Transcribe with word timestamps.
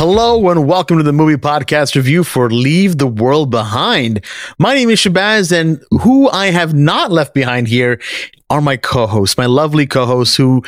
Hello 0.00 0.48
and 0.48 0.66
welcome 0.66 0.96
to 0.96 1.02
the 1.02 1.12
movie 1.12 1.36
podcast 1.36 1.94
review 1.94 2.24
for 2.24 2.48
Leave 2.48 2.96
the 2.96 3.06
World 3.06 3.50
Behind. 3.50 4.24
My 4.58 4.74
name 4.74 4.88
is 4.88 4.98
Shahbaz 4.98 5.52
and 5.52 5.78
who 6.00 6.30
I 6.30 6.46
have 6.46 6.72
not 6.72 7.12
left 7.12 7.34
behind 7.34 7.68
here 7.68 8.00
are 8.48 8.62
my 8.62 8.78
co-hosts, 8.78 9.36
my 9.36 9.44
lovely 9.44 9.86
co-hosts 9.86 10.36
who 10.36 10.64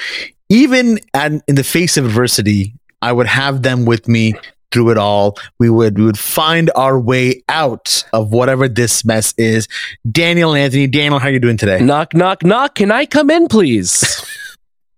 even 0.51 0.99
at, 1.15 1.33
in 1.49 1.55
the 1.55 1.65
face 1.65 1.97
of 1.97 2.05
adversity, 2.05 2.75
I 3.01 3.13
would 3.13 3.27
have 3.27 3.63
them 3.63 3.87
with 3.87 4.07
me 4.07 4.35
through 4.71 4.91
it 4.91 4.99
all. 4.99 5.39
We 5.59 5.71
would 5.71 5.97
we 5.99 6.05
would 6.05 6.19
find 6.19 6.71
our 6.77 7.01
way 7.01 7.43
out 7.49 8.05
of 8.13 8.35
whatever 8.35 8.69
this 8.69 9.03
mess 9.03 9.33
is. 9.39 9.67
Daniel 10.11 10.53
and 10.53 10.63
Anthony, 10.63 10.87
Daniel, 10.89 11.19
how 11.19 11.29
are 11.29 11.33
you 11.33 11.41
doing 11.41 11.57
today? 11.57 11.81
Knock, 11.81 12.13
knock, 12.13 12.45
knock. 12.45 12.75
Can 12.75 12.93
I 12.93 13.07
come 13.07 13.31
in, 13.31 13.49
please? 13.49 14.27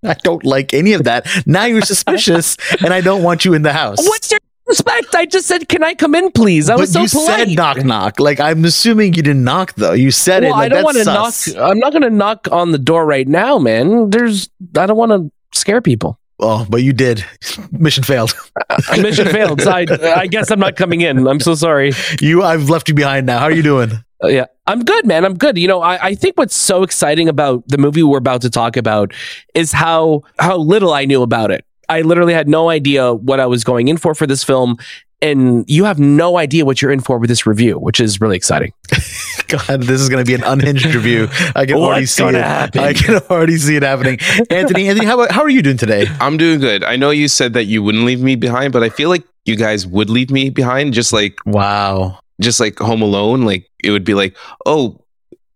I 0.08 0.14
don't 0.22 0.44
like 0.44 0.74
any 0.74 0.92
of 0.92 1.04
that. 1.04 1.26
Now 1.46 1.64
you're 1.64 1.82
suspicious, 1.82 2.56
and 2.82 2.92
I 2.92 3.00
don't 3.00 3.22
want 3.22 3.44
you 3.44 3.54
in 3.54 3.62
the 3.62 3.72
house. 3.72 3.98
What's 3.98 4.30
your 4.30 4.40
respect? 4.66 5.14
I 5.14 5.26
just 5.26 5.46
said, 5.46 5.68
"Can 5.68 5.82
I 5.82 5.94
come 5.94 6.14
in, 6.14 6.30
please?" 6.32 6.68
I 6.68 6.74
but 6.74 6.80
was 6.80 6.92
so 6.92 7.00
polite. 7.00 7.12
you 7.12 7.20
polite. 7.20 7.48
said 7.48 7.56
knock 7.56 7.84
knock. 7.84 8.20
Like 8.20 8.40
I'm 8.40 8.64
assuming 8.64 9.14
you 9.14 9.22
didn't 9.22 9.44
knock 9.44 9.74
though. 9.74 9.92
You 9.92 10.10
said 10.10 10.42
well, 10.42 10.52
it. 10.52 10.56
Like, 10.56 10.64
I 10.64 10.68
don't 10.68 10.84
want 10.84 10.96
to 10.98 11.04
knock. 11.04 11.34
I'm 11.58 11.78
not 11.78 11.92
going 11.92 12.02
to 12.02 12.10
knock 12.10 12.48
on 12.52 12.72
the 12.72 12.78
door 12.78 13.06
right 13.06 13.26
now, 13.26 13.58
man. 13.58 14.10
There's. 14.10 14.48
I 14.76 14.86
don't 14.86 14.96
want 14.96 15.12
to 15.12 15.58
scare 15.58 15.80
people. 15.80 16.18
Oh, 16.40 16.66
but 16.68 16.82
you 16.82 16.92
did. 16.92 17.24
Mission 17.70 18.02
failed. 18.02 18.34
Mission 18.98 19.28
failed. 19.28 19.62
So 19.62 19.70
I, 19.70 19.86
I 20.16 20.26
guess 20.26 20.50
I'm 20.50 20.58
not 20.58 20.76
coming 20.76 21.00
in. 21.00 21.26
I'm 21.28 21.38
so 21.38 21.54
sorry. 21.54 21.92
You, 22.20 22.42
I've 22.42 22.68
left 22.68 22.88
you 22.88 22.94
behind 22.94 23.26
now. 23.26 23.38
How 23.38 23.44
are 23.44 23.52
you 23.52 23.62
doing? 23.62 23.92
Uh, 24.24 24.28
yeah, 24.28 24.46
I'm 24.66 24.84
good, 24.84 25.06
man. 25.06 25.24
I'm 25.24 25.34
good. 25.34 25.58
You 25.58 25.68
know, 25.68 25.82
I, 25.82 26.06
I 26.06 26.14
think 26.14 26.38
what's 26.38 26.54
so 26.54 26.82
exciting 26.82 27.28
about 27.28 27.66
the 27.68 27.78
movie 27.78 28.02
we're 28.02 28.18
about 28.18 28.42
to 28.42 28.50
talk 28.50 28.76
about 28.76 29.12
is 29.54 29.72
how 29.72 30.22
how 30.38 30.56
little 30.56 30.92
I 30.92 31.04
knew 31.04 31.22
about 31.22 31.50
it. 31.50 31.64
I 31.88 32.00
literally 32.00 32.32
had 32.32 32.48
no 32.48 32.70
idea 32.70 33.12
what 33.12 33.40
I 33.40 33.46
was 33.46 33.62
going 33.62 33.88
in 33.88 33.98
for 33.98 34.14
for 34.14 34.26
this 34.26 34.42
film, 34.42 34.78
and 35.20 35.64
you 35.68 35.84
have 35.84 35.98
no 35.98 36.38
idea 36.38 36.64
what 36.64 36.80
you're 36.80 36.90
in 36.90 37.00
for 37.00 37.18
with 37.18 37.28
this 37.28 37.46
review, 37.46 37.78
which 37.78 38.00
is 38.00 38.20
really 38.20 38.36
exciting. 38.36 38.72
God, 39.48 39.82
this 39.82 40.00
is 40.00 40.08
going 40.08 40.24
to 40.24 40.28
be 40.28 40.34
an 40.34 40.44
unhinged 40.44 40.94
review. 40.94 41.28
I 41.54 41.66
can 41.66 41.76
already 41.76 42.06
see 42.06 42.24
it. 42.24 42.34
happen? 42.34 42.80
I 42.82 42.92
can 42.94 43.16
already 43.30 43.56
see 43.56 43.76
it 43.76 43.82
happening. 43.82 44.18
Anthony, 44.50 44.88
Anthony, 44.88 45.06
how, 45.06 45.30
how 45.30 45.42
are 45.42 45.48
you 45.48 45.62
doing 45.62 45.76
today? 45.76 46.06
I'm 46.20 46.36
doing 46.36 46.60
good. 46.60 46.84
I 46.84 46.96
know 46.96 47.10
you 47.10 47.28
said 47.28 47.52
that 47.54 47.64
you 47.64 47.82
wouldn't 47.82 48.04
leave 48.04 48.20
me 48.20 48.36
behind, 48.36 48.72
but 48.72 48.82
I 48.82 48.88
feel 48.88 49.08
like 49.08 49.24
you 49.44 49.56
guys 49.56 49.86
would 49.86 50.10
leave 50.10 50.30
me 50.30 50.50
behind, 50.50 50.94
just 50.94 51.12
like 51.12 51.38
Wow. 51.46 52.18
Just 52.40 52.60
like 52.60 52.78
Home 52.78 53.02
Alone. 53.02 53.42
Like 53.42 53.70
it 53.82 53.90
would 53.90 54.04
be 54.04 54.14
like, 54.14 54.36
oh, 54.66 55.00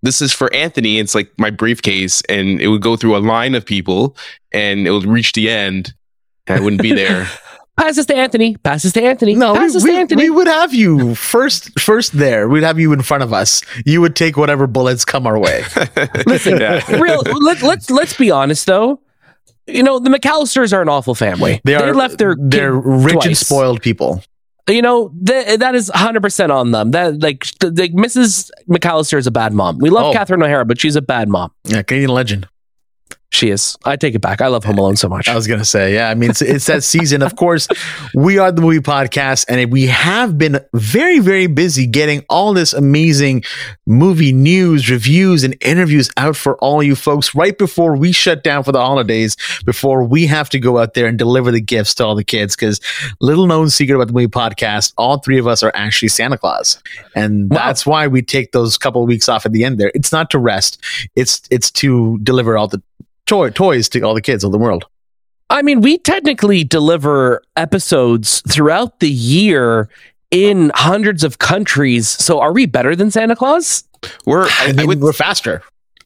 this 0.02 0.22
is 0.22 0.32
for 0.32 0.52
Anthony. 0.54 0.98
It's 0.98 1.14
like 1.14 1.30
my 1.38 1.50
briefcase, 1.50 2.22
and 2.28 2.60
it 2.60 2.68
would 2.68 2.82
go 2.82 2.96
through 2.96 3.16
a 3.16 3.18
line 3.18 3.54
of 3.54 3.64
people, 3.66 4.16
and 4.52 4.86
it 4.86 4.90
would 4.90 5.06
reach 5.06 5.32
the 5.32 5.50
end, 5.50 5.92
and 6.46 6.58
I 6.58 6.62
wouldn't 6.62 6.82
be 6.82 6.92
there. 6.92 7.26
Pass 7.78 7.94
this 7.94 8.06
to 8.06 8.16
Anthony. 8.16 8.56
Pass 8.56 8.82
this 8.82 8.92
to 8.94 9.02
Anthony. 9.04 9.36
No, 9.36 9.54
Pass 9.54 9.76
we, 9.76 9.82
we, 9.84 9.90
to 9.92 10.00
Anthony. 10.00 10.22
we 10.24 10.30
would 10.30 10.48
have 10.48 10.74
you 10.74 11.14
first 11.14 11.78
first 11.78 12.10
there. 12.12 12.48
We'd 12.48 12.64
have 12.64 12.80
you 12.80 12.92
in 12.92 13.02
front 13.02 13.22
of 13.22 13.32
us. 13.32 13.62
You 13.86 14.00
would 14.00 14.16
take 14.16 14.36
whatever 14.36 14.66
bullets 14.66 15.04
come 15.04 15.28
our 15.28 15.38
way. 15.38 15.62
Listen, 16.26 16.60
Yeah. 16.60 16.84
real. 17.00 17.22
Let, 17.22 17.62
let's 17.62 17.88
let's 17.88 18.16
be 18.16 18.32
honest 18.32 18.66
though. 18.66 19.00
You 19.68 19.84
know, 19.84 20.00
the 20.00 20.10
McAllisters 20.10 20.72
are 20.72 20.82
an 20.82 20.88
awful 20.88 21.14
family. 21.14 21.60
They 21.62 21.76
are 21.76 21.94
left 21.94 22.18
their 22.18 22.34
they're 22.36 22.74
kid 22.74 23.04
rich 23.04 23.26
and 23.26 23.36
spoiled 23.36 23.80
people. 23.80 24.24
You 24.68 24.82
know, 24.82 25.10
th- 25.26 25.58
that 25.60 25.74
is 25.74 25.90
100% 25.94 26.50
on 26.50 26.70
them. 26.72 26.90
That 26.90 27.22
like, 27.22 27.44
th- 27.60 27.72
like 27.78 27.92
Mrs. 27.92 28.50
McAllister 28.68 29.16
is 29.18 29.26
a 29.26 29.30
bad 29.30 29.52
mom. 29.54 29.78
We 29.78 29.88
love 29.90 30.06
Oh. 30.06 30.12
Catherine 30.12 30.42
O'Hara, 30.42 30.64
but 30.66 30.78
she's 30.80 30.94
a 30.96 31.02
bad 31.02 31.28
mom. 31.28 31.50
Yeah, 31.64 31.82
Canadian 31.82 32.10
legend. 32.10 32.48
She 33.30 33.50
is. 33.50 33.76
I 33.84 33.96
take 33.96 34.14
it 34.14 34.20
back. 34.20 34.40
I 34.40 34.46
love 34.46 34.64
Home 34.64 34.78
Alone 34.78 34.96
so 34.96 35.06
much. 35.06 35.28
I 35.28 35.34
was 35.34 35.46
gonna 35.46 35.64
say, 35.64 35.92
yeah. 35.92 36.08
I 36.08 36.14
mean, 36.14 36.30
it's, 36.30 36.40
it's 36.40 36.64
that 36.64 36.82
season. 36.82 37.20
Of 37.22 37.36
course, 37.36 37.68
we 38.14 38.38
are 38.38 38.50
the 38.50 38.62
movie 38.62 38.80
podcast, 38.80 39.44
and 39.50 39.70
we 39.70 39.86
have 39.86 40.38
been 40.38 40.60
very, 40.72 41.18
very 41.18 41.46
busy 41.46 41.86
getting 41.86 42.24
all 42.30 42.54
this 42.54 42.72
amazing 42.72 43.44
movie 43.86 44.32
news, 44.32 44.88
reviews, 44.90 45.44
and 45.44 45.54
interviews 45.60 46.10
out 46.16 46.36
for 46.36 46.56
all 46.64 46.82
you 46.82 46.96
folks 46.96 47.34
right 47.34 47.56
before 47.58 47.96
we 47.96 48.12
shut 48.12 48.42
down 48.42 48.64
for 48.64 48.72
the 48.72 48.80
holidays. 48.80 49.36
Before 49.66 50.04
we 50.04 50.24
have 50.26 50.48
to 50.50 50.58
go 50.58 50.78
out 50.78 50.94
there 50.94 51.06
and 51.06 51.18
deliver 51.18 51.50
the 51.50 51.60
gifts 51.60 51.94
to 51.96 52.06
all 52.06 52.14
the 52.14 52.24
kids, 52.24 52.56
because 52.56 52.80
little 53.20 53.46
known 53.46 53.68
secret 53.68 53.96
about 53.96 54.06
the 54.06 54.14
movie 54.14 54.26
podcast, 54.28 54.94
all 54.96 55.18
three 55.18 55.38
of 55.38 55.46
us 55.46 55.62
are 55.62 55.72
actually 55.74 56.08
Santa 56.08 56.38
Claus, 56.38 56.82
and 57.14 57.50
Wow. 57.50 57.58
that's 57.58 57.84
why 57.84 58.06
we 58.06 58.22
take 58.22 58.52
those 58.52 58.78
couple 58.78 59.02
of 59.02 59.06
weeks 59.08 59.28
off 59.28 59.44
at 59.44 59.52
the 59.52 59.64
end. 59.64 59.76
There, 59.78 59.92
it's 59.94 60.12
not 60.12 60.30
to 60.30 60.38
rest; 60.38 60.82
it's 61.14 61.42
it's 61.50 61.70
to 61.72 62.18
deliver 62.22 62.56
all 62.56 62.68
the 62.68 62.82
toy 63.28 63.50
toys 63.50 63.88
to 63.90 64.00
all 64.02 64.14
the 64.14 64.22
kids 64.22 64.42
of 64.42 64.50
the 64.52 64.58
world. 64.58 64.84
I 65.50 65.62
mean, 65.62 65.80
we 65.80 65.98
technically 65.98 66.64
deliver 66.64 67.42
episodes 67.56 68.42
throughout 68.48 69.00
the 69.00 69.08
year 69.10 69.88
in 70.30 70.70
hundreds 70.74 71.24
of 71.24 71.38
countries. 71.38 72.06
So 72.08 72.40
are 72.40 72.52
we 72.52 72.66
better 72.66 72.94
than 72.96 73.10
Santa 73.10 73.34
Claus? 73.36 73.84
We're, 74.26 74.44
I 74.48 74.48
I, 74.58 74.66
I 74.68 74.72
mean, 74.72 74.86
would, 74.88 75.00
we're 75.00 75.12
faster. 75.14 75.62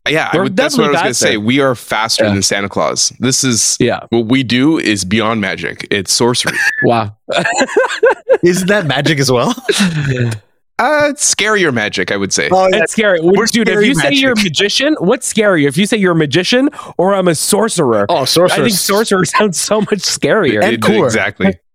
yeah, 0.08 0.30
we're 0.34 0.44
would, 0.44 0.56
that's 0.56 0.76
what 0.78 0.84
I 0.86 0.90
was 0.90 1.00
going 1.00 1.10
to 1.10 1.14
say. 1.14 1.36
We 1.38 1.58
are 1.60 1.74
faster 1.74 2.24
Yeah. 2.24 2.34
than 2.34 2.42
Santa 2.42 2.68
Claus. 2.68 3.10
This 3.18 3.42
is 3.42 3.76
Yeah. 3.80 4.06
what 4.10 4.26
we 4.26 4.42
do 4.44 4.78
is 4.78 5.04
beyond 5.04 5.40
magic. 5.40 5.86
It's 5.90 6.12
sorcery. 6.12 6.56
Wow. 6.84 7.16
Isn't 8.44 8.68
that 8.68 8.86
magic 8.86 9.18
as 9.20 9.30
well? 9.30 9.54
uh, 10.82 11.08
it's 11.10 11.34
scarier 11.34 11.72
magic, 11.72 12.10
I 12.10 12.16
would 12.16 12.32
say. 12.32 12.48
Oh, 12.52 12.68
It's 12.72 12.92
scary. 12.92 13.20
We're 13.20 13.46
Dude, 13.46 13.68
if 13.68 13.72
scary 13.74 13.86
you 13.86 13.94
say 13.94 14.12
you're 14.12 14.32
a 14.32 14.42
magician, 14.42 14.96
what's 15.00 15.32
scarier? 15.32 15.68
If 15.68 15.76
you 15.76 15.86
say 15.86 15.96
you're 15.96 16.12
a 16.12 16.16
magician 16.16 16.68
or 16.98 17.14
I'm 17.14 17.28
a 17.28 17.34
sorcerer? 17.34 18.06
oh, 18.08 18.24
sorcerer. 18.24 18.60
I 18.60 18.68
think 18.68 18.76
sorcerer 18.78 19.24
sounds 19.36 19.58
so 19.60 19.80
much 19.80 20.00
scarier. 20.00 20.62
And 20.62 20.82
cooler. 20.82 21.06
Exactly. 21.06 21.58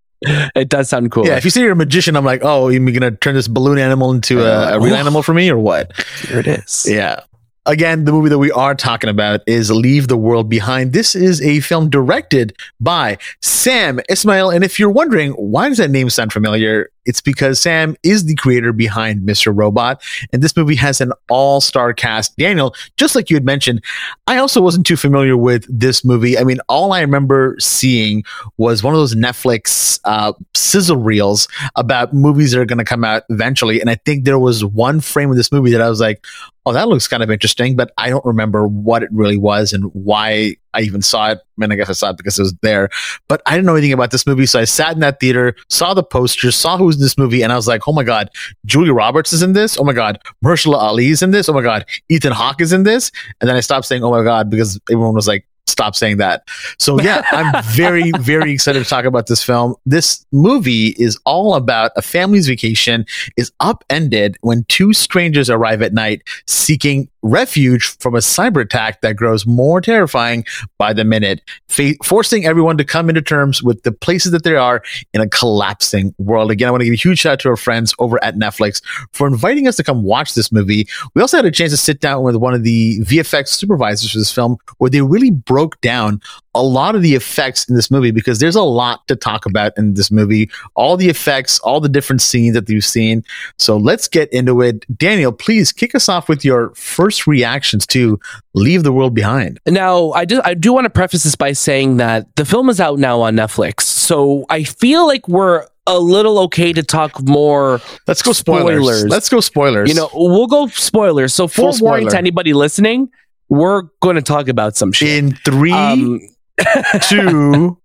It 0.55 0.69
does 0.69 0.89
sound 0.89 1.11
cool. 1.11 1.27
Yeah, 1.27 1.37
if 1.37 1.45
you 1.45 1.51
say 1.51 1.61
you're 1.61 1.73
a 1.73 1.75
magician, 1.75 2.15
I'm 2.15 2.25
like, 2.25 2.41
oh, 2.43 2.69
you're 2.69 2.91
gonna 2.91 3.11
turn 3.11 3.35
this 3.35 3.47
balloon 3.47 3.77
animal 3.77 4.11
into 4.11 4.43
a, 4.43 4.75
a 4.75 4.79
real 4.79 4.95
Uh, 4.95 4.97
animal 4.97 5.21
for 5.21 5.31
me, 5.31 5.47
or 5.51 5.59
what? 5.59 5.91
Here 6.27 6.39
it 6.39 6.47
is. 6.47 6.87
Yeah. 6.89 7.19
Again, 7.67 8.05
the 8.05 8.11
movie 8.11 8.29
that 8.29 8.39
we 8.39 8.49
are 8.51 8.73
talking 8.73 9.11
about 9.11 9.41
is 9.45 9.69
Leave 9.69 10.07
the 10.07 10.17
World 10.17 10.49
Behind. 10.49 10.91
This 10.91 11.13
is 11.13 11.39
a 11.41 11.59
film 11.59 11.91
directed 11.91 12.55
by 12.79 13.19
Sam 13.43 13.99
Esmail. 14.09 14.55
And 14.55 14.63
if 14.63 14.79
you're 14.79 14.89
wondering, 14.89 15.33
why 15.33 15.69
does 15.69 15.77
that 15.77 15.91
name 15.91 16.09
sound 16.09 16.33
familiar? 16.33 16.89
It's 17.07 17.21
because 17.21 17.59
Sam 17.59 17.95
is 18.03 18.25
the 18.25 18.35
creator 18.35 18.73
behind 18.73 19.21
Mr. 19.21 19.51
Robot. 19.55 20.01
And 20.31 20.43
this 20.43 20.55
movie 20.55 20.75
has 20.75 21.01
an 21.01 21.11
all 21.29 21.61
star 21.61 21.93
cast. 21.93 22.35
Daniel, 22.37 22.75
just 22.97 23.15
like 23.15 23.29
you 23.29 23.35
had 23.35 23.45
mentioned, 23.45 23.83
I 24.27 24.37
also 24.37 24.61
wasn't 24.61 24.85
too 24.85 24.97
familiar 24.97 25.35
with 25.35 25.65
this 25.67 26.05
movie. 26.05 26.37
I 26.37 26.43
mean, 26.43 26.59
all 26.69 26.93
I 26.93 27.01
remember 27.01 27.55
seeing 27.59 28.23
was 28.57 28.83
one 28.83 28.93
of 28.93 28.99
those 28.99 29.15
Netflix 29.15 29.99
uh, 30.03 30.33
sizzle 30.53 30.97
reels 30.97 31.47
about 31.75 32.13
movies 32.13 32.51
that 32.51 32.59
are 32.59 32.65
going 32.65 32.77
to 32.77 32.85
come 32.85 33.03
out 33.03 33.23
eventually. 33.29 33.79
And 33.81 33.89
I 33.89 33.95
think 33.95 34.25
there 34.25 34.39
was 34.39 34.63
one 34.63 34.99
frame 34.99 35.31
of 35.31 35.37
this 35.37 35.51
movie 35.51 35.71
that 35.71 35.81
I 35.81 35.89
was 35.89 35.99
like, 35.99 36.25
oh, 36.65 36.73
that 36.73 36.89
looks 36.89 37.07
kind 37.07 37.23
of 37.23 37.31
interesting, 37.31 37.77
but 37.77 37.91
I 37.97 38.09
don't 38.09 38.25
remember 38.25 38.67
what 38.67 39.01
it 39.01 39.09
really 39.13 39.37
was 39.37 39.71
and 39.71 39.85
why 39.93 40.57
I 40.73 40.81
even 40.81 41.01
saw 41.01 41.31
it. 41.31 41.39
I 41.39 41.41
mean, 41.57 41.71
I 41.71 41.75
guess 41.75 41.89
I 41.89 41.93
saw 41.93 42.11
it 42.11 42.17
because 42.17 42.37
it 42.37 42.43
was 42.43 42.53
there, 42.61 42.89
but 43.27 43.41
I 43.45 43.51
didn't 43.51 43.65
know 43.65 43.75
anything 43.75 43.93
about 43.93 44.11
this 44.11 44.27
movie. 44.27 44.45
So 44.45 44.59
I 44.59 44.65
sat 44.65 44.93
in 44.93 44.99
that 44.99 45.19
theater, 45.19 45.55
saw 45.69 45.93
the 45.93 46.03
posters, 46.03 46.55
saw 46.55 46.77
who's 46.77 46.95
in 46.97 47.01
this 47.01 47.17
movie, 47.17 47.41
and 47.41 47.51
I 47.51 47.55
was 47.55 47.67
like, 47.67 47.87
oh 47.87 47.93
my 47.93 48.03
God, 48.03 48.29
Julia 48.65 48.93
Roberts 48.93 49.33
is 49.33 49.41
in 49.41 49.53
this. 49.53 49.77
Oh 49.79 49.83
my 49.83 49.93
God, 49.93 50.19
Mahershala 50.43 50.77
Ali 50.77 51.07
is 51.07 51.21
in 51.21 51.31
this. 51.31 51.49
Oh 51.49 51.53
my 51.53 51.61
God, 51.61 51.85
Ethan 52.09 52.33
Hawke 52.33 52.61
is 52.61 52.73
in 52.73 52.83
this. 52.83 53.11
And 53.41 53.49
then 53.49 53.55
I 53.55 53.61
stopped 53.61 53.85
saying, 53.85 54.03
oh 54.03 54.11
my 54.11 54.23
God, 54.23 54.49
because 54.49 54.79
everyone 54.89 55.15
was 55.15 55.27
like, 55.27 55.47
stop 55.67 55.95
saying 55.95 56.17
that. 56.17 56.47
So 56.79 56.99
yeah, 57.01 57.23
I'm 57.31 57.63
very, 57.63 58.11
very 58.19 58.51
excited 58.51 58.83
to 58.83 58.89
talk 58.89 59.05
about 59.05 59.27
this 59.27 59.43
film. 59.43 59.75
This 59.85 60.25
movie 60.31 60.95
is 60.97 61.19
all 61.25 61.55
about 61.55 61.91
a 61.95 62.01
family's 62.01 62.47
vacation 62.47 63.05
is 63.35 63.51
upended 63.59 64.37
when 64.41 64.65
two 64.69 64.93
strangers 64.93 65.49
arrive 65.49 65.81
at 65.81 65.93
night 65.93 66.23
seeking 66.47 67.09
refuge 67.21 67.97
from 67.99 68.15
a 68.15 68.19
cyber 68.19 68.61
attack 68.61 69.01
that 69.01 69.15
grows 69.15 69.45
more 69.45 69.81
terrifying 69.81 70.45
by 70.77 70.93
the 70.93 71.03
minute, 71.03 71.41
fa- 71.67 71.93
forcing 72.03 72.45
everyone 72.45 72.77
to 72.77 72.85
come 72.85 73.09
into 73.09 73.21
terms 73.21 73.61
with 73.61 73.83
the 73.83 73.91
places 73.91 74.31
that 74.31 74.43
they 74.43 74.55
are 74.55 74.81
in 75.13 75.21
a 75.21 75.27
collapsing 75.27 76.13
world. 76.17 76.51
Again, 76.51 76.69
I 76.69 76.71
want 76.71 76.81
to 76.81 76.85
give 76.85 76.93
a 76.93 76.97
huge 76.97 77.19
shout 77.19 77.33
out 77.33 77.39
to 77.41 77.49
our 77.49 77.57
friends 77.57 77.93
over 77.99 78.23
at 78.23 78.35
Netflix 78.35 78.81
for 79.11 79.27
inviting 79.27 79.67
us 79.67 79.75
to 79.77 79.83
come 79.83 80.03
watch 80.03 80.33
this 80.33 80.51
movie. 80.51 80.87
We 81.13 81.21
also 81.21 81.37
had 81.37 81.45
a 81.45 81.51
chance 81.51 81.71
to 81.71 81.77
sit 81.77 81.99
down 81.99 82.23
with 82.23 82.35
one 82.35 82.53
of 82.53 82.63
the 82.63 82.99
VFX 83.01 83.49
supervisors 83.49 84.11
for 84.11 84.17
this 84.17 84.31
film 84.31 84.57
where 84.77 84.89
they 84.89 85.01
really 85.01 85.31
broke 85.31 85.56
down 85.81 86.21
a 86.55 86.63
lot 86.63 86.95
of 86.95 87.01
the 87.03 87.13
effects 87.13 87.69
in 87.69 87.75
this 87.75 87.91
movie 87.91 88.11
because 88.11 88.39
there's 88.39 88.55
a 88.55 88.63
lot 88.63 89.07
to 89.07 89.15
talk 89.15 89.45
about 89.45 89.77
in 89.77 89.93
this 89.93 90.09
movie. 90.09 90.49
All 90.75 90.97
the 90.97 91.07
effects, 91.07 91.59
all 91.59 91.79
the 91.79 91.89
different 91.89 92.21
scenes 92.21 92.55
that 92.55 92.67
you've 92.67 92.83
seen. 92.83 93.23
So 93.57 93.77
let's 93.77 94.07
get 94.07 94.31
into 94.33 94.61
it. 94.61 94.85
Daniel, 94.97 95.31
please 95.31 95.71
kick 95.71 95.93
us 95.93 96.09
off 96.09 96.27
with 96.27 96.43
your 96.43 96.73
first 96.75 97.27
reactions 97.27 97.85
to 97.87 98.19
Leave 98.55 98.83
the 98.83 98.91
World 98.91 99.13
Behind. 99.13 99.59
Now, 99.67 100.11
I 100.11 100.25
do 100.25 100.41
I 100.43 100.55
do 100.55 100.73
want 100.73 100.85
to 100.85 100.89
preface 100.89 101.23
this 101.23 101.35
by 101.35 101.51
saying 101.51 101.97
that 101.97 102.35
the 102.35 102.45
film 102.45 102.69
is 102.69 102.79
out 102.79 102.97
now 102.97 103.21
on 103.21 103.35
Netflix. 103.35 103.81
So 103.81 104.45
I 104.49 104.63
feel 104.63 105.05
like 105.05 105.27
we're 105.27 105.67
a 105.85 105.99
little 105.99 106.39
okay 106.39 106.73
to 106.73 106.83
talk 106.83 107.21
more. 107.21 107.81
Let's 108.07 108.21
go 108.21 108.33
spoilers. 108.33 108.83
spoilers. 108.83 109.05
Let's 109.05 109.29
go 109.29 109.39
spoilers. 109.39 109.89
You 109.89 109.95
know, 109.95 110.09
we'll 110.13 110.47
go 110.47 110.67
spoilers. 110.67 111.33
So 111.33 111.47
forewarning 111.47 112.09
to 112.09 112.17
anybody 112.17 112.53
listening, 112.53 113.09
we're 113.49 113.83
going 114.01 114.15
to 114.15 114.21
talk 114.21 114.47
about 114.47 114.75
some 114.75 114.91
shit 114.91 115.23
in 115.23 115.35
three, 115.35 115.71
um, 115.71 116.19
two, 117.01 117.77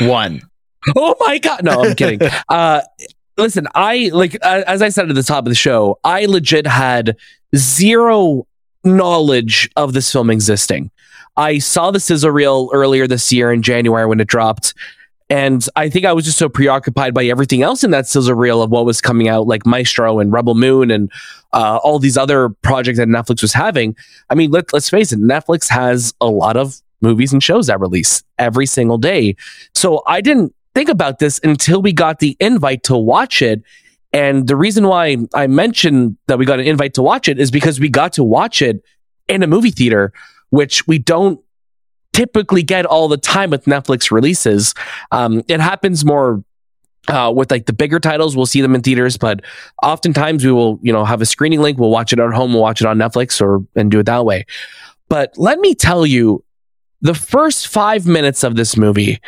one. 0.00 0.42
Oh 0.96 1.16
my 1.20 1.38
god! 1.38 1.64
No, 1.64 1.84
I'm 1.84 1.94
kidding. 1.94 2.20
Uh, 2.48 2.80
listen, 3.36 3.66
I 3.74 4.10
like 4.12 4.36
as 4.36 4.82
I 4.82 4.88
said 4.88 5.08
at 5.08 5.14
the 5.14 5.22
top 5.22 5.44
of 5.44 5.50
the 5.50 5.54
show, 5.54 5.98
I 6.04 6.26
legit 6.26 6.66
had 6.66 7.16
zero 7.54 8.46
knowledge 8.84 9.68
of 9.76 9.92
this 9.92 10.10
film 10.12 10.30
existing. 10.30 10.90
I 11.36 11.58
saw 11.58 11.90
the 11.90 12.00
sizzle 12.00 12.30
reel 12.30 12.70
earlier 12.72 13.06
this 13.06 13.32
year 13.32 13.52
in 13.52 13.62
January 13.62 14.06
when 14.06 14.20
it 14.20 14.28
dropped. 14.28 14.74
And 15.28 15.66
I 15.74 15.88
think 15.88 16.06
I 16.06 16.12
was 16.12 16.24
just 16.24 16.38
so 16.38 16.48
preoccupied 16.48 17.12
by 17.12 17.24
everything 17.24 17.62
else 17.62 17.82
in 17.82 17.90
that 17.90 18.06
sizzle 18.06 18.34
reel 18.34 18.62
of 18.62 18.70
what 18.70 18.84
was 18.84 19.00
coming 19.00 19.28
out, 19.28 19.48
like 19.48 19.66
Maestro 19.66 20.20
and 20.20 20.32
Rebel 20.32 20.54
Moon 20.54 20.90
and 20.90 21.10
uh, 21.52 21.78
all 21.82 21.98
these 21.98 22.16
other 22.16 22.50
projects 22.62 22.98
that 22.98 23.08
Netflix 23.08 23.42
was 23.42 23.52
having. 23.52 23.96
I 24.30 24.36
mean, 24.36 24.52
let, 24.52 24.72
let's 24.72 24.88
face 24.88 25.12
it, 25.12 25.18
Netflix 25.18 25.68
has 25.68 26.14
a 26.20 26.26
lot 26.26 26.56
of 26.56 26.80
movies 27.00 27.32
and 27.32 27.42
shows 27.42 27.66
that 27.66 27.80
release 27.80 28.22
every 28.38 28.66
single 28.66 28.98
day. 28.98 29.34
So 29.74 30.02
I 30.06 30.20
didn't 30.20 30.54
think 30.74 30.88
about 30.88 31.18
this 31.18 31.40
until 31.42 31.82
we 31.82 31.92
got 31.92 32.20
the 32.20 32.36
invite 32.38 32.84
to 32.84 32.96
watch 32.96 33.42
it. 33.42 33.62
And 34.12 34.46
the 34.46 34.56
reason 34.56 34.86
why 34.86 35.16
I 35.34 35.46
mentioned 35.48 36.16
that 36.28 36.38
we 36.38 36.46
got 36.46 36.60
an 36.60 36.66
invite 36.66 36.94
to 36.94 37.02
watch 37.02 37.28
it 37.28 37.40
is 37.40 37.50
because 37.50 37.80
we 37.80 37.88
got 37.88 38.12
to 38.14 38.24
watch 38.24 38.62
it 38.62 38.82
in 39.28 39.42
a 39.42 39.46
movie 39.46 39.72
theater, 39.72 40.12
which 40.50 40.86
we 40.86 40.98
don't 40.98 41.40
typically 42.16 42.62
get 42.62 42.86
all 42.86 43.08
the 43.08 43.18
time 43.18 43.50
with 43.50 43.66
Netflix 43.66 44.10
releases. 44.10 44.72
Um, 45.12 45.42
it 45.48 45.60
happens 45.60 46.02
more 46.02 46.42
uh, 47.08 47.30
with 47.34 47.50
like 47.50 47.66
the 47.66 47.74
bigger 47.74 48.00
titles, 48.00 48.34
we'll 48.34 48.46
see 48.46 48.62
them 48.62 48.74
in 48.74 48.80
theaters, 48.80 49.18
but 49.18 49.42
oftentimes 49.82 50.44
we 50.44 50.50
will, 50.50 50.80
you 50.82 50.92
know, 50.92 51.04
have 51.04 51.20
a 51.20 51.26
screening 51.26 51.60
link. 51.60 51.78
We'll 51.78 51.90
watch 51.90 52.12
it 52.12 52.18
at 52.18 52.32
home. 52.32 52.52
We'll 52.54 52.62
watch 52.62 52.80
it 52.80 52.86
on 52.86 52.96
Netflix 52.96 53.40
or 53.40 53.64
and 53.76 53.90
do 53.90 54.00
it 54.00 54.06
that 54.06 54.24
way. 54.24 54.46
But 55.08 55.34
let 55.36 55.60
me 55.60 55.74
tell 55.74 56.06
you, 56.06 56.42
the 57.02 57.14
first 57.14 57.68
five 57.68 58.06
minutes 58.06 58.42
of 58.42 58.56
this 58.56 58.76
movie 58.76 59.20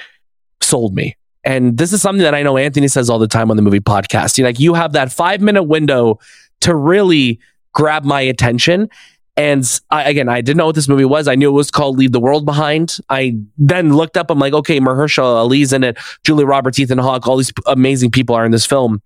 sold 0.62 0.94
me. 0.94 1.14
And 1.44 1.76
this 1.76 1.92
is 1.92 2.02
something 2.02 2.22
that 2.22 2.34
I 2.34 2.42
know 2.42 2.56
Anthony 2.56 2.88
says 2.88 3.08
all 3.08 3.18
the 3.18 3.28
time 3.28 3.50
on 3.50 3.56
the 3.56 3.62
movie 3.62 3.80
podcast. 3.80 4.38
You 4.38 4.44
like 4.44 4.58
you 4.58 4.74
have 4.74 4.94
that 4.94 5.12
five 5.12 5.40
minute 5.40 5.64
window 5.64 6.18
to 6.62 6.74
really 6.74 7.38
grab 7.74 8.04
my 8.04 8.22
attention. 8.22 8.88
And 9.38 9.80
I, 9.88 10.10
again, 10.10 10.28
I 10.28 10.40
didn't 10.40 10.56
know 10.56 10.66
what 10.66 10.74
this 10.74 10.88
movie 10.88 11.04
was. 11.04 11.28
I 11.28 11.36
knew 11.36 11.48
it 11.48 11.52
was 11.52 11.70
called 11.70 11.96
Leave 11.96 12.10
the 12.10 12.18
World 12.18 12.44
Behind. 12.44 12.98
I 13.08 13.36
then 13.56 13.94
looked 13.94 14.16
up. 14.16 14.32
I'm 14.32 14.40
like, 14.40 14.52
okay, 14.52 14.80
Mahershala 14.80 15.36
Ali's 15.36 15.72
in 15.72 15.84
it, 15.84 15.96
Julia 16.24 16.44
Roberts, 16.44 16.78
Ethan 16.80 16.98
Hawke, 16.98 17.28
all 17.28 17.36
these 17.36 17.52
amazing 17.66 18.10
people 18.10 18.34
are 18.34 18.44
in 18.44 18.50
this 18.50 18.66
film, 18.66 19.00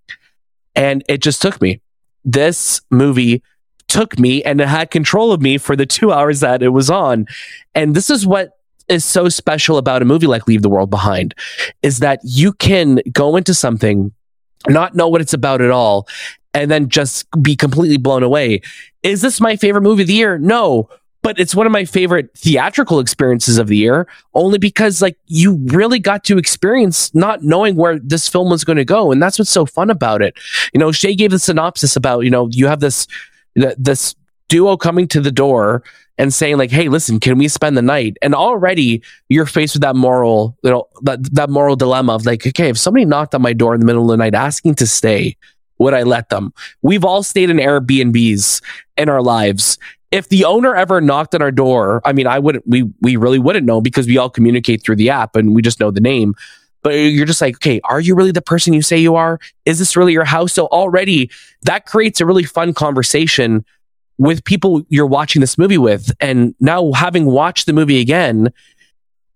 and 0.75 1.05
it 1.07 1.21
just 1.21 1.43
took 1.43 1.61
me. 1.61 1.83
This 2.25 2.81
movie 2.91 3.43
took 3.89 4.19
me 4.19 4.43
and 4.43 4.59
it 4.59 4.69
had 4.69 4.91
control 4.91 5.33
of 5.33 5.43
me 5.43 5.59
for 5.59 5.77
the 5.77 5.85
two 5.85 6.13
hours 6.13 6.41
that 6.41 6.63
it 6.63 6.71
was 6.71 6.89
on. 6.89 7.27
And 7.75 7.95
this 7.95 8.09
is 8.09 8.27
what 8.27 8.53
is 8.89 9.05
so 9.05 9.29
special 9.29 9.77
about 9.77 10.01
a 10.01 10.07
movie 10.07 10.27
like 10.27 10.49
Leave 10.49 10.63
the 10.63 10.71
World 10.71 10.89
Behind 10.89 11.35
is 11.83 11.99
that 11.99 12.21
you 12.25 12.55
can 12.55 13.01
go 13.13 13.37
into 13.37 13.53
something, 13.53 14.13
not 14.67 14.95
know 14.95 15.09
what 15.09 15.21
it's 15.21 15.35
about 15.35 15.61
at 15.61 15.71
all, 15.71 16.09
and 16.55 16.71
then 16.71 16.89
just 16.89 17.27
be 17.43 17.57
completely 17.57 17.97
blown 17.97 18.23
away. 18.23 18.61
Is 19.03 19.23
this 19.23 19.41
my 19.41 19.57
favorite 19.57 19.83
movie 19.83 20.03
of 20.03 20.09
the 20.09 20.15
year? 20.15 20.39
No, 20.39 20.89
but 21.23 21.39
it's 21.39 21.55
one 21.55 21.67
of 21.67 21.73
my 21.73 21.85
favorite 21.85 22.31
theatrical 22.37 22.99
experiences 22.99 23.57
of 23.57 23.69
the 23.69 23.77
year 23.77 24.07
only 24.35 24.59
because 24.59 25.01
like 25.01 25.17
you 25.27 25.55
really 25.67 25.99
got 25.99 26.25
to 26.25 26.37
experience 26.37 27.15
not 27.15 27.43
knowing 27.43 27.77
where 27.77 27.99
this 27.99 28.29
film 28.29 28.51
was 28.51 28.65
going 28.65 28.77
to 28.77 28.85
go 28.85 29.11
and 29.11 29.23
that's 29.23 29.39
what's 29.39 29.51
so 29.51 29.65
fun 29.65 29.89
about 29.89 30.21
it 30.21 30.35
you 30.75 30.81
know 30.81 30.93
shay 30.93 31.15
gave 31.15 31.31
the 31.31 31.39
synopsis 31.39 31.97
about 31.97 32.21
you 32.21 32.31
know 32.31 32.49
you 32.51 32.67
have 32.67 32.81
this 32.81 33.07
this 33.55 34.15
duo 34.49 34.77
coming 34.77 35.09
to 35.09 35.21
the 35.21 35.31
door 35.31 35.83
and 36.19 36.35
saying 36.35 36.59
like 36.59 36.71
hey 36.71 36.89
listen 36.89 37.19
can 37.19 37.39
we 37.39 37.49
spend 37.49 37.77
the 37.77 37.83
night 37.83 38.17
and 38.21 38.35
already 38.35 39.03
you're 39.29 39.47
faced 39.47 39.75
with 39.75 39.83
that 39.83 39.97
moral 39.97 40.57
you 40.63 40.71
know 40.71 40.87
that, 41.03 41.23
that 41.35 41.49
moral 41.49 41.77
dilemma 41.77 42.15
of 42.15 42.27
like 42.27 42.47
okay 42.47 42.69
if 42.69 42.79
somebody 42.79 43.05
knocked 43.05 43.35
on 43.35 43.43
my 43.43 43.53
door 43.53 43.75
in 43.75 43.81
the 43.81 43.87
middle 43.87 44.03
of 44.03 44.09
the 44.09 44.17
night 44.17 44.35
asking 44.35 44.75
to 44.75 44.87
stay 44.87 45.37
would 45.83 45.95
I 45.95 46.03
let 46.03 46.29
them? 46.29 46.53
We've 46.83 47.05
all 47.05 47.23
stayed 47.23 47.51
in 47.51 47.59
Airbnbs 47.59 48.63
in 48.97 49.09
our 49.09 49.23
lives. 49.23 49.79
If 50.11 50.29
the 50.29 50.45
owner 50.45 50.75
ever 50.75 51.01
knocked 51.01 51.35
on 51.35 51.43
our 51.43 51.51
door, 51.51 52.03
I 52.05 52.13
mean, 52.13 52.27
I 52.27 52.39
wouldn't, 52.39 52.67
we, 52.67 52.85
we 53.01 53.17
really 53.17 53.39
wouldn't 53.39 53.67
know 53.67 53.81
because 53.81 54.07
we 54.07 54.19
all 54.19 54.31
communicate 54.31 54.83
through 54.83 54.97
the 54.97 55.11
app 55.11 55.37
and 55.37 55.55
we 55.55 55.63
just 55.63 55.81
know 55.81 55.91
the 55.91 56.01
name. 56.01 56.35
But 56.83 56.91
you're 56.95 57.27
just 57.27 57.41
like, 57.41 57.57
okay, 57.57 57.81
are 57.85 58.01
you 58.01 58.15
really 58.15 58.33
the 58.33 58.43
person 58.43 58.73
you 58.73 58.83
say 58.83 58.99
you 58.99 59.15
are? 59.15 59.39
Is 59.65 59.79
this 59.79 59.97
really 59.97 60.13
your 60.13 60.25
house? 60.25 60.53
So 60.53 60.67
already 60.67 61.31
that 61.63 61.87
creates 61.87 62.21
a 62.21 62.27
really 62.27 62.43
fun 62.43 62.75
conversation 62.75 63.65
with 64.19 64.45
people 64.45 64.83
you're 64.89 65.07
watching 65.07 65.41
this 65.41 65.57
movie 65.57 65.79
with. 65.79 66.13
And 66.21 66.55
now 66.61 66.93
having 66.93 67.27
watched 67.27 67.67
the 67.67 67.73
movie 67.73 68.01
again, 68.01 68.53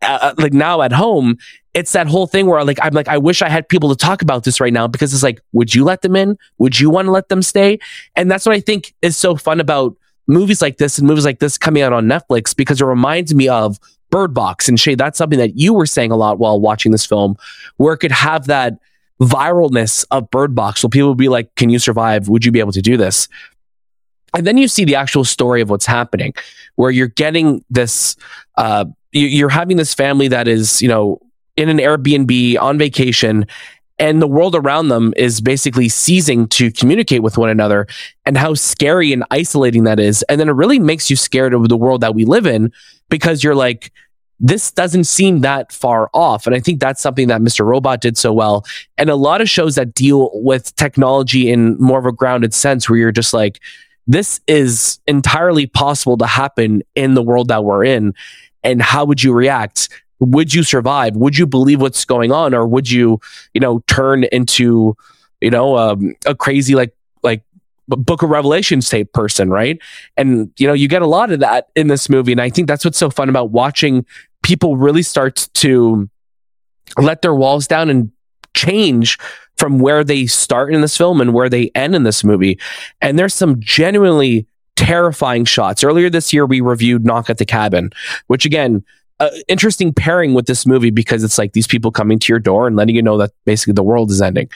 uh, 0.02 0.18
uh 0.20 0.34
like 0.38 0.52
now 0.52 0.82
at 0.82 0.92
home, 0.92 1.38
it's 1.76 1.92
that 1.92 2.06
whole 2.06 2.26
thing 2.26 2.46
where 2.46 2.64
like 2.64 2.78
I'm 2.80 2.94
like 2.94 3.06
I 3.06 3.18
wish 3.18 3.42
I 3.42 3.50
had 3.50 3.68
people 3.68 3.90
to 3.90 3.96
talk 3.96 4.22
about 4.22 4.44
this 4.44 4.60
right 4.60 4.72
now 4.72 4.88
because 4.88 5.12
it's 5.12 5.22
like 5.22 5.42
would 5.52 5.74
you 5.74 5.84
let 5.84 6.00
them 6.00 6.16
in? 6.16 6.38
Would 6.56 6.80
you 6.80 6.88
want 6.88 7.04
to 7.04 7.12
let 7.12 7.28
them 7.28 7.42
stay? 7.42 7.78
And 8.16 8.30
that's 8.30 8.46
what 8.46 8.56
I 8.56 8.60
think 8.60 8.94
is 9.02 9.14
so 9.14 9.36
fun 9.36 9.60
about 9.60 9.94
movies 10.26 10.62
like 10.62 10.78
this 10.78 10.98
and 10.98 11.06
movies 11.06 11.26
like 11.26 11.38
this 11.38 11.58
coming 11.58 11.82
out 11.82 11.92
on 11.92 12.06
Netflix 12.06 12.56
because 12.56 12.80
it 12.80 12.86
reminds 12.86 13.34
me 13.34 13.46
of 13.48 13.78
Bird 14.08 14.32
Box 14.32 14.70
and 14.70 14.80
Shay. 14.80 14.94
That's 14.94 15.18
something 15.18 15.38
that 15.38 15.58
you 15.58 15.74
were 15.74 15.84
saying 15.84 16.10
a 16.10 16.16
lot 16.16 16.38
while 16.38 16.58
watching 16.58 16.92
this 16.92 17.04
film, 17.04 17.36
where 17.76 17.92
it 17.92 17.98
could 17.98 18.12
have 18.12 18.46
that 18.46 18.78
viralness 19.20 20.06
of 20.10 20.30
Bird 20.30 20.54
Box. 20.54 20.82
where 20.82 20.88
people 20.88 21.08
would 21.10 21.18
be 21.18 21.28
like, 21.28 21.54
"Can 21.56 21.68
you 21.68 21.78
survive? 21.78 22.26
Would 22.30 22.46
you 22.46 22.52
be 22.52 22.60
able 22.60 22.72
to 22.72 22.82
do 22.82 22.96
this?" 22.96 23.28
And 24.34 24.46
then 24.46 24.56
you 24.56 24.66
see 24.66 24.84
the 24.84 24.94
actual 24.94 25.24
story 25.24 25.60
of 25.60 25.68
what's 25.68 25.86
happening, 25.86 26.32
where 26.76 26.90
you're 26.90 27.08
getting 27.08 27.62
this, 27.68 28.16
uh, 28.56 28.86
you're 29.12 29.50
having 29.50 29.76
this 29.76 29.92
family 29.92 30.28
that 30.28 30.48
is, 30.48 30.80
you 30.80 30.88
know, 30.88 31.20
in 31.56 31.68
an 31.68 31.78
Airbnb 31.78 32.60
on 32.60 32.78
vacation 32.78 33.46
and 33.98 34.20
the 34.20 34.26
world 34.26 34.54
around 34.54 34.88
them 34.88 35.14
is 35.16 35.40
basically 35.40 35.88
ceasing 35.88 36.48
to 36.48 36.70
communicate 36.70 37.22
with 37.22 37.38
one 37.38 37.48
another 37.48 37.86
and 38.26 38.36
how 38.36 38.54
scary 38.54 39.12
and 39.12 39.24
isolating 39.30 39.84
that 39.84 39.98
is. 39.98 40.22
And 40.24 40.38
then 40.38 40.48
it 40.48 40.52
really 40.52 40.78
makes 40.78 41.08
you 41.08 41.16
scared 41.16 41.54
of 41.54 41.68
the 41.68 41.76
world 41.76 42.02
that 42.02 42.14
we 42.14 42.24
live 42.24 42.46
in 42.46 42.72
because 43.08 43.42
you're 43.42 43.54
like, 43.54 43.92
this 44.38 44.70
doesn't 44.70 45.04
seem 45.04 45.40
that 45.40 45.72
far 45.72 46.10
off. 46.12 46.46
And 46.46 46.54
I 46.54 46.60
think 46.60 46.78
that's 46.78 47.00
something 47.00 47.28
that 47.28 47.40
Mr. 47.40 47.64
Robot 47.64 48.02
did 48.02 48.18
so 48.18 48.34
well. 48.34 48.66
And 48.98 49.08
a 49.08 49.16
lot 49.16 49.40
of 49.40 49.48
shows 49.48 49.76
that 49.76 49.94
deal 49.94 50.30
with 50.34 50.76
technology 50.76 51.50
in 51.50 51.78
more 51.78 51.98
of 51.98 52.04
a 52.04 52.12
grounded 52.12 52.52
sense 52.52 52.90
where 52.90 52.98
you're 52.98 53.12
just 53.12 53.32
like, 53.32 53.60
this 54.06 54.40
is 54.46 55.00
entirely 55.06 55.66
possible 55.66 56.18
to 56.18 56.26
happen 56.26 56.82
in 56.94 57.14
the 57.14 57.22
world 57.22 57.48
that 57.48 57.64
we're 57.64 57.84
in. 57.84 58.14
And 58.62 58.82
how 58.82 59.06
would 59.06 59.22
you 59.22 59.32
react? 59.32 59.88
Would 60.20 60.54
you 60.54 60.62
survive? 60.62 61.16
Would 61.16 61.36
you 61.36 61.46
believe 61.46 61.80
what's 61.80 62.04
going 62.04 62.32
on, 62.32 62.54
or 62.54 62.66
would 62.66 62.90
you, 62.90 63.20
you 63.54 63.60
know, 63.60 63.80
turn 63.86 64.24
into, 64.24 64.96
you 65.40 65.50
know, 65.50 65.76
um, 65.76 66.14
a 66.24 66.34
crazy 66.34 66.74
like 66.74 66.94
like 67.22 67.42
Book 67.88 68.22
of 68.22 68.30
Revelations 68.30 68.88
type 68.88 69.12
person, 69.12 69.50
right? 69.50 69.78
And 70.16 70.50
you 70.58 70.66
know, 70.66 70.72
you 70.72 70.88
get 70.88 71.02
a 71.02 71.06
lot 71.06 71.30
of 71.30 71.40
that 71.40 71.68
in 71.76 71.88
this 71.88 72.08
movie, 72.08 72.32
and 72.32 72.40
I 72.40 72.50
think 72.50 72.68
that's 72.68 72.84
what's 72.84 72.98
so 72.98 73.10
fun 73.10 73.28
about 73.28 73.50
watching 73.50 74.06
people 74.42 74.76
really 74.76 75.02
start 75.02 75.48
to 75.54 76.08
let 76.98 77.22
their 77.22 77.34
walls 77.34 77.66
down 77.66 77.90
and 77.90 78.10
change 78.54 79.18
from 79.56 79.78
where 79.78 80.04
they 80.04 80.26
start 80.26 80.72
in 80.72 80.80
this 80.80 80.96
film 80.96 81.20
and 81.20 81.32
where 81.32 81.48
they 81.48 81.70
end 81.74 81.94
in 81.94 82.02
this 82.02 82.22
movie. 82.22 82.58
And 83.00 83.18
there's 83.18 83.34
some 83.34 83.60
genuinely 83.60 84.46
terrifying 84.76 85.44
shots. 85.44 85.82
Earlier 85.82 86.10
this 86.10 86.32
year, 86.32 86.46
we 86.46 86.60
reviewed 86.60 87.04
Knock 87.04 87.30
at 87.30 87.38
the 87.38 87.46
Cabin, 87.46 87.90
which 88.26 88.44
again, 88.44 88.84
interesting 89.48 89.92
pairing 89.92 90.34
with 90.34 90.46
this 90.46 90.66
movie 90.66 90.90
because 90.90 91.24
it's 91.24 91.38
like 91.38 91.52
these 91.52 91.66
people 91.66 91.90
coming 91.90 92.18
to 92.18 92.32
your 92.32 92.38
door 92.38 92.66
and 92.66 92.76
letting 92.76 92.94
you 92.94 93.02
know 93.02 93.16
that 93.18 93.32
basically 93.44 93.72
the 93.72 93.82
world 93.82 94.10
is 94.10 94.20
ending. 94.20 94.48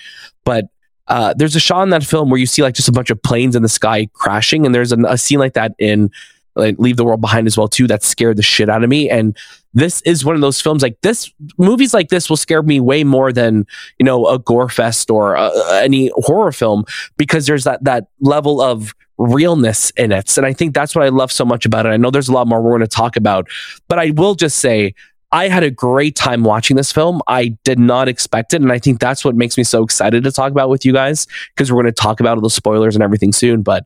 But 0.45 0.67
uh, 1.09 1.35
there's 1.35 1.57
a 1.57 1.61
shot 1.61 1.83
in 1.83 1.90
that 1.90 2.05
film 2.05 2.31
where 2.31 2.38
you 2.38 2.47
see 2.47 2.62
like 2.62 2.75
just 2.75 2.88
a 2.88 2.93
bunch 2.93 3.11
of 3.11 3.21
planes 3.23 3.57
in 3.57 3.62
the 3.62 3.69
sky 3.69 4.09
crashing, 4.12 4.64
and 4.64 4.75
there's 4.75 4.93
a, 4.93 4.99
a 5.07 5.19
scene 5.19 5.38
like 5.38 5.55
that 5.55 5.75
in 5.79 6.11
like, 6.55 6.79
Leave 6.79 6.97
the 6.97 7.05
World 7.05 7.21
Behind 7.21 7.47
as 7.47 7.57
well 7.57 7.69
too. 7.69 7.87
That 7.87 8.02
scared 8.02 8.37
the 8.37 8.43
shit 8.43 8.69
out 8.69 8.85
of 8.85 8.90
me, 8.90 9.11
and 9.11 9.37
this 9.75 10.02
is 10.02 10.25
one 10.25 10.35
of 10.35 10.40
those 10.40 10.61
films 10.61 10.83
like 10.83 11.00
this. 11.00 11.31
Movies 11.59 11.95
like 11.95 12.09
this 12.09 12.29
will 12.29 12.37
scare 12.37 12.62
me 12.62 12.81
way 12.81 13.02
more 13.02 13.33
than 13.33 13.67
you 13.99 14.05
know 14.05 14.26
a 14.26 14.38
gore 14.38 14.69
fest 14.69 15.11
or 15.11 15.37
uh, 15.37 15.50
any 15.75 16.11
horror 16.14 16.52
film 16.52 16.85
because 17.17 17.47
there's 17.47 17.64
that 17.64 17.83
that 17.85 18.07
level 18.21 18.61
of 18.61 18.95
realness 19.20 19.90
in 19.90 20.12
it. 20.12 20.36
And 20.38 20.46
I 20.46 20.52
think 20.52 20.74
that's 20.74 20.94
what 20.94 21.04
I 21.04 21.10
love 21.10 21.30
so 21.30 21.44
much 21.44 21.66
about 21.66 21.84
it. 21.84 21.90
I 21.90 21.96
know 21.98 22.10
there's 22.10 22.28
a 22.28 22.32
lot 22.32 22.46
more 22.46 22.60
we're 22.62 22.70
going 22.70 22.80
to 22.80 22.88
talk 22.88 23.16
about, 23.16 23.48
but 23.86 23.98
I 23.98 24.10
will 24.10 24.34
just 24.34 24.56
say 24.56 24.94
I 25.30 25.48
had 25.48 25.62
a 25.62 25.70
great 25.70 26.16
time 26.16 26.42
watching 26.42 26.76
this 26.76 26.90
film. 26.90 27.20
I 27.28 27.48
did 27.62 27.78
not 27.78 28.08
expect 28.08 28.54
it. 28.54 28.62
And 28.62 28.72
I 28.72 28.78
think 28.78 28.98
that's 28.98 29.24
what 29.24 29.36
makes 29.36 29.56
me 29.58 29.62
so 29.62 29.84
excited 29.84 30.24
to 30.24 30.32
talk 30.32 30.50
about 30.50 30.70
with 30.70 30.84
you 30.84 30.92
guys 30.92 31.26
because 31.54 31.70
we're 31.70 31.82
going 31.82 31.92
to 31.94 32.00
talk 32.00 32.18
about 32.18 32.38
all 32.38 32.42
the 32.42 32.50
spoilers 32.50 32.96
and 32.96 33.04
everything 33.04 33.32
soon. 33.32 33.62
But 33.62 33.84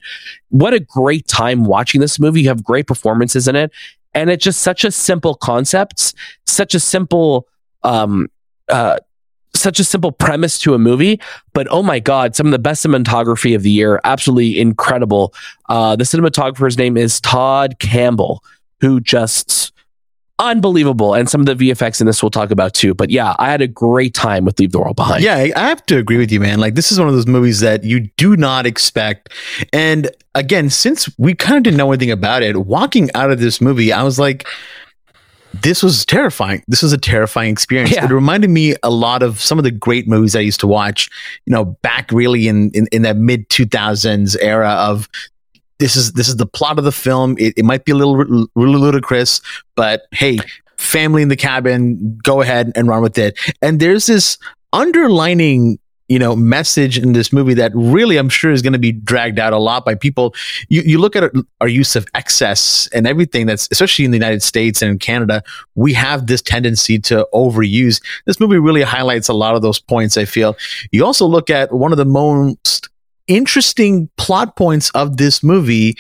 what 0.50 0.72
a 0.72 0.80
great 0.80 1.26
time 1.26 1.64
watching 1.64 2.00
this 2.00 2.18
movie. 2.18 2.42
You 2.42 2.48
have 2.48 2.62
great 2.62 2.86
performances 2.86 3.48
in 3.48 3.56
it. 3.56 3.72
And 4.14 4.30
it's 4.30 4.44
just 4.44 4.62
such 4.62 4.84
a 4.84 4.92
simple 4.92 5.34
concept, 5.34 6.14
such 6.46 6.74
a 6.74 6.80
simple, 6.80 7.48
um, 7.82 8.28
uh, 8.68 8.98
such 9.64 9.80
a 9.80 9.84
simple 9.84 10.12
premise 10.12 10.58
to 10.60 10.74
a 10.74 10.78
movie, 10.78 11.20
but 11.54 11.66
oh 11.70 11.82
my 11.82 11.98
god, 11.98 12.36
some 12.36 12.46
of 12.46 12.52
the 12.52 12.58
best 12.58 12.86
cinematography 12.86 13.56
of 13.56 13.62
the 13.62 13.70
year, 13.70 14.00
absolutely 14.04 14.60
incredible. 14.60 15.34
Uh, 15.68 15.96
the 15.96 16.04
cinematographer's 16.04 16.78
name 16.78 16.96
is 16.96 17.20
Tod 17.20 17.78
Campbell, 17.80 18.44
who 18.80 19.00
just 19.00 19.72
unbelievable, 20.38 21.14
and 21.14 21.28
some 21.30 21.40
of 21.40 21.46
the 21.46 21.54
VFX 21.54 22.00
in 22.00 22.06
this 22.06 22.22
we'll 22.22 22.30
talk 22.30 22.50
about 22.50 22.74
too. 22.74 22.94
But 22.94 23.10
yeah, 23.10 23.34
I 23.38 23.50
had 23.50 23.62
a 23.62 23.66
great 23.66 24.14
time 24.14 24.44
with 24.44 24.60
Leave 24.60 24.72
the 24.72 24.78
World 24.78 24.96
Behind. 24.96 25.24
Yeah, 25.24 25.36
I 25.36 25.68
have 25.68 25.84
to 25.86 25.96
agree 25.96 26.18
with 26.18 26.30
you, 26.30 26.40
man. 26.40 26.60
Like 26.60 26.74
this 26.74 26.92
is 26.92 26.98
one 26.98 27.08
of 27.08 27.14
those 27.14 27.26
movies 27.26 27.60
that 27.60 27.84
you 27.84 28.00
do 28.16 28.36
not 28.36 28.66
expect, 28.66 29.30
and 29.72 30.10
again, 30.34 30.68
since 30.70 31.08
we 31.18 31.34
kind 31.34 31.56
of 31.56 31.62
didn't 31.62 31.78
know 31.78 31.90
anything 31.90 32.10
about 32.10 32.42
it, 32.42 32.66
walking 32.66 33.10
out 33.14 33.30
of 33.30 33.40
this 33.40 33.60
movie, 33.60 33.92
I 33.92 34.02
was 34.02 34.18
like 34.18 34.46
this 35.62 35.82
was 35.82 36.04
terrifying. 36.04 36.62
This 36.68 36.82
was 36.82 36.92
a 36.92 36.98
terrifying 36.98 37.52
experience. 37.52 37.92
Yeah. 37.92 38.04
It 38.04 38.10
reminded 38.10 38.50
me 38.50 38.74
a 38.82 38.90
lot 38.90 39.22
of 39.22 39.40
some 39.40 39.58
of 39.58 39.64
the 39.64 39.70
great 39.70 40.08
movies 40.08 40.34
I 40.34 40.40
used 40.40 40.60
to 40.60 40.66
watch, 40.66 41.08
you 41.46 41.52
know, 41.52 41.64
back 41.82 42.10
really 42.12 42.48
in, 42.48 42.70
in, 42.72 42.86
in 42.92 43.02
that 43.02 43.16
mid 43.16 43.48
2000s 43.48 44.36
era 44.40 44.70
of 44.70 45.08
this 45.78 45.96
is 45.96 46.12
this 46.12 46.28
is 46.28 46.36
the 46.36 46.46
plot 46.46 46.78
of 46.78 46.84
the 46.84 46.92
film. 46.92 47.36
It, 47.38 47.54
it 47.56 47.64
might 47.64 47.84
be 47.84 47.92
a 47.92 47.94
little, 47.94 48.16
little 48.54 48.80
ludicrous, 48.80 49.40
but 49.76 50.02
hey, 50.12 50.38
family 50.76 51.22
in 51.22 51.28
the 51.28 51.36
cabin, 51.36 52.18
go 52.22 52.40
ahead 52.40 52.72
and 52.74 52.88
run 52.88 53.02
with 53.02 53.18
it. 53.18 53.38
And 53.62 53.80
there's 53.80 54.06
this 54.06 54.38
underlining 54.72 55.78
you 56.08 56.18
know 56.18 56.36
message 56.36 56.98
in 56.98 57.12
this 57.12 57.32
movie 57.32 57.54
that 57.54 57.72
really 57.74 58.16
i'm 58.16 58.28
sure 58.28 58.52
is 58.52 58.62
going 58.62 58.72
to 58.72 58.78
be 58.78 58.92
dragged 58.92 59.38
out 59.38 59.52
a 59.52 59.58
lot 59.58 59.84
by 59.84 59.94
people. 59.94 60.34
You, 60.68 60.82
you 60.82 60.98
look 60.98 61.16
at 61.16 61.32
our 61.60 61.68
use 61.68 61.96
of 61.96 62.06
excess 62.14 62.88
and 62.92 63.06
everything 63.06 63.46
that's 63.46 63.68
especially 63.70 64.04
in 64.04 64.10
the 64.10 64.18
united 64.18 64.42
states 64.42 64.82
and 64.82 64.90
in 64.90 64.98
canada 64.98 65.42
we 65.74 65.92
have 65.94 66.26
this 66.26 66.42
tendency 66.42 66.98
to 67.00 67.26
overuse. 67.32 68.02
This 68.26 68.38
movie 68.40 68.58
really 68.58 68.82
highlights 68.82 69.28
a 69.28 69.34
lot 69.34 69.54
of 69.54 69.62
those 69.62 69.80
points 69.80 70.16
i 70.16 70.24
feel. 70.24 70.56
You 70.92 71.04
also 71.04 71.26
look 71.26 71.50
at 71.50 71.72
one 71.72 71.92
of 71.92 71.98
the 71.98 72.04
most 72.04 72.88
interesting 73.26 74.10
plot 74.16 74.56
points 74.56 74.90
of 74.90 75.16
this 75.16 75.42
movie 75.42 75.96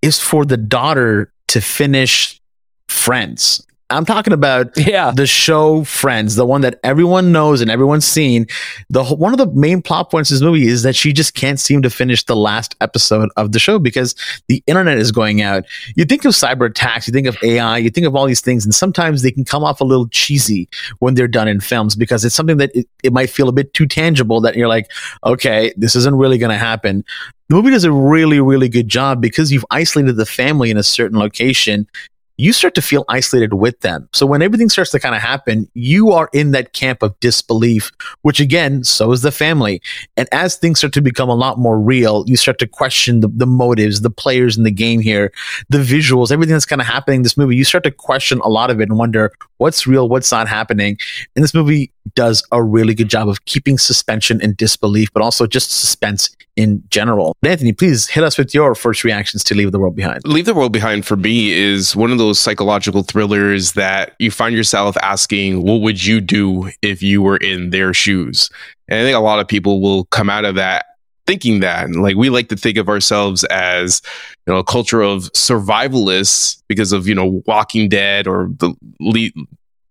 is 0.00 0.20
for 0.20 0.44
the 0.44 0.56
daughter 0.56 1.32
to 1.48 1.60
finish 1.60 2.40
friends 2.88 3.66
I'm 3.92 4.04
talking 4.04 4.32
about 4.32 4.76
yeah. 4.76 5.10
the 5.10 5.26
show 5.26 5.84
Friends, 5.84 6.36
the 6.36 6.46
one 6.46 6.62
that 6.62 6.80
everyone 6.82 7.32
knows 7.32 7.60
and 7.60 7.70
everyone's 7.70 8.06
seen. 8.06 8.46
The 8.90 9.04
one 9.04 9.32
of 9.32 9.38
the 9.38 9.46
main 9.52 9.82
plot 9.82 10.10
points 10.10 10.30
of 10.30 10.36
this 10.36 10.42
movie 10.42 10.66
is 10.66 10.82
that 10.82 10.96
she 10.96 11.12
just 11.12 11.34
can't 11.34 11.60
seem 11.60 11.82
to 11.82 11.90
finish 11.90 12.24
the 12.24 12.36
last 12.36 12.74
episode 12.80 13.30
of 13.36 13.52
the 13.52 13.58
show 13.58 13.78
because 13.78 14.14
the 14.48 14.62
internet 14.66 14.98
is 14.98 15.12
going 15.12 15.42
out. 15.42 15.64
You 15.94 16.04
think 16.04 16.24
of 16.24 16.32
cyber 16.32 16.68
attacks, 16.68 17.06
you 17.06 17.12
think 17.12 17.26
of 17.26 17.36
AI, 17.42 17.78
you 17.78 17.90
think 17.90 18.06
of 18.06 18.16
all 18.16 18.26
these 18.26 18.40
things, 18.40 18.64
and 18.64 18.74
sometimes 18.74 19.22
they 19.22 19.30
can 19.30 19.44
come 19.44 19.64
off 19.64 19.80
a 19.80 19.84
little 19.84 20.08
cheesy 20.08 20.68
when 20.98 21.14
they're 21.14 21.28
done 21.28 21.48
in 21.48 21.60
films 21.60 21.94
because 21.94 22.24
it's 22.24 22.34
something 22.34 22.56
that 22.56 22.70
it, 22.74 22.88
it 23.02 23.12
might 23.12 23.30
feel 23.30 23.48
a 23.48 23.52
bit 23.52 23.74
too 23.74 23.86
tangible 23.86 24.40
that 24.40 24.56
you're 24.56 24.68
like, 24.68 24.90
okay, 25.24 25.72
this 25.76 25.94
isn't 25.94 26.16
really 26.16 26.38
going 26.38 26.50
to 26.50 26.58
happen. 26.58 27.04
The 27.48 27.56
movie 27.56 27.70
does 27.70 27.84
a 27.84 27.92
really, 27.92 28.40
really 28.40 28.68
good 28.68 28.88
job 28.88 29.20
because 29.20 29.52
you've 29.52 29.66
isolated 29.70 30.16
the 30.16 30.24
family 30.24 30.70
in 30.70 30.78
a 30.78 30.82
certain 30.82 31.18
location 31.18 31.86
you 32.36 32.52
start 32.52 32.74
to 32.74 32.82
feel 32.82 33.04
isolated 33.08 33.54
with 33.54 33.78
them. 33.80 34.08
So 34.12 34.26
when 34.26 34.42
everything 34.42 34.68
starts 34.68 34.90
to 34.92 35.00
kind 35.00 35.14
of 35.14 35.20
happen, 35.20 35.68
you 35.74 36.12
are 36.12 36.30
in 36.32 36.52
that 36.52 36.72
camp 36.72 37.02
of 37.02 37.18
disbelief, 37.20 37.92
which 38.22 38.40
again, 38.40 38.84
so 38.84 39.12
is 39.12 39.22
the 39.22 39.30
family. 39.30 39.82
And 40.16 40.28
as 40.32 40.56
things 40.56 40.78
start 40.78 40.92
to 40.94 41.02
become 41.02 41.28
a 41.28 41.34
lot 41.34 41.58
more 41.58 41.78
real, 41.78 42.24
you 42.26 42.36
start 42.36 42.58
to 42.60 42.66
question 42.66 43.20
the, 43.20 43.28
the 43.28 43.46
motives, 43.46 44.00
the 44.00 44.10
players 44.10 44.56
in 44.56 44.64
the 44.64 44.70
game 44.70 45.00
here, 45.00 45.32
the 45.68 45.78
visuals, 45.78 46.32
everything 46.32 46.54
that's 46.54 46.66
kind 46.66 46.80
of 46.80 46.86
happening 46.86 47.16
in 47.16 47.22
this 47.22 47.36
movie. 47.36 47.56
You 47.56 47.64
start 47.64 47.84
to 47.84 47.90
question 47.90 48.40
a 48.42 48.48
lot 48.48 48.70
of 48.70 48.80
it 48.80 48.88
and 48.88 48.98
wonder 48.98 49.32
what's 49.58 49.86
real, 49.86 50.08
what's 50.08 50.32
not 50.32 50.48
happening. 50.48 50.98
And 51.36 51.42
this 51.42 51.54
movie 51.54 51.92
does 52.14 52.42
a 52.52 52.62
really 52.62 52.94
good 52.94 53.08
job 53.08 53.28
of 53.28 53.44
keeping 53.44 53.78
suspension 53.78 54.40
and 54.42 54.56
disbelief, 54.56 55.12
but 55.12 55.22
also 55.22 55.46
just 55.46 55.70
suspense 55.70 56.34
in 56.56 56.82
general. 56.90 57.36
Anthony, 57.42 57.72
please 57.72 58.08
hit 58.08 58.24
us 58.24 58.36
with 58.36 58.54
your 58.54 58.74
first 58.74 59.04
reactions 59.04 59.42
to 59.44 59.54
Leave 59.54 59.72
the 59.72 59.78
World 59.78 59.96
Behind. 59.96 60.20
Leave 60.26 60.44
the 60.44 60.54
World 60.54 60.72
Behind 60.72 61.06
for 61.06 61.16
me 61.16 61.52
is 61.52 61.96
one 61.96 62.10
of 62.10 62.18
those 62.18 62.38
psychological 62.38 63.02
thrillers 63.02 63.72
that 63.72 64.14
you 64.18 64.30
find 64.30 64.54
yourself 64.54 64.96
asking, 64.98 65.62
what 65.62 65.80
would 65.80 66.04
you 66.04 66.20
do 66.20 66.70
if 66.82 67.02
you 67.02 67.22
were 67.22 67.38
in 67.38 67.70
their 67.70 67.94
shoes? 67.94 68.50
And 68.88 69.00
I 69.00 69.02
think 69.02 69.16
a 69.16 69.20
lot 69.20 69.38
of 69.38 69.48
people 69.48 69.80
will 69.80 70.04
come 70.06 70.28
out 70.28 70.44
of 70.44 70.54
that 70.56 70.86
thinking 71.26 71.60
that. 71.60 71.84
And 71.84 72.02
like 72.02 72.16
we 72.16 72.30
like 72.30 72.48
to 72.48 72.56
think 72.56 72.76
of 72.76 72.88
ourselves 72.88 73.44
as, 73.44 74.02
you 74.46 74.52
know, 74.52 74.58
a 74.58 74.64
culture 74.64 75.02
of 75.02 75.32
survivalists 75.32 76.62
because 76.68 76.92
of, 76.92 77.06
you 77.06 77.14
know, 77.14 77.42
Walking 77.46 77.88
Dead 77.88 78.26
or 78.26 78.50
the 78.58 78.74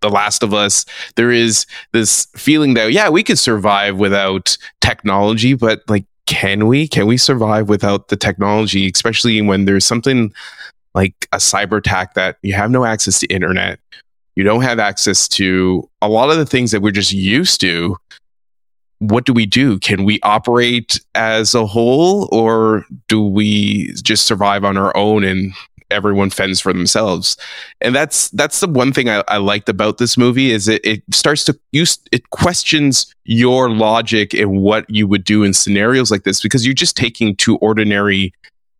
the 0.01 0.09
Last 0.09 0.43
of 0.43 0.53
Us, 0.53 0.85
there 1.15 1.31
is 1.31 1.65
this 1.93 2.27
feeling 2.35 2.73
that, 2.73 2.91
yeah, 2.91 3.09
we 3.09 3.23
could 3.23 3.39
survive 3.39 3.97
without 3.97 4.57
technology, 4.81 5.53
but 5.53 5.81
like, 5.87 6.05
can 6.27 6.67
we? 6.67 6.87
Can 6.87 7.07
we 7.07 7.17
survive 7.17 7.69
without 7.69 8.07
the 8.07 8.15
technology, 8.15 8.89
especially 8.93 9.41
when 9.41 9.65
there's 9.65 9.85
something 9.85 10.33
like 10.93 11.27
a 11.31 11.37
cyber 11.37 11.77
attack 11.77 12.13
that 12.13 12.37
you 12.41 12.53
have 12.53 12.71
no 12.71 12.85
access 12.85 13.19
to 13.19 13.27
internet, 13.27 13.79
you 14.35 14.43
don't 14.43 14.61
have 14.61 14.79
access 14.79 15.27
to 15.29 15.89
a 16.01 16.09
lot 16.09 16.29
of 16.29 16.37
the 16.37 16.45
things 16.45 16.71
that 16.71 16.81
we're 16.81 16.91
just 16.91 17.13
used 17.13 17.61
to. 17.61 17.97
What 18.99 19.25
do 19.25 19.33
we 19.33 19.45
do? 19.45 19.79
Can 19.79 20.03
we 20.03 20.19
operate 20.21 20.99
as 21.15 21.55
a 21.55 21.65
whole 21.65 22.29
or 22.31 22.85
do 23.07 23.25
we 23.25 23.93
just 24.03 24.25
survive 24.25 24.63
on 24.63 24.77
our 24.77 24.95
own 24.95 25.23
and 25.23 25.53
everyone 25.91 26.29
fends 26.29 26.59
for 26.59 26.73
themselves. 26.73 27.37
And 27.81 27.95
that's 27.95 28.29
that's 28.29 28.59
the 28.59 28.67
one 28.67 28.93
thing 28.93 29.09
I, 29.09 29.23
I 29.27 29.37
liked 29.37 29.69
about 29.69 29.97
this 29.97 30.17
movie 30.17 30.51
is 30.51 30.67
it, 30.67 30.83
it 30.85 31.03
starts 31.11 31.43
to 31.45 31.59
use 31.71 31.99
it 32.11 32.29
questions 32.29 33.13
your 33.25 33.69
logic 33.69 34.33
and 34.33 34.61
what 34.61 34.89
you 34.89 35.07
would 35.07 35.23
do 35.23 35.43
in 35.43 35.53
scenarios 35.53 36.11
like 36.11 36.23
this 36.23 36.41
because 36.41 36.65
you're 36.65 36.73
just 36.73 36.97
taking 36.97 37.35
two 37.35 37.57
ordinary 37.57 38.33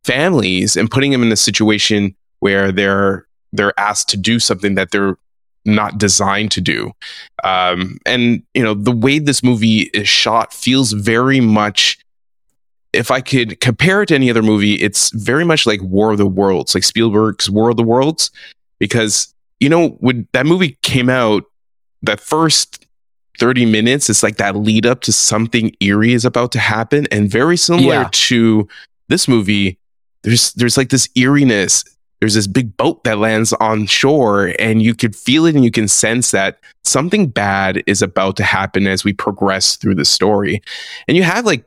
families 0.03 0.75
and 0.75 0.89
putting 0.89 1.11
them 1.11 1.23
in 1.23 1.31
a 1.31 1.37
situation 1.37 2.15
where 2.39 2.71
they're 2.71 3.27
they're 3.53 3.77
asked 3.79 4.09
to 4.09 4.17
do 4.17 4.39
something 4.39 4.75
that 4.75 4.91
they're 4.91 5.17
not 5.65 5.97
designed 5.97 6.51
to 6.51 6.61
do. 6.61 6.91
Um, 7.43 7.97
and 8.05 8.43
you 8.53 8.63
know 8.63 8.73
the 8.73 8.91
way 8.91 9.19
this 9.19 9.43
movie 9.43 9.89
is 9.93 10.07
shot 10.07 10.53
feels 10.53 10.93
very 10.93 11.39
much 11.39 11.99
if 12.93 13.11
I 13.11 13.21
could 13.21 13.59
compare 13.61 14.01
it 14.01 14.07
to 14.07 14.15
any 14.15 14.29
other 14.29 14.43
movie, 14.43 14.75
it's 14.75 15.11
very 15.11 15.45
much 15.45 15.65
like 15.65 15.81
War 15.81 16.11
of 16.11 16.17
the 16.17 16.27
Worlds, 16.27 16.75
like 16.75 16.83
Spielberg's 16.83 17.49
War 17.49 17.69
of 17.69 17.77
the 17.77 17.83
Worlds, 17.83 18.31
because 18.79 19.33
you 19.59 19.69
know 19.69 19.89
when 19.99 20.27
that 20.33 20.45
movie 20.45 20.77
came 20.81 21.09
out, 21.09 21.43
that 22.03 22.19
first 22.19 22.85
30 23.39 23.65
minutes 23.65 24.09
is 24.09 24.23
like 24.23 24.37
that 24.37 24.55
lead 24.55 24.85
up 24.85 25.01
to 25.01 25.11
something 25.11 25.75
eerie 25.79 26.13
is 26.13 26.25
about 26.25 26.51
to 26.51 26.59
happen 26.59 27.07
and 27.11 27.29
very 27.29 27.57
similar 27.57 28.01
yeah. 28.01 28.09
to 28.11 28.67
this 29.07 29.27
movie 29.27 29.79
there's 30.23 30.53
there's 30.53 30.77
like 30.77 30.89
this 30.89 31.09
eeriness 31.15 31.83
there's 32.19 32.35
this 32.35 32.45
big 32.45 32.75
boat 32.77 33.03
that 33.03 33.17
lands 33.17 33.51
on 33.53 33.87
shore 33.87 34.53
and 34.59 34.83
you 34.83 34.93
could 34.93 35.15
feel 35.15 35.45
it 35.45 35.55
and 35.55 35.63
you 35.63 35.71
can 35.71 35.87
sense 35.87 36.31
that 36.31 36.59
something 36.83 37.27
bad 37.27 37.81
is 37.87 38.01
about 38.01 38.37
to 38.37 38.43
happen 38.43 38.85
as 38.85 39.03
we 39.03 39.13
progress 39.13 39.75
through 39.75 39.95
the 39.95 40.05
story 40.05 40.61
and 41.07 41.17
you 41.17 41.23
have 41.23 41.45
like 41.45 41.65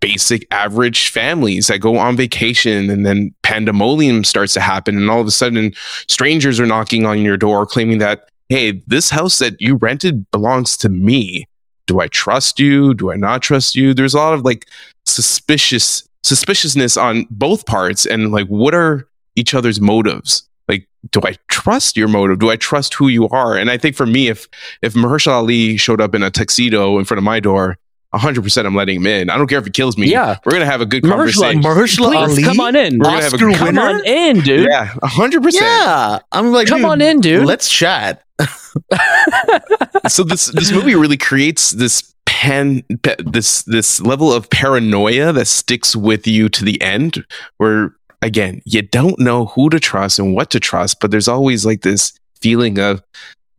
basic 0.00 0.46
average 0.50 1.10
families 1.10 1.66
that 1.66 1.78
go 1.78 1.96
on 1.96 2.16
vacation 2.16 2.90
and 2.90 3.04
then 3.04 3.34
pandemonium 3.42 4.24
starts 4.24 4.54
to 4.54 4.60
happen 4.60 4.96
and 4.96 5.10
all 5.10 5.20
of 5.20 5.26
a 5.26 5.30
sudden 5.30 5.72
strangers 6.08 6.60
are 6.60 6.66
knocking 6.66 7.06
on 7.06 7.20
your 7.20 7.36
door 7.36 7.66
claiming 7.66 7.98
that 7.98 8.28
hey 8.48 8.72
this 8.86 9.10
house 9.10 9.38
that 9.38 9.60
you 9.60 9.76
rented 9.76 10.30
belongs 10.30 10.76
to 10.76 10.88
me. 10.88 11.46
Do 11.86 12.00
i 12.00 12.08
trust 12.08 12.60
you? 12.60 12.94
Do 12.94 13.10
i 13.10 13.16
not 13.16 13.42
trust 13.42 13.74
you? 13.74 13.94
There's 13.94 14.14
a 14.14 14.18
lot 14.18 14.34
of 14.34 14.44
like 14.44 14.66
suspicious 15.06 16.06
suspiciousness 16.22 16.96
on 16.96 17.26
both 17.30 17.66
parts 17.66 18.06
and 18.06 18.30
like 18.30 18.46
what 18.48 18.74
are 18.74 19.08
each 19.36 19.54
other's 19.54 19.80
motives? 19.80 20.48
Like 20.68 20.86
do 21.10 21.20
i 21.24 21.36
trust 21.48 21.96
your 21.96 22.08
motive? 22.08 22.38
Do 22.38 22.50
i 22.50 22.56
trust 22.56 22.94
who 22.94 23.08
you 23.08 23.28
are? 23.28 23.56
And 23.56 23.70
i 23.70 23.78
think 23.78 23.96
for 23.96 24.06
me 24.06 24.28
if 24.28 24.48
if 24.82 24.94
mahershala 24.94 25.32
ali 25.32 25.76
showed 25.76 26.00
up 26.00 26.14
in 26.14 26.22
a 26.22 26.30
tuxedo 26.30 26.98
in 26.98 27.04
front 27.04 27.18
of 27.18 27.24
my 27.24 27.40
door 27.40 27.78
100% 28.14 28.66
i'm 28.66 28.74
letting 28.74 28.96
him 28.96 29.06
in 29.06 29.30
i 29.30 29.36
don't 29.38 29.46
care 29.46 29.58
if 29.58 29.64
he 29.64 29.70
kills 29.70 29.96
me 29.96 30.08
Yeah. 30.10 30.36
we're 30.44 30.52
gonna 30.52 30.66
have 30.66 30.80
a 30.80 30.86
good 30.86 31.02
Mahershala- 31.04 31.52
conversation 31.52 31.62
Mahershala 31.62 32.26
Please, 32.26 32.32
Ali, 32.38 32.42
come 32.42 32.60
on 32.60 32.76
in. 32.76 32.98
We're 32.98 33.04
gonna 33.04 33.22
have 33.22 33.32
a 33.32 33.36
Oscar 33.36 33.46
good- 33.48 33.56
Come 33.56 33.66
winner. 33.68 33.80
on 33.82 34.04
in, 34.06 34.40
dude. 34.40 34.66
yeah 34.68 34.88
100% 35.02 35.52
Yeah, 35.52 36.18
I'm 36.32 36.50
like, 36.52 36.66
Come 36.68 36.78
dude, 36.82 36.90
on 36.90 37.00
in, 37.00 37.20
dude. 37.20 37.46
Let's 37.46 37.68
chat. 37.70 38.24
so 40.08 40.22
this 40.24 40.46
this 40.46 40.72
movie 40.72 40.94
really 40.94 41.16
creates 41.16 41.70
this 41.72 42.14
pan 42.26 42.82
pa- 43.02 43.16
this 43.24 43.62
this 43.64 44.00
level 44.00 44.32
of 44.32 44.48
paranoia 44.50 45.32
that 45.32 45.46
sticks 45.46 45.94
with 45.94 46.26
you 46.26 46.48
to 46.48 46.64
the 46.64 46.80
end 46.80 47.24
where 47.58 47.94
again 48.22 48.62
you 48.64 48.82
don't 48.82 49.18
know 49.18 49.46
who 49.46 49.68
to 49.70 49.78
trust 49.78 50.18
and 50.18 50.34
what 50.34 50.50
to 50.50 50.58
trust 50.60 51.00
but 51.00 51.10
there's 51.10 51.28
always 51.28 51.66
like 51.66 51.82
this 51.82 52.12
feeling 52.40 52.78
of 52.78 53.02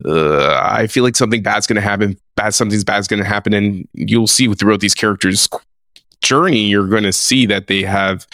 uh, 0.04 0.58
I 0.62 0.86
feel 0.86 1.04
like 1.04 1.16
something 1.16 1.42
bad's 1.42 1.66
going 1.66 1.76
to 1.76 1.80
happen 1.82 2.16
bad 2.36 2.54
something's 2.54 2.84
bad's 2.84 3.06
going 3.08 3.22
to 3.22 3.28
happen 3.28 3.52
and 3.52 3.86
you'll 3.92 4.26
see 4.26 4.52
throughout 4.54 4.80
these 4.80 4.94
characters 4.94 5.48
journey 6.22 6.64
you're 6.64 6.88
going 6.88 7.02
to 7.02 7.12
see 7.12 7.46
that 7.46 7.66
they 7.66 7.82
have 7.82 8.26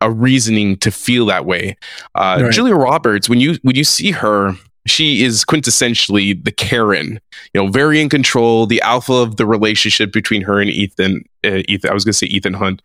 a 0.00 0.10
reasoning 0.10 0.76
to 0.78 0.90
feel 0.90 1.26
that 1.26 1.44
way 1.46 1.76
uh, 2.14 2.38
Right. 2.42 2.52
Julia 2.52 2.74
Roberts 2.74 3.28
when 3.28 3.40
you 3.40 3.56
when 3.62 3.74
you 3.76 3.84
see 3.84 4.10
her 4.12 4.54
she 4.86 5.24
is 5.24 5.44
quintessentially 5.44 6.44
the 6.44 6.52
Karen, 6.52 7.18
you 7.52 7.60
know, 7.60 7.66
very 7.66 8.00
in 8.00 8.08
control, 8.08 8.66
the 8.66 8.80
alpha 8.82 9.14
of 9.14 9.34
the 9.34 9.44
relationship 9.44 10.12
between 10.12 10.42
her 10.42 10.60
and 10.60 10.70
Ethan. 10.70 11.24
Uh, 11.44 11.62
Ethan, 11.66 11.90
I 11.90 11.92
was 11.92 12.04
going 12.04 12.12
to 12.12 12.16
say 12.18 12.28
Ethan 12.28 12.54
Hunt, 12.54 12.82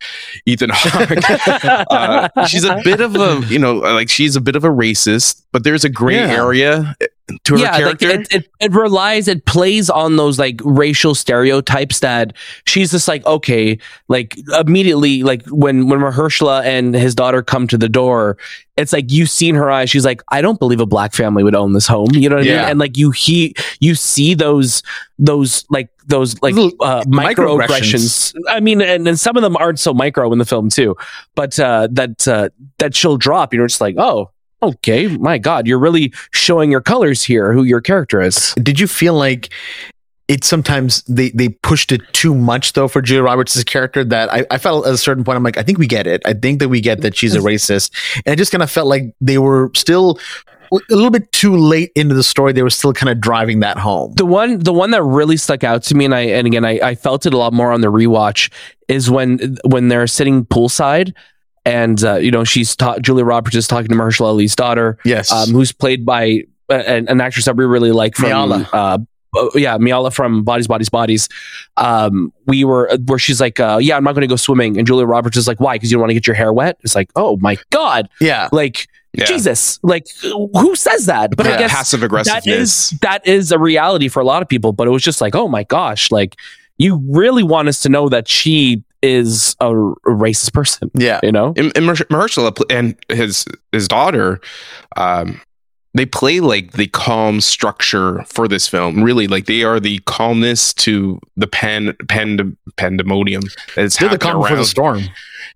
Ethan 0.48 0.72
Hawke. 0.74 1.86
uh, 2.36 2.48
she's 2.48 2.64
a 2.64 2.82
bit 2.84 3.02
of 3.02 3.16
a, 3.16 3.42
you 3.50 3.60
know, 3.60 3.76
like 3.76 4.10
she's 4.10 4.36
a 4.36 4.42
bit 4.42 4.56
of 4.56 4.64
a 4.64 4.70
racist, 4.70 5.44
but 5.52 5.64
there's 5.64 5.84
a 5.84 5.90
gray 5.90 6.16
Yeah. 6.16 6.32
area 6.32 6.96
to 7.44 7.54
her 7.56 7.60
yeah, 7.60 7.78
like 7.80 8.02
it, 8.02 8.34
it, 8.34 8.50
it 8.60 8.72
relies, 8.72 9.28
it 9.28 9.46
plays 9.46 9.90
on 9.90 10.16
those 10.18 10.38
like 10.40 10.60
racial 10.64 11.16
stereotypes 11.16 12.00
that 12.00 12.34
she's 12.66 12.92
just 12.92 13.08
like, 13.08 13.26
okay, 13.26 13.78
like 14.08 14.38
immediately, 14.60 15.24
like 15.24 15.46
when 15.48 15.88
when 15.88 16.00
Mahershala 16.00 16.64
and 16.64 16.94
his 16.94 17.16
daughter 17.16 17.42
come 17.42 17.68
to 17.68 17.78
the 17.78 17.90
door, 17.90 18.38
it's 18.78 18.94
like 18.94 19.12
you 19.12 19.26
see 19.26 19.50
in 19.50 19.56
her 19.56 19.70
eyes, 19.70 19.90
she's 19.90 20.06
like, 20.06 20.22
I 20.30 20.42
don't 20.42 20.60
believe 20.60 20.80
a 20.80 20.86
black 20.86 21.14
family 21.14 21.44
would 21.44 21.56
own 21.56 21.74
this 21.74 21.88
home. 21.88 22.10
You 22.14 22.30
know 22.30 22.38
what 22.38 22.46
I 22.46 22.48
Yeah. 22.48 22.62
mean? 22.62 22.70
And 22.72 22.80
like 22.80 22.98
you 22.98 23.12
he 23.12 23.54
you 23.80 23.96
see 23.96 24.34
those 24.34 24.82
those 25.20 25.66
like 25.70 25.90
those 26.08 26.42
like 26.42 26.56
uh, 26.56 27.04
microaggressions. 27.06 28.34
microaggressions. 28.34 28.34
I 28.50 28.60
mean, 28.60 28.82
and, 28.82 29.08
and 29.08 29.20
some 29.20 29.38
of 29.38 29.44
them 29.44 29.56
aren't 29.58 29.80
so 29.80 29.94
micro 29.94 30.32
in 30.32 30.40
the 30.40 30.46
film 30.46 30.70
too, 30.70 30.96
but 31.36 31.60
uh, 31.60 31.88
that 31.92 32.28
uh, 32.28 32.50
that 32.80 32.96
she'll 32.96 33.18
drop. 33.18 33.54
You 33.54 33.60
know, 33.60 33.66
it's 33.66 33.80
like, 33.80 33.96
oh, 33.98 34.32
okay, 34.64 35.08
my 35.18 35.38
God, 35.38 35.68
you're 35.68 35.80
really 35.80 36.14
showing 36.32 36.72
your 36.72 36.82
colors 36.82 37.24
here, 37.24 37.54
who 37.54 37.64
your 37.64 37.82
character 37.82 38.22
is. 38.22 38.54
Did 38.56 38.80
you 38.80 38.88
feel 38.88 39.14
like 39.14 39.50
it 40.28 40.46
sometimes 40.46 41.02
they 41.04 41.30
they 41.32 41.50
pushed 41.50 41.92
it 41.92 42.02
too 42.14 42.34
much 42.34 42.72
though 42.72 42.88
for 42.88 43.02
Julia 43.02 43.24
Roberts' 43.24 43.62
character 43.66 44.04
that 44.06 44.32
I, 44.32 44.46
I 44.50 44.58
felt 44.60 44.88
at 44.88 44.94
a 44.94 44.98
certain 44.98 45.26
point 45.26 45.36
I'm 45.36 45.44
like 45.44 45.58
I 45.58 45.64
think 45.64 45.78
we 45.78 45.88
get 45.88 46.08
it. 46.08 46.22
I 46.26 46.34
think 46.34 46.60
that 46.60 46.70
we 46.70 46.80
get 46.80 47.02
that 47.02 47.18
she's 47.18 47.36
a 47.36 47.40
mm-hmm. 47.40 47.48
racist. 47.48 47.92
And 48.26 48.32
I 48.32 48.36
just 48.36 48.52
kind 48.52 48.64
of 48.64 48.72
felt 48.72 48.88
like 48.88 49.14
they 49.20 49.38
were 49.38 49.72
still 49.76 50.20
a 50.72 50.80
little 50.90 51.12
bit 51.12 51.30
too 51.34 51.56
late 51.58 51.92
into 51.96 52.16
the 52.16 52.24
story. 52.24 52.54
They 52.54 52.64
were 52.64 52.70
still 52.70 52.94
kind 52.94 53.10
of 53.10 53.20
driving 53.20 53.60
that 53.60 53.78
home. 53.78 54.14
The 54.14 54.26
one, 54.26 54.60
the 54.60 54.72
one 54.72 54.92
that 54.92 55.04
really 55.04 55.36
stuck 55.36 55.64
out 55.64 55.84
to 55.84 55.96
me, 55.96 56.06
and 56.06 56.16
I, 56.16 56.22
and 56.22 56.48
again, 56.48 56.64
I, 56.64 56.80
I 56.82 56.96
felt 56.96 57.26
it 57.26 57.34
a 57.34 57.38
lot 57.38 57.52
more 57.52 57.72
on 57.74 57.82
the 57.82 57.92
rewatch, 57.92 58.50
is 58.88 59.10
when 59.10 59.58
when 59.66 59.90
they're 59.90 60.08
sitting 60.08 60.46
poolside, 60.46 61.14
and 61.66 62.04
uh, 62.04 62.16
you 62.16 62.32
know 62.32 62.44
she's 62.44 62.76
ta- 62.76 63.00
Julia 63.00 63.24
Roberts 63.26 63.56
is 63.56 63.68
talking 63.68 63.90
to 63.90 63.96
Mahershala 63.96 64.28
Ali's 64.28 64.56
daughter, 64.56 64.98
yes 65.06 65.32
um, 65.32 65.50
who's 65.50 65.72
played 65.72 66.06
by 66.06 66.44
uh, 66.70 66.74
an, 66.76 67.08
an 67.10 67.22
actress 67.22 67.46
that 67.46 67.56
we 67.56 67.66
really 67.66 67.92
like 67.92 68.16
from 68.16 68.30
Miala. 68.30 68.68
uh, 68.74 68.98
uh, 69.38 69.50
yeah, 69.56 69.78
Miala 69.78 70.14
from 70.14 70.44
Bodies, 70.44 70.68
Bodies, 70.68 70.90
Bodies. 70.90 71.30
Um, 71.78 72.34
we 72.48 72.64
were 72.66 72.90
where 73.06 73.18
she's 73.20 73.40
like, 73.40 73.60
uh, 73.60 73.80
yeah, 73.82 73.96
I'm 73.96 74.04
not 74.04 74.12
going 74.14 74.22
to 74.22 74.28
go 74.28 74.36
swimming, 74.36 74.78
and 74.78 74.86
Julia 74.86 75.06
Roberts 75.06 75.38
is 75.38 75.48
like, 75.48 75.60
why? 75.60 75.76
Because 75.76 75.90
you 75.92 75.96
don't 75.96 76.02
want 76.02 76.10
to 76.10 76.16
get 76.16 76.28
your 76.28 76.36
hair 76.36 76.52
wet. 76.52 76.78
It's 76.82 76.96
like, 76.96 77.10
oh 77.16 77.38
my 77.38 77.58
god, 77.70 78.10
yeah 78.20 78.50
like 78.52 78.88
Yeah. 79.14 79.26
Jesus, 79.26 79.80
like 79.84 80.06
who 80.22 80.76
says 80.76 81.06
that? 81.06 81.36
But 81.38 81.46
Yeah, 81.46 81.54
I 81.54 81.58
guess 81.60 81.72
passive 81.72 82.00
that 82.02 82.06
aggressiveness. 82.08 82.92
is 82.94 83.00
that 83.02 83.26
is 83.28 83.52
a 83.52 83.60
reality 83.60 84.08
for 84.10 84.20
a 84.20 84.26
lot 84.26 84.42
of 84.42 84.50
people. 84.50 84.74
But 84.74 84.88
it 84.88 84.92
was 84.92 85.04
just 85.04 85.22
like, 85.22 85.36
oh 85.36 85.48
my 85.48 85.64
gosh, 85.64 86.12
like 86.12 86.36
you 86.78 87.02
really 87.10 87.44
want 87.44 87.68
us 87.68 87.82
to 87.84 87.90
know 87.90 88.10
that 88.10 88.28
she 88.28 88.84
is 89.02 89.56
a, 89.60 89.70
a 89.76 89.96
racist 90.06 90.54
person, 90.54 90.92
yeah 90.94 91.20
you 91.24 91.32
know? 91.32 91.54
and, 91.58 91.76
and 91.76 91.86
Mahershala 91.86 92.62
and 92.70 92.96
his 93.10 93.46
his 93.72 93.88
daughter, 93.88 94.40
um, 94.98 95.42
they 95.94 96.06
play 96.06 96.40
like 96.40 96.74
the 96.74 96.88
calm 96.88 97.42
structure 97.42 98.24
for 98.24 98.48
this 98.48 98.68
film. 98.68 99.04
Really, 99.04 99.28
like 99.28 99.46
they 99.46 99.64
are 99.64 99.80
the 99.80 100.00
calmness 100.06 100.74
to 100.76 101.20
the 101.36 101.48
pan, 101.48 101.96
pand, 102.08 102.58
pandemonium 102.78 103.44
that 103.76 103.86
is 103.86 103.98
they're 103.98 104.08
the 104.08 104.14
happening 104.14 104.20
calm 104.20 104.42
before 104.42 104.56
around. 104.56 104.58
the 104.60 104.66
storm 104.66 105.04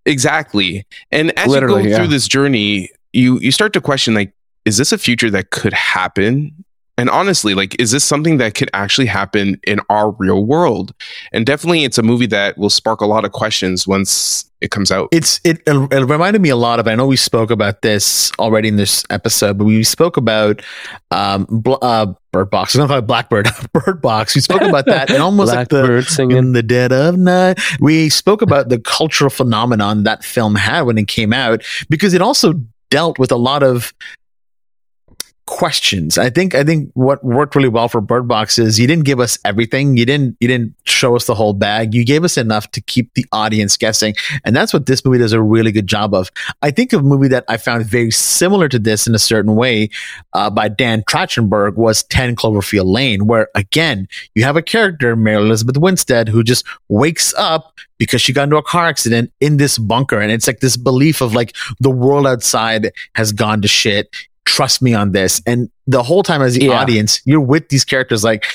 Exactly. 0.05 0.85
And 1.11 1.37
as 1.37 1.47
Literally, 1.47 1.83
you 1.83 1.89
go 1.89 1.91
yeah. 1.91 1.97
through 1.97 2.07
this 2.07 2.27
journey, 2.27 2.89
you 3.13 3.39
you 3.39 3.51
start 3.51 3.73
to 3.73 3.81
question 3.81 4.13
like, 4.13 4.33
is 4.65 4.77
this 4.77 4.91
a 4.91 4.97
future 4.97 5.29
that 5.31 5.49
could 5.51 5.73
happen? 5.73 6.65
And 6.97 7.09
honestly, 7.09 7.53
like, 7.53 7.79
is 7.79 7.91
this 7.91 8.03
something 8.05 8.37
that 8.37 8.55
could 8.55 8.69
actually 8.73 9.07
happen 9.07 9.59
in 9.67 9.81
our 9.89 10.11
real 10.11 10.45
world? 10.45 10.93
And 11.33 11.45
definitely, 11.45 11.83
it's 11.83 11.97
a 11.97 12.03
movie 12.03 12.27
that 12.27 12.57
will 12.57 12.69
spark 12.69 13.01
a 13.01 13.05
lot 13.05 13.25
of 13.25 13.31
questions 13.33 13.85
once 13.85 14.49
it 14.61 14.71
comes 14.71 14.89
out. 14.91 15.09
it's 15.11 15.39
it, 15.43 15.61
it 15.67 16.09
reminded 16.09 16.41
me 16.41 16.49
a 16.49 16.55
lot 16.55 16.79
of 16.79 16.87
I 16.87 16.95
know 16.95 17.05
we 17.05 17.17
spoke 17.17 17.51
about 17.51 17.81
this 17.83 18.31
already 18.39 18.69
in 18.69 18.77
this 18.77 19.03
episode 19.11 19.57
but 19.59 19.65
we 19.65 19.83
spoke 19.83 20.17
about 20.17 20.61
um 21.11 21.45
bl- 21.49 21.75
uh 21.83 22.07
bird 22.31 22.49
box 22.49 22.73
I 22.73 22.79
don't 22.79 22.87
know 22.87 22.95
if 22.95 23.03
I 23.03 23.05
blackbird 23.05 23.47
bird 23.73 24.01
box 24.01 24.33
we 24.33 24.41
spoke 24.41 24.61
about 24.61 24.85
that 24.87 25.11
and 25.11 25.21
almost 25.21 25.53
like 25.53 25.67
the 25.67 25.79
Blackbird 25.81 26.05
singing. 26.05 26.37
in 26.37 26.53
the 26.53 26.63
dead 26.63 26.91
of 26.93 27.17
night. 27.17 27.59
We 27.79 28.09
spoke 28.09 28.41
about 28.41 28.69
the 28.69 28.79
cultural 28.79 29.29
phenomenon 29.29 30.03
that 30.03 30.23
film 30.23 30.55
had 30.55 30.83
when 30.83 30.97
it 30.97 31.09
came 31.09 31.33
out 31.33 31.61
because 31.89 32.13
it 32.15 32.21
also 32.21 32.53
dealt 32.89 33.19
with 33.19 33.31
a 33.31 33.37
lot 33.37 33.61
of 33.61 33.93
questions. 35.45 36.17
I 36.17 36.29
think 36.29 36.55
I 36.55 36.63
think 36.63 36.89
what 36.93 37.23
worked 37.23 37.55
really 37.55 37.69
well 37.69 37.87
for 37.87 38.01
Bird 38.01 38.27
Box 38.27 38.57
is 38.57 38.79
you 38.79 38.87
didn't 38.87 39.05
give 39.05 39.19
us 39.19 39.37
everything. 39.45 39.95
You 39.95 40.05
didn't 40.05 40.37
you 40.39 40.47
didn't 40.47 40.73
show 40.85 41.15
us 41.15 41.27
the 41.27 41.35
whole 41.35 41.53
bag. 41.53 41.93
You 41.93 42.03
gave 42.03 42.23
us 42.23 42.37
enough 42.37 42.71
to 42.71 42.81
keep 42.81 43.13
the 43.13 43.25
audience 43.31 43.77
guessing. 43.77 44.15
And 44.43 44.55
that's 44.55 44.73
what 44.73 44.87
this 44.87 45.05
movie 45.05 45.19
does 45.19 45.33
a 45.33 45.41
really 45.41 45.71
good 45.71 45.87
job 45.87 46.13
of. 46.13 46.31
I 46.61 46.71
think 46.71 46.93
a 46.93 46.99
movie 46.99 47.27
that 47.27 47.45
I 47.47 47.57
found 47.57 47.85
very 47.85 48.11
similar 48.11 48.67
to 48.69 48.79
this 48.79 49.05
in 49.05 49.13
a 49.13 49.19
certain 49.19 49.55
way 49.55 49.89
uh, 50.33 50.49
by 50.49 50.67
Dan 50.67 51.03
Trachtenberg 51.03 51.75
was 51.75 52.03
10 52.03 52.35
Cloverfield 52.35 52.91
Lane, 52.91 53.27
where 53.27 53.49
again, 53.55 54.07
you 54.33 54.43
have 54.43 54.57
a 54.57 54.61
character, 54.61 55.15
Mary 55.15 55.37
Elizabeth 55.37 55.77
Winstead, 55.77 56.27
who 56.27 56.43
just 56.43 56.65
wakes 56.89 57.33
up 57.35 57.79
because 57.97 58.21
she 58.21 58.33
got 58.33 58.43
into 58.43 58.57
a 58.57 58.63
car 58.63 58.85
accident 58.87 59.31
in 59.39 59.57
this 59.57 59.77
bunker. 59.77 60.19
And 60.19 60.31
it's 60.31 60.47
like 60.47 60.59
this 60.59 60.77
belief 60.77 61.21
of 61.21 61.33
like 61.33 61.55
the 61.79 61.91
world 61.91 62.27
outside 62.27 62.91
has 63.13 63.31
gone 63.31 63.61
to 63.61 63.67
shit. 63.67 64.09
Trust 64.55 64.81
me 64.81 64.93
on 64.93 65.11
this. 65.11 65.41
And 65.45 65.69
the 65.85 66.01
whole 66.01 66.23
time 66.23 66.41
as 66.41 66.53
the 66.55 66.67
Yeah. 66.67 66.79
audience, 66.79 67.19
you're 67.25 67.41
with 67.41 67.67
these 67.67 67.83
characters 67.83 68.23
like, 68.23 68.45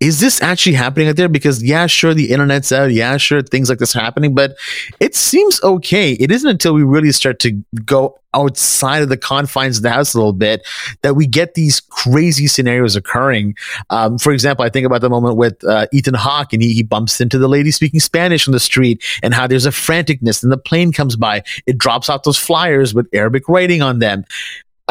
is 0.00 0.18
this 0.18 0.40
actually 0.40 0.72
happening 0.72 1.08
out 1.08 1.16
there? 1.16 1.28
Because 1.28 1.62
yeah, 1.62 1.86
sure, 1.86 2.14
the 2.14 2.30
internet's 2.30 2.72
out. 2.72 2.90
Yeah, 2.90 3.18
sure, 3.18 3.42
things 3.42 3.68
like 3.68 3.78
this 3.78 3.94
are 3.94 4.00
happening, 4.00 4.34
but 4.34 4.56
it 4.98 5.14
seems 5.14 5.62
okay. 5.62 6.12
It 6.12 6.30
isn't 6.30 6.48
until 6.48 6.72
we 6.72 6.84
really 6.84 7.12
start 7.12 7.38
to 7.40 7.50
go 7.84 8.18
outside 8.32 9.02
of 9.02 9.10
the 9.10 9.18
confines 9.18 9.76
of 9.76 9.82
the 9.82 9.90
house 9.90 10.14
a 10.14 10.16
little 10.16 10.32
bit 10.32 10.66
that 11.02 11.16
we 11.16 11.26
get 11.26 11.52
these 11.52 11.80
crazy 11.80 12.46
scenarios 12.46 12.96
occurring. 12.96 13.54
Um, 13.90 14.16
for 14.16 14.32
example, 14.32 14.64
I 14.64 14.70
think 14.70 14.86
about 14.86 15.02
the 15.02 15.10
moment 15.10 15.36
with 15.36 15.62
uh, 15.64 15.86
Ethan 15.92 16.14
Hawke 16.14 16.54
and 16.54 16.62
he, 16.62 16.72
he 16.72 16.82
bumps 16.82 17.20
into 17.20 17.36
the 17.36 17.46
lady 17.46 17.70
speaking 17.70 18.00
Spanish 18.00 18.48
on 18.48 18.52
the 18.52 18.58
street 18.58 19.04
and 19.22 19.34
how 19.34 19.46
there's 19.46 19.66
a 19.66 19.70
franticness 19.70 20.42
and 20.42 20.50
the 20.50 20.56
plane 20.56 20.92
comes 20.92 21.14
by. 21.14 21.42
It 21.66 21.76
drops 21.76 22.08
out 22.08 22.24
those 22.24 22.38
flyers 22.38 22.94
with 22.94 23.06
Arabic 23.12 23.48
writing 23.50 23.82
on 23.82 23.98
them. 23.98 24.24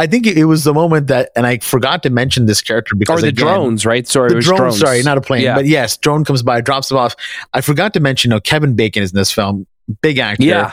I 0.02 0.08
think 0.08 0.26
it, 0.26 0.46
was 0.46 0.64
the 0.64 0.74
moment 0.74 1.08
that, 1.08 1.30
and 1.36 1.46
I 1.46 1.60
forgot 1.60 2.02
to 2.04 2.10
mention 2.10 2.48
this 2.48 2.60
character 2.60 2.96
because 2.96 3.20
or 3.20 3.22
the 3.22 3.28
again, 3.28 3.46
drones, 3.46 3.86
right? 3.86 4.08
Sorry, 4.08 4.30
the 4.30 4.34
it 4.34 4.38
was 4.38 4.46
drone, 4.46 4.58
drones. 4.60 4.80
sorry, 4.80 5.04
not 5.04 5.18
a 5.18 5.22
plane, 5.22 5.44
Yeah. 5.44 5.54
but 5.54 5.68
yes, 5.68 5.96
drone 5.96 6.26
comes 6.26 6.42
by, 6.42 6.60
drops 6.60 6.90
them 6.90 6.98
off. 6.98 7.16
I 7.54 7.62
forgot 7.62 7.94
to 7.94 8.00
mention, 8.00 8.32
you 8.32 8.36
know, 8.36 8.40
Kevin 8.42 8.76
Bacon 8.76 9.04
is 9.04 9.12
in 9.12 9.18
this 9.18 9.32
film, 9.32 9.68
big 10.02 10.18
actor. 10.18 10.44
Yeah. 10.44 10.72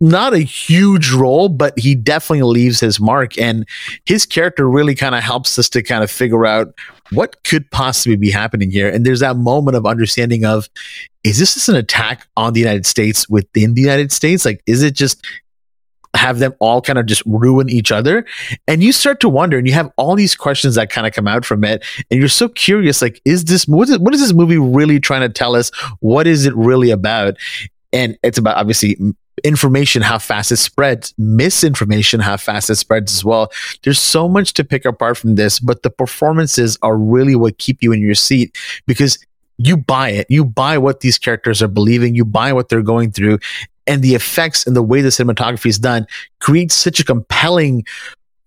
Not 0.00 0.32
a 0.32 0.38
huge 0.38 1.10
role, 1.10 1.48
but 1.48 1.76
he 1.76 1.96
definitely 1.96 2.42
leaves 2.42 2.78
his 2.78 3.00
mark. 3.00 3.36
And 3.36 3.66
his 4.04 4.24
character 4.26 4.70
really 4.70 4.94
kind 4.94 5.16
of 5.16 5.24
helps 5.24 5.58
us 5.58 5.68
to 5.70 5.82
kind 5.82 6.04
of 6.04 6.10
figure 6.10 6.46
out 6.46 6.72
what 7.10 7.42
could 7.42 7.68
possibly 7.72 8.14
be 8.14 8.30
happening 8.30 8.70
here. 8.70 8.88
And 8.88 9.04
there's 9.04 9.18
that 9.20 9.36
moment 9.36 9.76
of 9.76 9.86
understanding 9.86 10.44
of, 10.44 10.68
is 11.24 11.40
this 11.40 11.54
just 11.54 11.68
an 11.68 11.74
attack 11.74 12.28
on 12.36 12.52
the 12.52 12.60
United 12.60 12.86
States 12.86 13.28
within 13.28 13.74
the 13.74 13.80
United 13.80 14.12
States? 14.12 14.44
Like, 14.44 14.62
is 14.66 14.84
it 14.84 14.94
just 14.94 15.26
have 16.14 16.38
them 16.38 16.54
all 16.58 16.80
kind 16.80 16.98
of 16.98 17.06
just 17.06 17.22
ruin 17.26 17.68
each 17.68 17.92
other? 17.92 18.24
And 18.66 18.82
you 18.82 18.92
start 18.92 19.20
to 19.20 19.28
wonder, 19.28 19.58
and 19.58 19.66
you 19.66 19.72
have 19.74 19.90
all 19.96 20.14
these 20.14 20.34
questions 20.34 20.74
that 20.74 20.90
kind 20.90 21.06
of 21.06 21.12
come 21.12 21.28
out 21.28 21.44
from 21.44 21.64
it. 21.64 21.84
And 22.10 22.20
you're 22.20 22.28
so 22.28 22.48
curious, 22.48 23.02
like, 23.02 23.20
is 23.24 23.44
this, 23.44 23.66
what 23.66 23.88
is, 23.88 23.98
what 23.98 24.14
is 24.14 24.20
this 24.20 24.32
movie 24.32 24.58
really 24.58 25.00
trying 25.00 25.22
to 25.22 25.28
tell 25.28 25.54
us? 25.54 25.70
What 26.00 26.26
is 26.26 26.46
it 26.46 26.54
really 26.56 26.90
about? 26.90 27.36
And 27.92 28.18
it's 28.22 28.38
about 28.38 28.56
obviously 28.56 28.98
information, 29.44 30.02
how 30.02 30.18
fast 30.18 30.52
it 30.52 30.56
spreads, 30.56 31.14
misinformation, 31.16 32.20
how 32.20 32.36
fast 32.36 32.70
it 32.70 32.76
spreads 32.76 33.14
as 33.14 33.24
well. 33.24 33.52
There's 33.82 33.98
so 33.98 34.28
much 34.28 34.52
to 34.54 34.64
pick 34.64 34.84
apart 34.84 35.16
from 35.16 35.36
this, 35.36 35.60
but 35.60 35.82
the 35.82 35.90
performances 35.90 36.76
are 36.82 36.96
really 36.96 37.36
what 37.36 37.58
keep 37.58 37.82
you 37.82 37.92
in 37.92 38.00
your 38.00 38.14
seat 38.14 38.56
because 38.86 39.24
you 39.58 39.76
buy 39.76 40.10
it. 40.10 40.26
You 40.28 40.44
buy 40.44 40.78
what 40.78 41.00
these 41.00 41.18
characters 41.18 41.62
are 41.62 41.68
believing. 41.68 42.14
You 42.14 42.24
buy 42.24 42.52
what 42.52 42.68
they're 42.68 42.82
going 42.82 43.10
through. 43.10 43.38
And 43.88 44.02
the 44.02 44.14
effects 44.14 44.66
and 44.66 44.76
the 44.76 44.82
way 44.82 45.00
the 45.00 45.08
cinematography 45.08 45.66
is 45.66 45.78
done 45.78 46.06
creates 46.40 46.74
such 46.74 47.00
a 47.00 47.04
compelling 47.04 47.84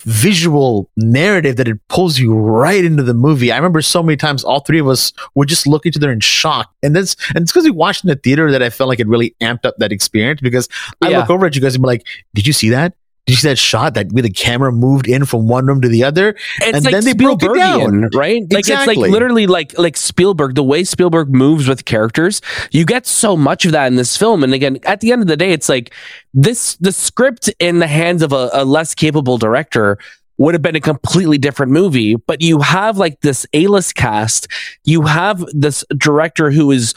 visual 0.03 0.89
narrative 0.97 1.57
that 1.57 1.67
it 1.67 1.77
pulls 1.87 2.17
you 2.17 2.33
right 2.33 2.83
into 2.83 3.03
the 3.03 3.13
movie. 3.13 3.51
I 3.51 3.55
remember 3.57 3.81
so 3.83 4.01
many 4.01 4.17
times 4.17 4.43
all 4.43 4.61
three 4.61 4.79
of 4.79 4.87
us 4.87 5.13
would 5.35 5.47
just 5.47 5.67
look 5.67 5.85
each 5.85 5.95
other 5.95 6.11
in 6.11 6.19
shock. 6.19 6.71
And 6.81 6.95
that's 6.95 7.15
and 7.35 7.39
it's 7.43 7.51
because 7.51 7.65
we 7.65 7.71
watched 7.71 8.03
in 8.03 8.07
the 8.07 8.15
theater 8.15 8.51
that 8.51 8.63
I 8.63 8.69
felt 8.71 8.87
like 8.87 8.99
it 8.99 9.07
really 9.07 9.35
amped 9.41 9.65
up 9.65 9.75
that 9.77 9.91
experience 9.91 10.41
because 10.41 10.67
I 11.03 11.09
Yeah. 11.09 11.19
look 11.19 11.29
over 11.29 11.45
at 11.45 11.55
you 11.55 11.61
guys 11.61 11.75
and 11.75 11.83
be 11.83 11.87
like, 11.87 12.07
Did 12.33 12.47
you 12.47 12.53
see 12.53 12.69
that? 12.69 12.93
You 13.31 13.37
see 13.37 13.47
that 13.47 13.57
shot 13.57 13.93
that 13.93 14.11
where 14.11 14.23
the 14.23 14.29
camera 14.29 14.73
moved 14.73 15.07
in 15.07 15.23
from 15.23 15.47
one 15.47 15.65
room 15.65 15.79
to 15.79 15.87
the 15.87 16.03
other? 16.03 16.35
It's 16.57 16.75
And 16.75 16.83
like 16.83 16.91
then 16.91 17.05
they 17.05 17.13
broke 17.13 17.41
it 17.41 17.55
down. 17.55 18.09
Right? 18.13 18.41
Like 18.41 18.59
it's 18.59 18.69
Exactly. 18.69 18.95
like 18.97 19.09
literally 19.09 19.47
like 19.47 19.77
like 19.79 19.95
Spielberg. 19.95 20.55
The 20.55 20.63
way 20.63 20.83
Spielberg 20.83 21.33
moves 21.33 21.65
with 21.69 21.85
characters, 21.85 22.41
you 22.71 22.83
get 22.83 23.07
so 23.07 23.37
much 23.37 23.63
of 23.63 23.71
that 23.71 23.87
in 23.87 23.95
this 23.95 24.17
film. 24.17 24.43
And 24.43 24.53
again, 24.53 24.79
at 24.83 24.99
the 24.99 25.13
end 25.13 25.21
of 25.21 25.29
the 25.29 25.37
day, 25.37 25.53
it's 25.53 25.69
like 25.69 25.93
this: 26.33 26.75
the 26.81 26.91
script 26.91 27.49
in 27.59 27.79
the 27.79 27.87
hands 27.87 28.21
of 28.21 28.33
a, 28.33 28.49
a 28.51 28.65
less 28.65 28.93
capable 28.93 29.37
director 29.37 29.97
would 30.37 30.53
have 30.53 30.61
been 30.61 30.75
a 30.75 30.81
completely 30.81 31.37
different 31.37 31.71
movie. 31.71 32.15
But 32.15 32.41
you 32.41 32.59
have 32.59 32.97
like 32.97 33.21
this 33.21 33.45
A-list 33.53 33.95
cast. 33.95 34.49
You 34.83 35.03
have 35.03 35.45
this 35.53 35.85
director 35.97 36.51
who 36.51 36.69
is 36.71 36.93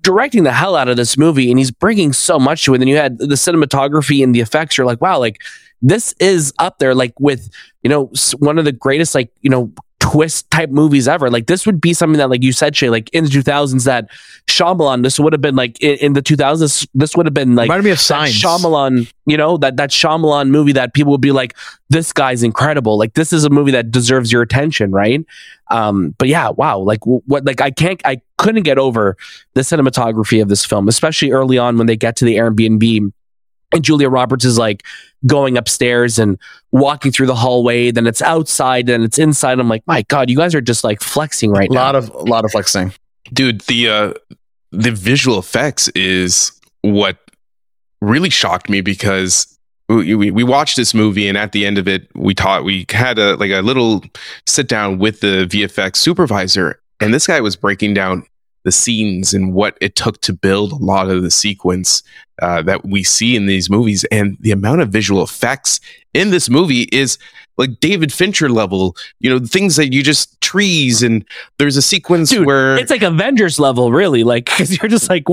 directing 0.00 0.44
the 0.44 0.52
hell 0.52 0.74
out 0.74 0.88
of 0.88 0.96
this 0.96 1.18
movie 1.18 1.50
and 1.50 1.58
he's 1.58 1.70
bringing 1.70 2.14
so 2.14 2.38
much 2.38 2.64
to 2.64 2.72
it. 2.72 2.76
And 2.76 2.82
then 2.82 2.88
you 2.88 2.96
had 2.96 3.18
the 3.18 3.26
cinematography 3.34 4.24
and 4.24 4.34
the 4.34 4.40
effects. 4.40 4.78
You're 4.78 4.86
like, 4.86 5.02
wow, 5.02 5.18
like 5.18 5.38
this 5.82 6.14
is 6.20 6.52
up 6.58 6.78
there, 6.78 6.94
like 6.94 7.18
with, 7.20 7.50
you 7.82 7.90
know, 7.90 8.10
one 8.38 8.58
of 8.58 8.64
the 8.64 8.72
greatest, 8.72 9.14
like, 9.14 9.30
you 9.42 9.50
know, 9.50 9.72
twist 10.00 10.50
type 10.50 10.70
movies 10.70 11.08
ever. 11.08 11.30
Like 11.30 11.46
this 11.46 11.66
would 11.66 11.80
be 11.80 11.92
something 11.92 12.18
that, 12.18 12.30
like 12.30 12.42
you 12.42 12.52
said, 12.52 12.76
Shay, 12.76 12.90
like 12.90 13.08
in 13.12 13.24
the 13.24 13.30
2000s, 13.30 13.84
that 13.84 14.08
Shyamalan, 14.46 15.02
this 15.02 15.18
would 15.18 15.32
have 15.32 15.40
been 15.40 15.56
like 15.56 15.80
in, 15.82 15.96
in 15.98 16.12
the 16.12 16.22
2000s, 16.22 16.86
this 16.94 17.16
would 17.16 17.26
have 17.26 17.34
been 17.34 17.54
like 17.56 17.64
Reminded 17.64 17.84
me 17.84 17.90
of 17.90 18.00
Signs. 18.00 18.32
Shyamalan, 18.34 19.12
you 19.26 19.36
know, 19.36 19.56
that 19.56 19.76
that 19.78 19.90
Shyamalan 19.90 20.50
movie 20.50 20.72
that 20.72 20.94
people 20.94 21.12
would 21.12 21.20
be 21.20 21.32
like, 21.32 21.56
this 21.90 22.12
guy's 22.12 22.42
incredible. 22.42 22.98
Like 22.98 23.14
this 23.14 23.32
is 23.32 23.44
a 23.44 23.50
movie 23.50 23.72
that 23.72 23.90
deserves 23.90 24.30
your 24.30 24.42
attention, 24.42 24.92
right? 24.92 25.24
Um, 25.70 26.14
but 26.18 26.28
yeah, 26.28 26.50
wow, 26.50 26.78
like 26.78 27.00
what, 27.04 27.44
like 27.44 27.60
I 27.60 27.70
can't, 27.70 28.00
I 28.04 28.20
couldn't 28.38 28.62
get 28.62 28.78
over 28.78 29.16
the 29.54 29.62
cinematography 29.62 30.40
of 30.40 30.48
this 30.48 30.64
film, 30.64 30.88
especially 30.88 31.32
early 31.32 31.58
on 31.58 31.78
when 31.78 31.86
they 31.86 31.96
get 31.96 32.16
to 32.16 32.24
the 32.24 32.36
Airbnb. 32.36 33.12
And 33.72 33.84
Julia 33.84 34.08
Roberts 34.08 34.44
is 34.44 34.58
like 34.58 34.84
going 35.26 35.56
upstairs 35.58 36.18
and 36.18 36.38
walking 36.72 37.10
through 37.10 37.26
the 37.26 37.34
hallway. 37.34 37.90
Then 37.90 38.06
it's 38.06 38.22
outside, 38.22 38.86
then 38.86 39.02
it's 39.02 39.18
inside. 39.18 39.58
I'm 39.58 39.68
like, 39.68 39.82
my 39.86 40.02
God, 40.08 40.30
you 40.30 40.36
guys 40.36 40.54
are 40.54 40.60
just 40.60 40.84
like 40.84 41.00
flexing 41.02 41.50
right 41.50 41.68
a 41.68 41.72
now. 41.72 41.80
lot 41.80 41.94
of 41.96 42.08
a 42.10 42.18
lot 42.18 42.44
of 42.44 42.52
flexing. 42.52 42.92
dude 43.32 43.60
the 43.62 43.88
uh 43.88 44.12
the 44.72 44.90
visual 44.92 45.38
effects 45.38 45.88
is 45.88 46.52
what 46.82 47.18
really 48.00 48.30
shocked 48.30 48.68
me 48.68 48.80
because 48.80 49.58
we, 49.88 50.14
we, 50.14 50.30
we 50.30 50.44
watched 50.44 50.76
this 50.76 50.92
movie 50.94 51.26
and 51.28 51.36
at 51.38 51.52
the 51.52 51.64
end 51.66 51.78
of 51.78 51.88
it 51.88 52.08
we 52.14 52.34
taught 52.34 52.64
we 52.64 52.84
had 52.90 53.18
a 53.18 53.36
like 53.36 53.50
a 53.50 53.62
little 53.62 54.02
sit 54.46 54.68
down 54.68 54.98
with 54.98 55.20
the 55.20 55.46
vfx 55.46 55.96
supervisor 55.96 56.78
and 57.00 57.12
this 57.14 57.26
guy 57.26 57.40
was 57.40 57.56
breaking 57.56 57.94
down 57.94 58.24
the 58.66 58.72
scenes 58.72 59.32
and 59.32 59.54
what 59.54 59.78
it 59.80 59.94
took 59.94 60.20
to 60.20 60.32
build 60.32 60.72
a 60.72 60.76
lot 60.76 61.08
of 61.08 61.22
the 61.22 61.30
sequence 61.30 62.02
uh, 62.42 62.60
that 62.62 62.84
we 62.84 63.02
see 63.02 63.36
in 63.36 63.46
these 63.46 63.70
movies 63.70 64.04
and 64.10 64.36
the 64.40 64.50
amount 64.50 64.80
of 64.82 64.88
visual 64.90 65.22
effects 65.22 65.78
in 66.12 66.30
this 66.30 66.50
movie 66.50 66.82
is 66.92 67.16
like 67.58 67.78
david 67.80 68.12
fincher 68.12 68.48
level 68.48 68.96
you 69.20 69.30
know 69.30 69.38
things 69.38 69.76
that 69.76 69.92
you 69.92 70.02
just 70.02 70.38
trees 70.40 71.02
and 71.02 71.24
there's 71.58 71.76
a 71.76 71.82
sequence 71.82 72.30
Dude, 72.30 72.44
where 72.46 72.76
it's 72.76 72.90
like 72.90 73.02
Avengers 73.02 73.58
level, 73.60 73.90
really. 73.92 74.24
Like, 74.24 74.44
because 74.50 74.76
you're 74.80 74.88
just 74.88 75.08
like, 75.10 75.24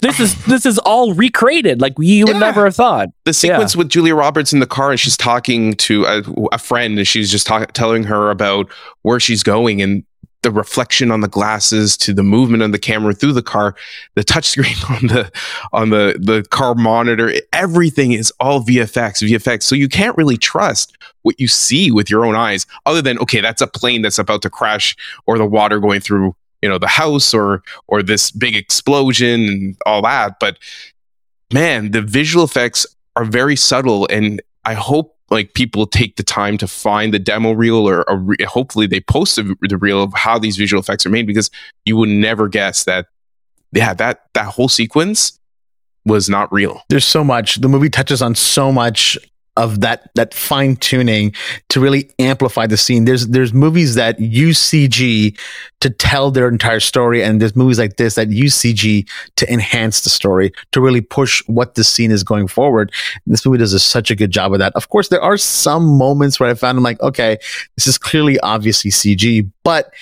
this 0.00 0.20
is 0.20 0.44
this 0.44 0.66
is 0.66 0.78
all 0.78 1.14
recreated. 1.14 1.80
Like 1.80 1.94
you 1.98 2.26
would 2.26 2.34
Yeah. 2.36 2.40
never 2.40 2.64
have 2.64 2.76
thought. 2.76 3.08
the 3.24 3.32
sequence 3.32 3.74
with 3.74 3.88
Julia 3.88 4.14
Roberts 4.14 4.52
in 4.52 4.60
the 4.60 4.66
car 4.66 4.90
and 4.90 5.00
she's 5.00 5.16
talking 5.16 5.72
to 5.74 6.04
a, 6.04 6.22
a 6.52 6.58
friend 6.58 6.98
and 6.98 7.06
she's 7.08 7.30
just 7.30 7.46
talk, 7.46 7.72
telling 7.72 8.04
her 8.04 8.30
about 8.30 8.70
where 9.02 9.18
she's 9.20 9.42
going 9.42 9.80
and 9.82 10.04
the 10.42 10.50
reflection 10.50 11.10
on 11.10 11.20
the 11.20 11.28
glasses 11.28 11.96
to 11.96 12.14
the 12.14 12.22
movement 12.22 12.62
of 12.62 12.72
the 12.72 12.78
camera 12.78 13.12
through 13.12 13.32
the 13.32 13.42
car, 13.42 13.74
the 14.14 14.24
touchscreen 14.24 14.90
on 14.96 15.06
the 15.08 15.32
on 15.72 15.90
the 15.90 16.16
the 16.20 16.44
car 16.50 16.74
monitor, 16.74 17.32
everything 17.52 18.12
is 18.12 18.32
all 18.40 18.60
VFX, 18.60 19.28
VFX. 19.28 19.64
So 19.64 19.74
you 19.74 19.88
can't 19.88 20.16
really 20.16 20.36
trust 20.36 20.96
what 21.22 21.38
you 21.40 21.48
see 21.48 21.90
with 21.90 22.08
your 22.10 22.24
own 22.24 22.34
eyes, 22.34 22.66
other 22.86 23.02
than 23.02 23.18
okay, 23.18 23.40
that's 23.40 23.62
a 23.62 23.66
plane 23.66 24.02
that's 24.02 24.18
about 24.18 24.42
to 24.42 24.50
crash 24.50 24.96
or 25.26 25.38
the 25.38 25.46
water 25.46 25.80
going 25.80 26.00
through 26.00 26.34
you 26.62 26.68
know 26.68 26.78
the 26.78 26.88
house 26.88 27.34
or 27.34 27.62
or 27.86 28.02
this 28.02 28.30
big 28.30 28.54
explosion 28.54 29.46
and 29.48 29.76
all 29.86 30.02
that. 30.02 30.36
But 30.40 30.58
man, 31.52 31.90
the 31.90 32.02
visual 32.02 32.44
effects 32.44 32.86
are 33.18 33.24
very 33.24 33.56
subtle 33.56 34.06
and 34.10 34.40
i 34.64 34.74
hope 34.74 35.17
like 35.30 35.54
people 35.54 35.86
take 35.86 36.16
the 36.16 36.22
time 36.22 36.58
to 36.58 36.66
find 36.66 37.12
the 37.12 37.18
demo 37.18 37.52
reel 37.52 37.88
or, 37.88 38.04
re- 38.08 38.36
hopefully 38.46 38.86
they 38.86 39.00
post 39.00 39.36
the, 39.36 39.54
the 39.68 39.76
reel 39.76 40.02
of 40.02 40.12
how 40.14 40.38
these 40.38 40.56
visual 40.56 40.80
effects 40.80 41.04
are 41.04 41.10
made 41.10 41.26
because 41.26 41.50
you 41.84 41.96
would 41.96 42.08
never 42.08 42.48
guess 42.48 42.84
that 42.84 43.06
yeah 43.72 43.92
that 43.94 44.22
that 44.34 44.46
whole 44.46 44.68
sequence 44.68 45.38
was 46.08 46.28
not 46.28 46.50
real. 46.52 46.82
There's 46.88 47.04
so 47.04 47.22
much. 47.22 47.56
The 47.56 47.68
movie 47.68 47.90
touches 47.90 48.22
on 48.22 48.34
so 48.34 48.72
much 48.72 49.18
of 49.58 49.80
that 49.80 50.10
that 50.14 50.32
fine 50.32 50.76
tuning 50.76 51.34
to 51.68 51.80
really 51.80 52.10
amplify 52.20 52.66
the 52.66 52.76
scene 52.76 53.04
there's 53.04 53.26
there's 53.26 53.52
movies 53.52 53.96
that 53.96 54.18
use 54.20 54.58
cg 54.70 55.36
to 55.80 55.90
tell 55.90 56.30
their 56.30 56.48
entire 56.48 56.80
story 56.80 57.22
and 57.22 57.42
there's 57.42 57.56
movies 57.56 57.78
like 57.78 57.96
this 57.96 58.14
that 58.14 58.30
use 58.30 58.56
cg 58.56 59.06
to 59.36 59.52
enhance 59.52 60.02
the 60.02 60.10
story 60.10 60.52
to 60.70 60.80
really 60.80 61.00
push 61.00 61.42
what 61.48 61.74
the 61.74 61.82
scene 61.82 62.12
is 62.12 62.22
going 62.22 62.46
forward 62.46 62.92
and 63.26 63.34
this 63.34 63.44
movie 63.44 63.58
does 63.58 63.74
a, 63.74 63.80
such 63.80 64.10
a 64.12 64.16
good 64.16 64.30
job 64.30 64.52
of 64.52 64.60
that 64.60 64.72
of 64.76 64.88
course 64.88 65.08
there 65.08 65.20
are 65.20 65.36
some 65.36 65.84
moments 65.98 66.38
where 66.38 66.48
i 66.48 66.54
found 66.54 66.78
i'm 66.78 66.84
like 66.84 67.00
okay 67.02 67.36
this 67.76 67.88
is 67.88 67.98
clearly 67.98 68.38
obviously 68.40 68.90
cg 68.90 69.50
but 69.64 69.92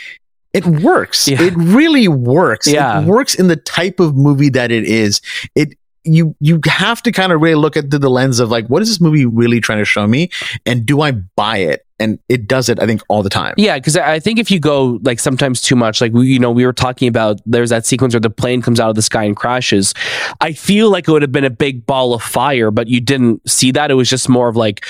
it 0.52 0.64
works. 0.64 1.28
Yeah. 1.28 1.42
It 1.42 1.52
really 1.54 2.08
works. 2.08 2.66
Yeah. 2.66 3.02
It 3.02 3.06
works 3.06 3.34
in 3.34 3.48
the 3.48 3.56
type 3.56 4.00
of 4.00 4.16
movie 4.16 4.48
that 4.48 4.70
it 4.70 4.84
is. 4.84 5.20
It 5.54 5.76
you 6.06 6.34
you 6.40 6.60
have 6.66 7.02
to 7.02 7.12
kind 7.12 7.32
of 7.32 7.40
really 7.40 7.56
look 7.56 7.76
at 7.76 7.90
the, 7.90 8.06
lens 8.06 8.38
of 8.38 8.50
like 8.50 8.66
what 8.68 8.82
is 8.82 8.88
this 8.88 9.00
movie 9.00 9.26
really 9.26 9.60
trying 9.60 9.78
to 9.78 9.84
show 9.84 10.06
me 10.06 10.30
and 10.64 10.86
do 10.86 11.00
I 11.00 11.10
buy 11.10 11.58
it? 11.58 11.84
And 11.98 12.18
it 12.28 12.46
does 12.46 12.68
it 12.68 12.80
I 12.80 12.86
think 12.86 13.02
all 13.08 13.22
the 13.22 13.30
time. 13.30 13.54
Yeah, 13.56 13.76
because 13.78 13.96
I 13.96 14.20
think 14.20 14.38
if 14.38 14.50
you 14.50 14.60
go 14.60 15.00
like 15.02 15.18
sometimes 15.18 15.60
too 15.60 15.74
much, 15.74 16.00
like 16.00 16.12
we, 16.12 16.28
you 16.28 16.38
know, 16.38 16.50
we 16.50 16.64
were 16.64 16.72
talking 16.72 17.08
about 17.08 17.40
there's 17.46 17.70
that 17.70 17.84
sequence 17.84 18.14
where 18.14 18.20
the 18.20 18.30
plane 18.30 18.62
comes 18.62 18.78
out 18.78 18.90
of 18.90 18.94
the 18.96 19.02
sky 19.02 19.24
and 19.24 19.36
crashes. 19.36 19.92
I 20.40 20.52
feel 20.52 20.90
like 20.90 21.08
it 21.08 21.12
would 21.12 21.22
have 21.22 21.32
been 21.32 21.44
a 21.44 21.50
big 21.50 21.84
ball 21.84 22.14
of 22.14 22.22
fire, 22.22 22.70
but 22.70 22.86
you 22.86 23.00
didn't 23.00 23.48
see 23.48 23.72
that. 23.72 23.90
It 23.90 23.94
was 23.94 24.08
just 24.08 24.28
more 24.28 24.48
of 24.48 24.56
like 24.56 24.84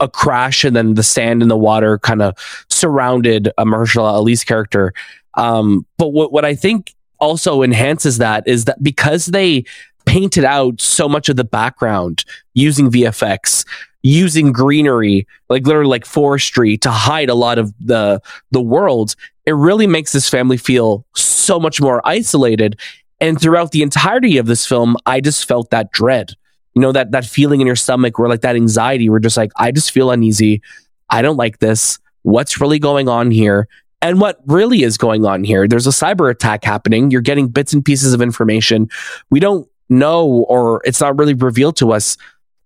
a 0.00 0.08
crash, 0.08 0.64
and 0.64 0.74
then 0.74 0.94
the 0.94 1.02
sand 1.02 1.42
and 1.42 1.50
the 1.50 1.56
water 1.56 1.98
kind 1.98 2.22
of 2.22 2.36
surrounded 2.70 3.48
a 3.58 3.64
Mahershala 3.64 4.12
Ali's 4.12 4.44
character. 4.44 4.94
Um, 5.34 5.86
but 5.98 6.08
what 6.08 6.32
what 6.32 6.44
I 6.44 6.54
think 6.54 6.94
also 7.22 7.62
enhances 7.62 8.18
that 8.18 8.46
is 8.48 8.64
that 8.64 8.82
because 8.82 9.26
they 9.26 9.64
painted 10.12 10.44
out 10.44 10.78
so 10.78 11.08
much 11.08 11.30
of 11.30 11.36
the 11.36 11.44
background 11.44 12.26
using 12.52 12.90
VFX, 12.90 13.64
using 14.02 14.52
greenery, 14.52 15.26
like 15.48 15.66
literally 15.66 15.88
like 15.88 16.04
forestry 16.04 16.76
to 16.76 16.90
hide 16.90 17.30
a 17.30 17.34
lot 17.34 17.58
of 17.58 17.72
the 17.80 18.20
the 18.50 18.60
world, 18.60 19.16
it 19.46 19.52
really 19.52 19.86
makes 19.86 20.12
this 20.12 20.28
family 20.28 20.58
feel 20.58 21.06
so 21.14 21.58
much 21.58 21.80
more 21.80 22.02
isolated. 22.04 22.78
And 23.22 23.40
throughout 23.40 23.70
the 23.70 23.80
entirety 23.80 24.36
of 24.36 24.44
this 24.44 24.66
film, 24.66 24.98
I 25.06 25.22
just 25.22 25.48
felt 25.48 25.70
that 25.70 25.92
dread. 25.92 26.32
You 26.74 26.82
know, 26.82 26.92
that 26.92 27.12
that 27.12 27.24
feeling 27.24 27.62
in 27.62 27.66
your 27.66 27.76
stomach 27.76 28.18
where 28.18 28.28
like 28.28 28.42
that 28.42 28.54
anxiety, 28.54 29.08
where 29.08 29.18
just 29.18 29.38
like, 29.38 29.52
I 29.56 29.72
just 29.72 29.92
feel 29.92 30.10
uneasy. 30.10 30.60
I 31.08 31.22
don't 31.22 31.38
like 31.38 31.60
this. 31.60 31.98
What's 32.20 32.60
really 32.60 32.78
going 32.78 33.08
on 33.08 33.30
here? 33.30 33.66
And 34.02 34.20
what 34.20 34.40
really 34.46 34.82
is 34.82 34.98
going 34.98 35.24
on 35.24 35.42
here? 35.42 35.66
There's 35.66 35.86
a 35.86 35.90
cyber 35.90 36.30
attack 36.30 36.64
happening. 36.64 37.10
You're 37.10 37.22
getting 37.22 37.48
bits 37.48 37.72
and 37.72 37.82
pieces 37.82 38.12
of 38.12 38.20
information. 38.20 38.90
We 39.30 39.40
don't 39.40 39.66
know, 39.88 40.26
or 40.48 40.80
it's 40.84 41.00
not 41.00 41.18
really 41.18 41.34
revealed 41.34 41.76
to 41.76 41.92
us 41.92 42.16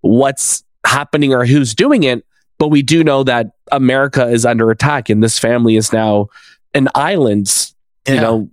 what's 0.00 0.64
happening 0.84 1.34
or 1.34 1.44
who's 1.44 1.74
doing 1.74 2.04
it, 2.04 2.24
but 2.58 2.68
we 2.68 2.82
do 2.82 3.04
know 3.04 3.22
that 3.24 3.52
America 3.72 4.26
is 4.28 4.46
under 4.46 4.70
attack 4.70 5.08
and 5.08 5.22
this 5.22 5.38
family 5.38 5.76
is 5.76 5.92
now 5.92 6.28
an 6.74 6.88
island, 6.94 7.72
you 8.06 8.16
know, 8.16 8.50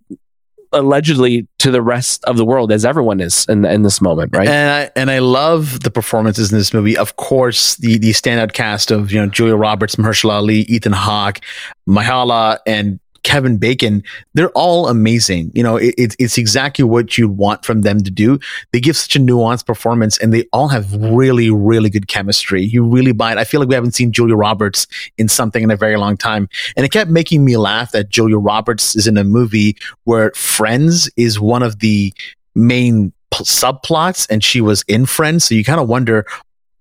allegedly 0.73 1.47
to 1.60 1.71
the 1.71 1.82
rest 1.82 2.23
of 2.26 2.36
the 2.36 2.43
world 2.43 2.71
as 2.71 2.84
everyone 2.84 3.19
is 3.19 3.45
in 3.47 3.63
in 3.63 3.84
this 3.84 4.02
moment, 4.02 4.36
right? 4.36 4.47
And 4.47 4.71
I 4.71 4.91
and 4.99 5.12
I 5.12 5.19
love 5.19 5.82
the 5.82 5.91
performances 5.91 6.52
in 6.52 6.58
this 6.58 6.73
movie. 6.73 6.97
Of 6.97 7.15
course, 7.15 7.76
the 7.76 7.97
the 7.97 8.12
standout 8.12 8.54
cast 8.54 8.91
of 8.91 9.12
you 9.12 9.21
know 9.21 9.28
Julia 9.28 9.56
Roberts, 9.56 9.95
Mahershala 9.95 10.34
Ali, 10.34 10.62
Ethan 10.62 10.93
Hawke, 10.93 11.39
Mahala, 11.88 12.58
and 12.65 12.99
Kevin 13.23 13.57
Bacon, 13.57 14.03
they're 14.33 14.49
all 14.49 14.88
amazing. 14.88 15.51
You 15.53 15.63
know, 15.63 15.77
it, 15.77 15.95
it's 15.97 16.38
exactly 16.38 16.83
what 16.83 17.17
you 17.17 17.27
want 17.27 17.65
from 17.65 17.81
them 17.81 18.03
to 18.03 18.12
do. 18.12 18.39
They 18.71 18.79
give 18.79 18.97
such 18.97 19.15
a 19.15 19.19
nuanced 19.19 19.65
performance, 19.65 20.17
and 20.17 20.33
they 20.33 20.45
all 20.53 20.67
have 20.67 20.93
really, 20.93 21.49
really 21.49 21.89
good 21.89 22.07
chemistry. 22.07 22.62
You 22.62 22.83
really 22.83 23.13
buy 23.13 23.31
it. 23.31 23.38
I 23.38 23.43
feel 23.43 23.59
like 23.59 23.69
we 23.69 23.75
haven't 23.75 23.93
seen 23.93 24.12
Julia 24.12 24.36
Roberts 24.36 24.88
in 25.17 25.29
something 25.29 25.63
in 25.63 25.71
a 25.71 25.77
very 25.77 25.95
long 25.97 26.17
time, 26.17 26.49
and 26.75 26.86
it 26.86 26.91
kept 26.91 27.09
making 27.09 27.43
me 27.43 27.57
laugh 27.57 27.91
that 27.93 28.09
Julia 28.09 28.38
Roberts 28.38 28.95
is 28.95 29.07
in 29.07 29.17
a 29.17 29.23
movie 29.23 29.77
where 30.03 30.31
Friends 30.31 31.09
is 31.15 31.39
one 31.39 31.63
of 31.63 31.79
the 31.79 32.13
main 32.55 33.13
subplots, 33.31 34.27
and 34.29 34.43
she 34.43 34.62
was 34.62 34.83
in 34.88 35.05
Friends. 35.05 35.45
So 35.45 35.55
you 35.55 35.63
kind 35.63 35.79
of 35.79 35.88
wonder 35.88 36.25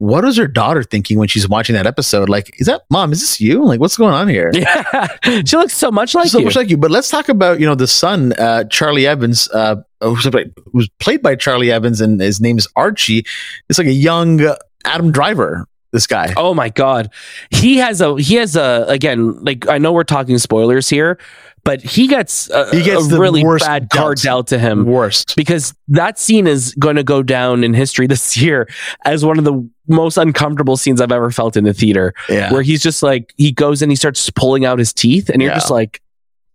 what 0.03 0.25
is 0.25 0.37
her 0.37 0.49
daughter 0.49 0.83
thinking 0.83 1.17
when 1.17 1.29
she's 1.29 1.49
watching 1.49 1.77
that 1.77 1.87
episode? 1.87 2.29
Like, 2.29 2.59
is 2.61 2.67
that 2.67 2.83
mom? 2.91 3.12
Is 3.12 3.21
this 3.21 3.41
you? 3.41 3.65
Like, 3.65 3.79
what's 3.79 3.97
going 3.97 4.12
on 4.12 4.27
here? 4.27 4.51
Yeah, 4.62 5.07
she 5.45 5.57
looks 5.57 5.77
so 5.77 5.93
much 5.93 6.15
like 6.15 6.29
so 6.29 6.38
you. 6.41 6.45
much 6.45 6.57
like 6.57 6.71
you. 6.71 6.77
But 6.77 6.91
let's 6.91 7.09
talk 7.09 7.29
about 7.29 7.61
you 7.61 7.67
know 7.67 7.77
the 7.77 7.87
son, 7.87 8.33
uh, 8.33 8.65
Charlie 8.65 9.07
Evans, 9.07 9.49
uh, 9.51 9.77
who's, 10.01 10.29
who's 10.73 10.88
played 10.99 11.23
by 11.23 11.37
Charlie 11.37 11.71
Evans, 11.71 12.01
and 12.01 12.21
his 12.21 12.41
name 12.41 12.59
is 12.59 12.67
Archie. 12.75 13.25
It's 13.69 13.79
like 13.79 13.87
a 13.87 13.93
young 13.93 14.41
Adam 14.85 15.12
Driver. 15.12 15.67
This 15.92 16.07
guy. 16.07 16.33
Oh 16.37 16.55
my 16.55 16.68
god, 16.70 17.11
he 17.50 17.76
has 17.76 18.00
a 18.00 18.16
he 18.16 18.37
has 18.37 18.57
a 18.57 18.85
again 18.88 19.42
like 19.44 19.68
I 19.68 19.78
know 19.78 19.92
we're 19.92 20.05
talking 20.05 20.38
spoilers 20.38 20.88
here, 20.88 21.18
but 21.64 21.83
he 21.83 22.07
gets 22.09 22.48
a, 22.48 22.70
He 22.74 22.83
gets 22.83 23.05
a 23.07 23.09
the 23.09 23.20
really 23.20 23.44
worst 23.44 23.66
bad 23.66 23.90
card 23.90 24.16
dealt. 24.16 24.22
dealt 24.22 24.46
to 24.48 24.59
him. 24.59 24.87
Worst. 24.87 25.37
because 25.37 25.74
that 25.88 26.18
scene 26.18 26.46
is 26.46 26.74
going 26.78 26.96
to 26.96 27.05
go 27.05 27.22
down 27.22 27.62
in 27.62 27.74
history 27.74 28.07
this 28.14 28.38
year 28.38 28.68
as 29.05 29.22
one 29.24 29.38
of 29.38 29.44
the 29.44 29.68
most 29.87 30.16
uncomfortable 30.16 30.78
scenes 30.78 30.98
I've 31.00 31.12
ever 31.12 31.31
felt 31.31 31.57
in 31.59 31.64
the 31.64 31.74
theater. 31.74 32.14
Yeah. 32.28 32.50
Where 32.52 32.62
he's 32.62 32.83
just 32.83 33.02
like 33.02 33.35
he 33.37 33.52
goes 33.52 33.83
and 33.83 33.92
he 33.92 33.96
starts 33.96 34.31
pulling 34.31 34.64
out 34.64 34.78
his 34.78 34.94
teeth, 34.94 35.28
and 35.28 35.42
you're 35.42 35.50
Yeah. 35.50 35.57
just 35.59 35.70
like, 35.70 36.00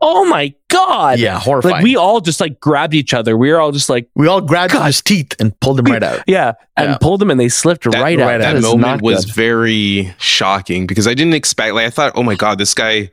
"Oh 0.02 0.26
my 0.26 0.54
god!" 0.70 1.20
yeah. 1.20 1.40
Horrifying. 1.40 1.76
Like 1.76 1.84
we 1.84 1.96
all 1.96 2.22
just 2.22 2.40
like 2.40 2.60
grabbed 2.60 2.94
each 2.94 3.14
other. 3.14 3.38
We 3.38 3.52
were 3.52 3.60
all 3.60 3.72
just 3.72 3.90
like, 3.90 4.10
we 4.16 4.28
all 4.28 4.42
grabbed 4.42 4.74
God. 4.74 4.86
his 4.86 5.02
teeth 5.02 5.34
and 5.40 5.58
pulled 5.60 5.80
him 5.80 5.86
right 5.86 6.04
out. 6.04 6.24
"Yeah," 6.28 6.54
and 6.76 6.92
Yeah. 6.92 6.98
pulled 7.00 7.22
them, 7.22 7.30
and 7.32 7.40
they 7.40 7.50
slipped 7.50 7.84
that, 7.86 7.94
right 7.96 8.20
out. 8.20 8.26
right 8.28 8.38
That 8.40 8.54
that 8.54 8.56
is 8.58 8.64
moment 8.64 9.02
was 9.02 9.26
good. 9.26 9.34
very 9.36 10.14
shocking 10.20 10.88
because 10.88 11.08
I 11.08 11.14
didn't 11.14 11.34
expect. 11.34 11.74
Like 11.74 11.88
I 11.88 11.90
thought, 11.90 12.14
oh 12.16 12.24
my 12.24 12.36
god, 12.36 12.58
this 12.58 12.74
guy, 12.74 13.10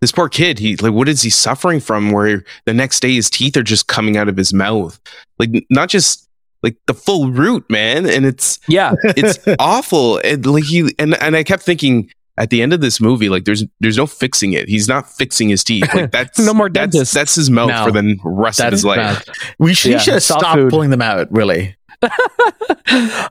this 0.00 0.12
poor 0.12 0.28
kid. 0.28 0.58
He 0.58 0.76
like, 0.76 0.92
what 0.92 1.08
is 1.08 1.22
he 1.22 1.30
suffering 1.30 1.80
from? 1.80 2.10
Where 2.12 2.44
the 2.66 2.74
next 2.74 3.00
day 3.00 3.14
his 3.14 3.30
teeth 3.30 3.56
are 3.56 3.62
just 3.62 3.86
coming 3.86 4.16
out 4.16 4.28
of 4.28 4.36
his 4.36 4.52
mouth, 4.52 5.00
like 5.38 5.50
not 5.70 5.88
just 5.88 6.28
like 6.62 6.76
the 6.86 6.94
full 6.94 7.30
root, 7.30 7.64
man. 7.70 8.04
And 8.04 8.26
it's 8.26 8.58
Yeah, 8.68 8.94
it's 9.04 9.38
awful. 9.60 10.18
And 10.24 10.44
like 10.44 10.64
he 10.64 10.92
and 10.98 11.14
and 11.22 11.36
I 11.36 11.42
kept 11.44 11.62
thinking. 11.62 12.10
At 12.38 12.50
the 12.50 12.62
end 12.62 12.72
of 12.72 12.80
this 12.80 13.00
movie, 13.00 13.28
like 13.28 13.44
there's 13.44 13.64
there's 13.80 13.96
no 13.96 14.06
fixing 14.06 14.52
it. 14.54 14.68
He's 14.68 14.88
not 14.88 15.10
fixing 15.10 15.48
his 15.48 15.62
teeth. 15.64 15.92
Like 15.92 16.10
that's 16.12 16.38
No 16.38 16.54
more 16.54 16.68
that's, 16.70 16.92
dentist. 16.92 17.12
That's 17.14 17.34
his 17.34 17.50
mouth 17.50 17.68
No. 17.68 17.84
for 17.84 17.90
the 17.90 18.16
rest 18.24 18.60
of 18.60 18.72
his 18.72 18.84
life. 18.84 19.26
bad. 19.26 19.36
We 19.58 19.74
should, 19.74 19.90
Yeah, 19.92 19.98
he 19.98 20.04
should 20.04 20.14
have 20.14 20.22
stopped 20.22 20.54
food. 20.54 20.70
pulling 20.70 20.90
them 20.90 21.02
out. 21.02 21.30
Really. 21.32 21.74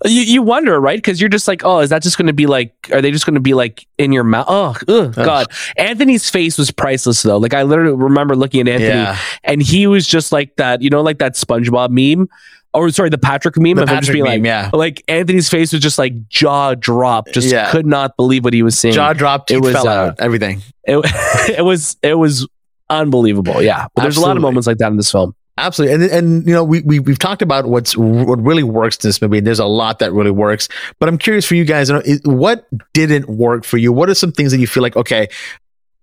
you, 0.05 0.21
you 0.21 0.41
wonder, 0.41 0.79
right? 0.79 0.97
Because 0.97 1.19
you're 1.21 1.29
just 1.29 1.47
like, 1.47 1.63
oh, 1.63 1.79
is 1.79 1.89
that 1.89 2.03
just 2.03 2.17
going 2.17 2.27
to 2.27 2.33
be 2.33 2.47
like, 2.47 2.73
are 2.91 3.01
they 3.01 3.11
just 3.11 3.25
going 3.25 3.35
to 3.35 3.39
be 3.41 3.53
like 3.53 3.87
in 3.97 4.11
your 4.11 4.23
mouth? 4.25 4.45
Oh, 4.47 4.75
ugh, 4.87 5.15
God. 5.15 5.47
Anthony's 5.77 6.29
face 6.29 6.57
was 6.57 6.69
priceless, 6.71 7.21
though. 7.23 7.37
Like, 7.37 7.53
I 7.53 7.63
literally 7.63 7.95
remember 7.95 8.35
looking 8.35 8.61
at 8.61 8.67
Anthony 8.67 8.89
Yeah. 8.89 9.17
and 9.43 9.61
he 9.61 9.87
was 9.87 10.05
just 10.07 10.31
like 10.31 10.55
that, 10.57 10.81
you 10.81 10.89
know, 10.89 11.01
like 11.01 11.19
that 11.19 11.35
SpongeBob 11.35 11.89
meme, 11.91 12.27
or 12.73 12.89
sorry, 12.89 13.09
the 13.09 13.17
Patrick 13.17 13.57
meme 13.57 13.75
The 13.77 13.83
of 13.83 13.89
him 13.89 13.95
just 13.97 14.07
Patrick 14.09 14.23
being 14.23 14.43
meme, 14.43 14.43
like, 14.43 14.45
yeah. 14.45 14.77
like 14.77 15.03
Anthony's 15.07 15.49
face 15.49 15.73
was 15.73 15.81
just 15.81 15.97
like 15.97 16.27
jaw 16.29 16.75
drop, 16.75 17.27
just 17.29 17.49
Yeah. 17.51 17.71
could 17.71 17.85
not 17.85 18.15
believe 18.17 18.43
what 18.43 18.53
he 18.53 18.63
was 18.63 18.77
seeing. 18.77 18.93
Jaw 18.93 19.13
dropped. 19.13 19.51
It 19.51 19.61
was, 19.61 19.73
fell 19.73 19.87
uh, 19.87 19.91
out. 19.91 20.19
Everything. 20.19 20.61
It, 20.89 21.57
it 21.57 21.65
was, 21.65 21.97
it 22.01 22.13
was 22.13 22.47
unbelievable. 22.89 23.61
Yeah. 23.61 23.87
But 23.93 24.03
there's 24.03 24.15
a 24.15 24.21
lot 24.21 24.37
of 24.37 24.41
moments 24.41 24.65
like 24.67 24.77
that 24.77 24.87
in 24.87 24.95
this 24.95 25.11
film. 25.11 25.35
Absolutely, 25.57 25.95
and 25.95 26.03
and 26.13 26.47
you 26.47 26.53
know 26.53 26.63
we, 26.63 26.81
we 26.81 26.99
we've 26.99 27.17
talked 27.17 27.41
about 27.41 27.65
what's 27.65 27.97
what 27.97 28.39
really 28.39 28.61
works 28.61 28.95
in 29.03 29.07
this 29.07 29.21
movie. 29.23 29.39
and 29.39 29.47
There's 29.47 29.59
a 29.59 29.65
lot 29.65 29.97
that 29.99 30.13
really 30.13 30.29
works, 30.29 30.69
but 30.99 31.09
I'm 31.09 31.17
curious 31.17 31.45
for 31.45 31.55
you 31.55 31.65
guys. 31.65 31.89
You 31.89 31.95
know, 31.95 32.03
what 32.25 32.67
didn't 32.93 33.27
work 33.27 33.65
for 33.65 33.77
you? 33.77 33.91
What 33.91 34.07
are 34.07 34.13
some 34.13 34.31
things 34.31 34.51
that 34.51 34.59
you 34.59 34.67
feel 34.67 34.83
like 34.83 34.95
okay, 34.95 35.29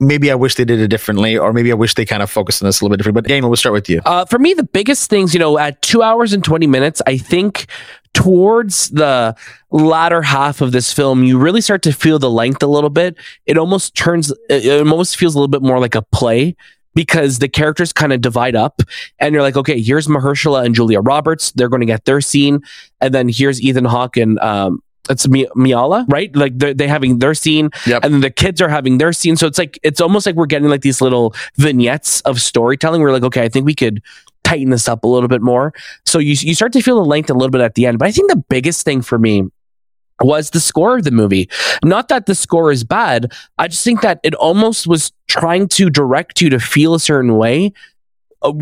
maybe 0.01 0.31
I 0.31 0.35
wish 0.35 0.55
they 0.55 0.65
did 0.65 0.81
it 0.81 0.89
differently, 0.89 1.37
or 1.37 1.53
maybe 1.53 1.71
I 1.71 1.75
wish 1.75 1.95
they 1.95 2.05
kind 2.05 2.23
of 2.23 2.31
focused 2.31 2.63
on 2.63 2.67
this 2.67 2.81
a 2.81 2.85
little 2.85 2.95
bit 2.95 2.99
different. 2.99 3.15
But 3.15 3.27
Daniel, 3.27 3.49
we'll 3.49 3.57
start 3.57 3.73
with 3.73 3.89
you. 3.89 4.01
Uh, 4.05 4.25
for 4.25 4.39
me, 4.39 4.55
the 4.55 4.65
biggest 4.65 5.11
things, 5.11 5.35
you 5.35 5.41
know, 5.41 5.59
at 5.59 5.81
two 5.83 6.03
hours 6.03 6.33
and 6.33 6.43
20 6.43 6.67
minutes, 6.67 7.01
I 7.07 7.19
think 7.19 7.67
towards 8.13 8.91
the 8.91 9.37
latter 9.71 10.23
half 10.23 10.61
of 10.61 10.73
this 10.73 10.93
film, 10.93 11.25
you 11.25 11.39
really 11.39 11.61
start 11.61 11.83
to 11.83 11.93
feel 11.93 12.19
the 12.19 12.31
length 12.31 12.63
a 12.63 12.67
little 12.67 12.91
bit. 12.91 13.17
It 13.47 13.59
almost 13.59 13.95
turns, 13.95 14.31
it 14.49 14.65
it 14.65 14.79
almost 14.79 15.17
feels 15.17 15.35
a 15.35 15.39
little 15.39 15.49
bit 15.49 15.63
more 15.63 15.79
like 15.79 15.95
a 15.95 16.03
play 16.03 16.57
because 16.95 17.41
the 17.41 17.49
characters 17.49 17.93
kind 17.93 18.13
of 18.13 18.21
divide 18.21 18.55
up 18.55 18.81
and 19.19 19.33
you're 19.33 19.43
like, 19.43 19.57
okay, 19.57 19.81
here's 19.81 20.07
Mahershala 20.07 20.65
and 20.65 20.75
Julia 20.75 21.01
Roberts. 21.01 21.51
They're 21.53 21.69
going 21.69 21.81
to 21.81 21.87
get 21.87 22.05
their 22.05 22.21
scene. 22.21 22.61
And 23.01 23.13
then 23.13 23.29
here's 23.29 23.61
Ethan 23.61 23.85
Hawke 23.85 24.17
and, 24.17 24.39
um, 24.39 24.81
it's 25.11 25.29
Mi- 25.29 25.49
Miala, 25.57 26.05
right? 26.09 26.35
Like 26.35 26.59
they're, 26.59 26.75
they 26.75 26.89
having 26.89 27.19
their 27.19 27.35
scene, 27.35 27.71
Yep. 27.87 28.05
and 28.05 28.15
then 28.15 28.21
the 28.21 28.31
kids 28.31 28.61
are 28.61 28.69
having 28.69 28.99
their 28.99 29.13
scene. 29.13 29.37
So 29.37 29.47
it's 29.47 29.59
like 29.59 29.79
it's 29.83 30.01
almost 30.01 30.27
like 30.27 30.35
we're 30.35 30.47
getting 30.47 30.69
like 30.69 30.81
these 30.83 31.01
little 31.01 31.35
vignettes 31.57 32.21
of 32.23 32.41
storytelling. 32.41 33.01
We're 33.03 33.13
like, 33.13 33.23
okay, 33.25 33.43
I 33.43 33.49
think 33.49 33.67
we 33.67 33.75
could 33.75 34.03
tighten 34.45 34.71
this 34.71 34.89
up 34.89 35.05
a 35.05 35.07
little 35.07 35.29
bit 35.29 35.43
more. 35.43 35.73
So 36.07 36.19
you 36.19 36.35
you 36.41 36.55
start 36.55 36.73
to 36.75 36.81
feel 36.83 36.97
the 36.97 37.05
length 37.09 37.31
a 37.31 37.35
little 37.35 37.51
bit 37.51 37.61
at 37.61 37.75
the 37.75 37.87
end. 37.87 37.99
But 37.99 38.09
I 38.09 38.13
think 38.13 38.31
the 38.31 38.43
biggest 38.49 38.85
thing 38.85 39.03
for 39.03 39.19
me 39.19 39.45
was 40.21 40.51
the 40.51 40.61
score 40.61 40.97
of 40.97 41.05
the 41.05 41.11
movie. 41.11 41.51
Not 41.83 42.09
that 42.09 42.27
the 42.27 42.35
score 42.35 42.71
is 42.71 42.85
bad. 42.85 43.33
I 43.59 43.69
just 43.69 43.83
think 43.85 44.01
that 44.03 44.21
it 44.23 44.35
almost 44.37 44.87
was 44.87 45.13
trying 45.29 45.67
to 45.69 45.91
direct 45.91 46.41
you 46.41 46.51
to 46.51 46.61
feel 46.61 46.95
a 46.95 47.01
certain 47.01 47.37
way 47.37 47.73
uh, 48.43 48.53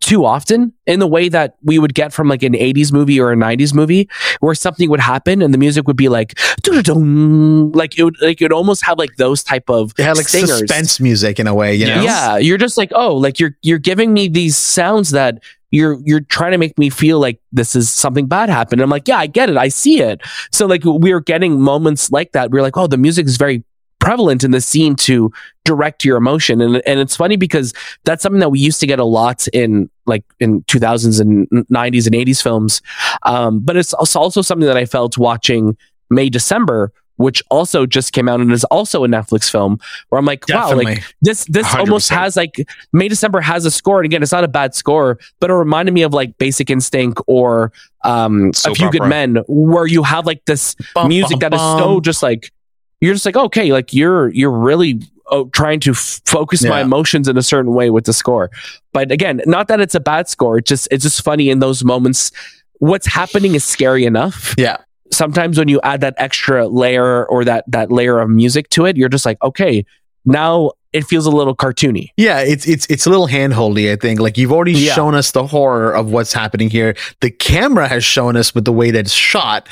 too 0.00 0.24
often 0.24 0.72
in 0.86 1.00
the 1.00 1.06
way 1.06 1.28
that 1.28 1.56
we 1.62 1.78
would 1.78 1.92
get 1.94 2.12
from 2.12 2.28
like 2.28 2.42
an 2.42 2.52
80s 2.52 2.92
movie 2.92 3.20
or 3.20 3.32
a 3.32 3.36
90s 3.36 3.74
movie 3.74 4.08
where 4.40 4.54
something 4.54 4.88
would 4.90 5.00
happen 5.00 5.42
and 5.42 5.52
the 5.52 5.58
music 5.58 5.86
would 5.86 5.96
be 5.96 6.08
like 6.08 6.38
like 6.66 7.98
it 7.98 8.04
would 8.04 8.16
like 8.20 8.40
it 8.40 8.44
would 8.44 8.52
almost 8.52 8.84
have 8.84 8.98
like 8.98 9.16
those 9.16 9.42
type 9.42 9.68
of 9.68 9.92
It 9.98 10.04
had 10.04 10.16
like 10.16 10.28
stingers. 10.28 10.58
suspense 10.58 11.00
music 11.00 11.38
in 11.38 11.46
a 11.46 11.54
way, 11.54 11.74
you 11.74 11.86
know. 11.86 12.02
Yeah, 12.02 12.36
you're 12.36 12.58
just 12.58 12.76
like, 12.76 12.90
oh, 12.94 13.16
like 13.16 13.40
you're 13.40 13.56
you're 13.62 13.78
giving 13.78 14.12
me 14.12 14.28
these 14.28 14.56
sounds 14.56 15.10
that 15.10 15.42
you're 15.70 15.98
you're 16.04 16.20
trying 16.20 16.52
to 16.52 16.58
make 16.58 16.78
me 16.78 16.90
feel 16.90 17.18
like 17.20 17.40
this 17.52 17.76
is 17.76 17.90
something 17.90 18.26
bad 18.26 18.48
happened. 18.48 18.80
I'm 18.80 18.90
like, 18.90 19.08
yeah, 19.08 19.18
I 19.18 19.26
get 19.26 19.50
it, 19.50 19.56
I 19.56 19.68
see 19.68 20.00
it. 20.00 20.20
So 20.52 20.66
like 20.66 20.82
we're 20.84 21.20
getting 21.20 21.60
moments 21.60 22.10
like 22.10 22.32
that. 22.32 22.50
We're 22.50 22.62
like, 22.62 22.76
oh, 22.76 22.86
the 22.86 22.96
music 22.96 23.26
is 23.26 23.36
very 23.36 23.64
prevalent 23.98 24.44
in 24.44 24.50
the 24.50 24.60
scene 24.60 24.94
to 24.94 25.32
direct 25.64 26.04
your 26.04 26.16
emotion, 26.16 26.60
and 26.60 26.82
and 26.86 27.00
it's 27.00 27.16
funny 27.16 27.36
because 27.36 27.74
that's 28.04 28.22
something 28.22 28.40
that 28.40 28.50
we 28.50 28.58
used 28.58 28.80
to 28.80 28.86
get 28.86 28.98
a 28.98 29.04
lot 29.04 29.46
in 29.48 29.90
like 30.06 30.24
in 30.40 30.62
2000s 30.62 31.20
and 31.20 31.48
90s 31.68 32.06
and 32.06 32.14
80s 32.14 32.42
films. 32.42 32.82
Um, 33.24 33.60
but 33.60 33.76
it's 33.76 33.92
also 33.92 34.42
something 34.42 34.66
that 34.66 34.76
I 34.76 34.86
felt 34.86 35.18
watching 35.18 35.76
May 36.10 36.28
December. 36.28 36.92
Which 37.20 37.42
also 37.50 37.84
just 37.84 38.12
came 38.12 38.28
out 38.28 38.38
and 38.38 38.52
is 38.52 38.62
also 38.66 39.02
a 39.02 39.08
Netflix 39.08 39.50
film 39.50 39.80
where 40.08 40.20
I'm 40.20 40.24
like, 40.24 40.44
wow, 40.48 40.72
like 40.72 41.02
this 41.20 41.46
this 41.46 41.66
100%. 41.66 41.80
almost 41.80 42.10
has 42.10 42.36
like 42.36 42.64
May 42.92 43.08
December 43.08 43.40
has 43.40 43.64
a 43.64 43.72
score, 43.72 43.98
and 43.98 44.06
again, 44.06 44.22
it's 44.22 44.30
not 44.30 44.44
a 44.44 44.48
bad 44.48 44.72
score, 44.76 45.18
but 45.40 45.50
it 45.50 45.54
reminded 45.54 45.94
me 45.94 46.02
of 46.02 46.14
like 46.14 46.38
Basic 46.38 46.70
Instinct 46.70 47.20
or 47.26 47.72
um, 48.04 48.52
A 48.64 48.72
Few 48.72 48.88
Good. 48.92 49.02
Men, 49.02 49.38
where 49.48 49.84
you 49.84 50.04
have 50.04 50.26
like 50.26 50.44
this 50.44 50.76
Bum, 50.94 51.08
music 51.08 51.40
bum, 51.40 51.50
that 51.50 51.54
is 51.54 51.60
so 51.60 51.98
just 51.98 52.22
like 52.22 52.52
you're 53.00 53.14
just 53.14 53.26
like 53.26 53.36
okay, 53.36 53.72
like 53.72 53.92
you're 53.94 54.28
you're 54.30 54.50
really 54.50 55.00
oh, 55.30 55.46
trying 55.50 55.80
to 55.80 55.90
f- 55.92 56.20
focus 56.26 56.64
my 56.64 56.80
emotions 56.80 57.28
in 57.28 57.36
a 57.36 57.42
certain 57.42 57.72
way 57.74 57.90
with 57.90 58.04
the 58.06 58.12
score. 58.12 58.50
But 58.92 59.12
again, 59.12 59.40
not 59.46 59.68
that 59.68 59.80
it's 59.80 59.94
a 59.94 60.00
bad 60.00 60.28
score; 60.28 60.58
it's 60.58 60.68
just 60.68 60.88
it's 60.90 61.02
just 61.04 61.22
funny 61.22 61.50
in 61.50 61.58
those 61.60 61.84
moments. 61.84 62.32
What's 62.80 63.06
happening 63.06 63.54
is 63.56 63.64
scary 63.64 64.04
enough 64.04 64.54
Yeah. 64.56 64.76
sometimes 65.10 65.58
when 65.58 65.66
you 65.68 65.80
add 65.82 66.00
that 66.02 66.14
extra 66.16 66.68
layer 66.68 67.26
or 67.26 67.44
that 67.44 67.64
that 67.66 67.90
layer 67.90 68.20
of 68.20 68.30
music 68.30 68.68
to 68.70 68.86
it, 68.86 68.96
you're 68.96 69.08
just 69.08 69.26
like, 69.26 69.42
okay, 69.42 69.84
now 70.24 70.70
it 70.92 71.04
feels 71.04 71.26
a 71.26 71.30
little 71.30 71.54
cartoony. 71.56 72.08
Yeah, 72.16 72.40
it's 72.40 72.66
it's 72.68 72.86
it's 72.86 73.04
a 73.04 73.10
little 73.10 73.26
handholdy. 73.28 73.92
I 73.92 73.96
think 73.96 74.20
like 74.20 74.38
you've 74.38 74.52
already 74.52 74.72
Yeah. 74.72 74.94
shown 74.94 75.14
us 75.14 75.32
the 75.32 75.46
horror 75.46 75.92
of 75.92 76.10
what's 76.12 76.32
happening 76.32 76.70
here. 76.70 76.94
The 77.20 77.30
camera 77.30 77.88
has 77.88 78.04
shown 78.04 78.36
us 78.36 78.54
with 78.54 78.64
the 78.64 78.72
way 78.72 78.90
that 78.92 79.00
it's 79.00 79.12
shot. 79.12 79.68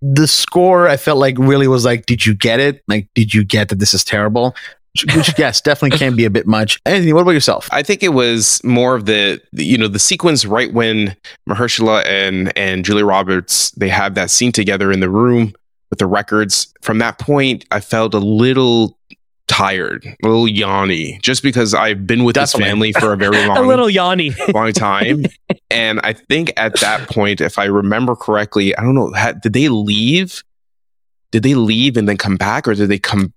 The 0.00 0.26
score, 0.26 0.88
I 0.88 0.96
felt 0.96 1.18
like 1.18 1.36
really 1.38 1.66
was 1.68 1.84
like, 1.84 2.06
did 2.06 2.24
you 2.24 2.34
get 2.34 2.60
it? 2.60 2.82
Like, 2.86 3.08
did 3.14 3.34
you 3.34 3.44
get 3.44 3.68
that 3.68 3.78
this 3.78 3.94
is 3.94 4.04
terrible? 4.04 4.54
Which, 4.92 5.14
which 5.16 5.38
yes, 5.38 5.60
definitely 5.62 5.98
can 5.98 6.16
be 6.16 6.24
a 6.24 6.30
bit 6.30 6.46
much. 6.46 6.80
Anthony, 6.86 7.12
what 7.12 7.22
about 7.22 7.32
yourself? 7.32 7.68
I 7.72 7.82
think 7.82 8.02
it 8.02 8.10
was 8.14 8.62
more 8.64 8.94
of 8.94 9.06
the 9.06 9.40
the- 9.52 9.64
you 9.64 9.76
know 9.78 9.88
the 9.88 9.98
sequence 9.98 10.44
right 10.44 10.72
when 10.72 11.16
Mahershala 11.48 12.04
and 12.06 12.56
and 12.56 12.84
Julia 12.84 13.04
Roberts 13.04 13.70
they 13.72 13.88
have 13.88 14.14
that 14.14 14.30
scene 14.30 14.52
together 14.52 14.90
in 14.92 15.00
the 15.00 15.10
room 15.10 15.52
with 15.90 15.98
the 15.98 16.06
records. 16.06 16.72
From 16.82 16.98
that 16.98 17.18
point, 17.18 17.64
I 17.70 17.80
felt 17.80 18.14
a 18.14 18.18
little 18.18 18.97
tired, 19.48 20.06
a 20.22 20.26
little 20.28 20.46
yawny, 20.46 21.20
just 21.22 21.42
because 21.42 21.74
I've 21.74 22.06
been 22.06 22.22
with 22.24 22.34
Definitely. 22.34 22.64
this 22.64 22.70
family 22.70 22.92
for 22.92 23.12
a 23.12 23.16
very 23.16 23.46
long 23.48 23.56
a 23.56 23.62
little 23.62 23.88
yawny. 23.88 24.32
long 24.54 24.72
time. 24.72 25.24
and 25.70 26.00
I 26.04 26.12
think 26.12 26.52
at 26.56 26.78
that 26.80 27.08
point, 27.10 27.40
if 27.40 27.58
I 27.58 27.64
remember 27.64 28.14
correctly, 28.14 28.76
I 28.76 28.82
don't 28.82 28.94
know, 28.94 29.12
had, 29.12 29.40
did 29.40 29.52
they 29.54 29.68
leave? 29.68 30.44
Did 31.32 31.42
they 31.42 31.54
leave 31.54 31.96
and 31.96 32.08
then 32.08 32.16
come 32.16 32.36
back, 32.36 32.68
or 32.68 32.74
did 32.74 32.88
they 32.88 32.98
come, 32.98 33.32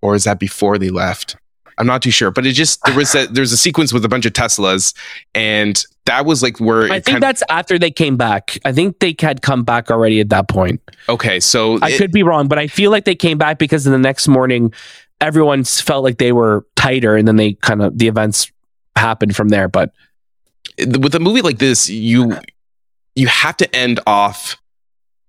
or 0.00 0.14
is 0.14 0.24
that 0.24 0.38
before 0.38 0.78
they 0.78 0.90
left? 0.90 1.36
I'm 1.76 1.86
not 1.86 2.02
too 2.02 2.10
sure, 2.10 2.30
but 2.32 2.44
it 2.44 2.52
just 2.52 2.80
there 2.86 2.94
was 2.96 3.14
a 3.14 3.26
there's 3.28 3.52
a 3.52 3.56
sequence 3.56 3.92
with 3.92 4.04
a 4.04 4.08
bunch 4.08 4.26
of 4.26 4.32
Teslas, 4.32 4.94
and 5.34 5.80
that 6.06 6.24
was 6.26 6.42
like 6.42 6.58
where 6.58 6.90
I 6.90 6.98
think 6.98 7.20
that's 7.20 7.42
after 7.48 7.78
they 7.78 7.90
came 7.92 8.16
back. 8.16 8.58
I 8.64 8.72
think 8.72 8.98
they 8.98 9.14
had 9.18 9.42
come 9.42 9.62
back 9.62 9.88
already 9.90 10.18
at 10.20 10.30
that 10.30 10.48
point. 10.48 10.80
okay. 11.08 11.38
So 11.38 11.78
I 11.80 11.90
it- 11.90 11.98
could 11.98 12.10
be 12.10 12.22
wrong, 12.24 12.48
but 12.48 12.58
I 12.58 12.66
feel 12.66 12.90
like 12.90 13.04
they 13.04 13.14
came 13.14 13.38
back 13.38 13.58
because 13.58 13.86
in 13.86 13.92
the 13.92 13.98
next 13.98 14.26
morning, 14.26 14.72
everyone 15.20 15.64
felt 15.64 16.04
like 16.04 16.18
they 16.18 16.32
were 16.32 16.66
tighter, 16.76 17.16
and 17.16 17.26
then 17.26 17.36
they 17.36 17.54
kind 17.54 17.82
of 17.82 17.98
the 17.98 18.08
events 18.08 18.50
happened 18.96 19.34
from 19.36 19.48
there. 19.48 19.68
But 19.68 19.92
with 20.78 21.14
a 21.14 21.20
movie 21.20 21.42
like 21.42 21.58
this, 21.58 21.88
you 21.88 22.36
you 23.14 23.26
have 23.26 23.56
to 23.58 23.76
end 23.76 24.00
off 24.06 24.56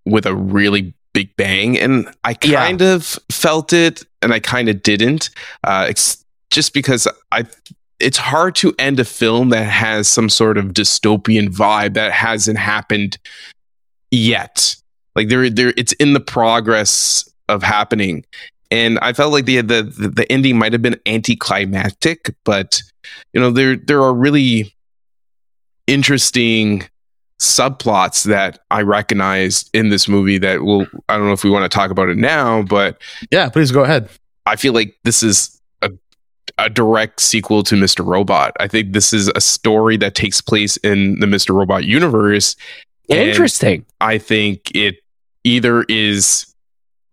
with 0.05 0.25
a 0.25 0.35
really 0.35 0.93
big 1.13 1.35
bang, 1.37 1.77
and 1.77 2.07
I 2.23 2.35
Yeah. 2.43 2.63
kind 2.65 2.81
of 2.81 3.17
felt 3.31 3.73
it, 3.73 4.03
and 4.21 4.33
I 4.33 4.39
kind 4.39 4.69
of 4.69 4.83
didn't. 4.83 5.29
Uh, 5.63 5.87
it's 5.89 6.23
just 6.51 6.73
because 6.73 7.07
I. 7.31 7.45
It's 7.99 8.17
hard 8.17 8.55
to 8.55 8.73
end 8.79 8.97
a 9.01 9.03
film 9.03 9.49
that 9.49 9.65
has 9.65 10.07
some 10.07 10.29
sort 10.29 10.57
of 10.57 10.67
dystopian 10.67 11.49
vibe 11.49 11.95
that 11.95 12.13
hasn't 12.13 12.57
happened 12.57 13.17
yet. 14.09 14.77
Like 15.15 15.27
there, 15.27 15.49
there, 15.49 15.73
it's 15.75 15.91
in 15.93 16.13
the 16.13 16.21
progress 16.21 17.29
of 17.49 17.61
happening, 17.61 18.23
and 18.71 18.99
I 18.99 19.13
felt 19.13 19.33
like 19.33 19.45
the 19.45 19.61
the 19.61 19.83
the 19.83 20.31
ending 20.31 20.57
might 20.57 20.73
have 20.73 20.81
been 20.81 20.99
anticlimactic, 21.05 22.33
but 22.43 22.81
you 23.33 23.41
know 23.41 23.51
there 23.51 23.75
there 23.75 24.01
are 24.01 24.13
really 24.13 24.75
interesting 25.87 26.87
subplots 27.39 28.25
that 28.25 28.59
I 28.69 28.81
recognized 28.81 29.69
in 29.73 29.89
this 29.89 30.07
movie 30.07 30.37
that 30.39 30.61
will 30.61 30.85
I 31.07 31.17
don't 31.17 31.25
know 31.25 31.33
if 31.33 31.43
we 31.43 31.49
want 31.49 31.69
to 31.69 31.75
talk 31.75 31.89
about 31.89 32.09
it 32.09 32.17
now, 32.17 32.61
but 32.63 33.01
Yeah, 33.31 33.49
please 33.49 33.71
go 33.71 33.83
ahead. 33.83 34.09
I 34.45 34.55
feel 34.55 34.73
like 34.73 34.95
this 35.03 35.23
is 35.23 35.59
a 35.81 35.91
a 36.57 36.69
direct 36.69 37.21
sequel 37.21 37.63
to 37.63 37.75
Mr. 37.75 38.05
Robot. 38.05 38.53
I 38.59 38.67
think 38.67 38.93
this 38.93 39.13
is 39.13 39.29
a 39.35 39.41
story 39.41 39.97
that 39.97 40.15
takes 40.15 40.41
place 40.41 40.77
in 40.77 41.19
the 41.19 41.25
Mr. 41.27 41.55
Robot 41.55 41.85
universe. 41.85 42.55
Interesting. 43.07 43.85
I 43.99 44.19
think 44.19 44.69
it 44.75 44.97
either 45.43 45.83
is 45.83 46.48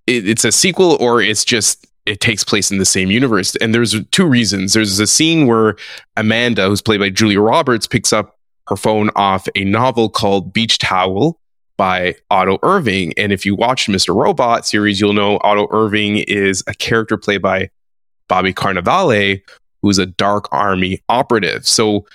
it, 0.07 0.29
it's 0.29 0.45
a 0.45 0.53
sequel 0.53 0.97
or 1.01 1.21
it's 1.21 1.45
just 1.45 1.87
it 2.07 2.21
takes 2.21 2.45
place 2.45 2.71
in 2.71 2.79
the 2.79 2.85
same 2.85 3.11
universe. 3.11 3.57
And 3.57 3.75
there's 3.75 4.01
two 4.11 4.27
reasons. 4.27 4.73
There's 4.73 4.99
a 5.01 5.07
scene 5.07 5.47
where 5.47 5.77
Amanda, 6.17 6.69
who's 6.69 6.81
played 6.81 7.01
by 7.01 7.11
Julia 7.11 7.41
Roberts, 7.41 7.87
picks 7.87 8.13
up 8.13 8.39
her 8.69 8.77
phone 8.77 9.11
off 9.17 9.49
a 9.55 9.65
novel 9.65 10.09
called 10.09 10.53
Beach 10.53 10.79
Towel 10.79 11.39
by 11.77 12.15
Otto 12.31 12.59
Irving. 12.63 13.13
And 13.17 13.33
if 13.33 13.45
you 13.45 13.55
watch 13.55 13.87
Mr. 13.87 14.15
Robot 14.15 14.67
series, 14.67 15.01
you'll 15.01 15.13
know 15.13 15.39
Otto 15.43 15.67
Irving 15.71 16.19
is 16.29 16.63
a 16.67 16.75
character 16.75 17.17
played 17.17 17.43
by 17.43 17.71
Bobby 18.29 18.55
Cannavale, 18.55 19.43
who's 19.83 19.99
a 19.99 20.07
dark 20.07 20.49
army 20.53 21.03
operative. 21.09 21.67
So 21.67 22.07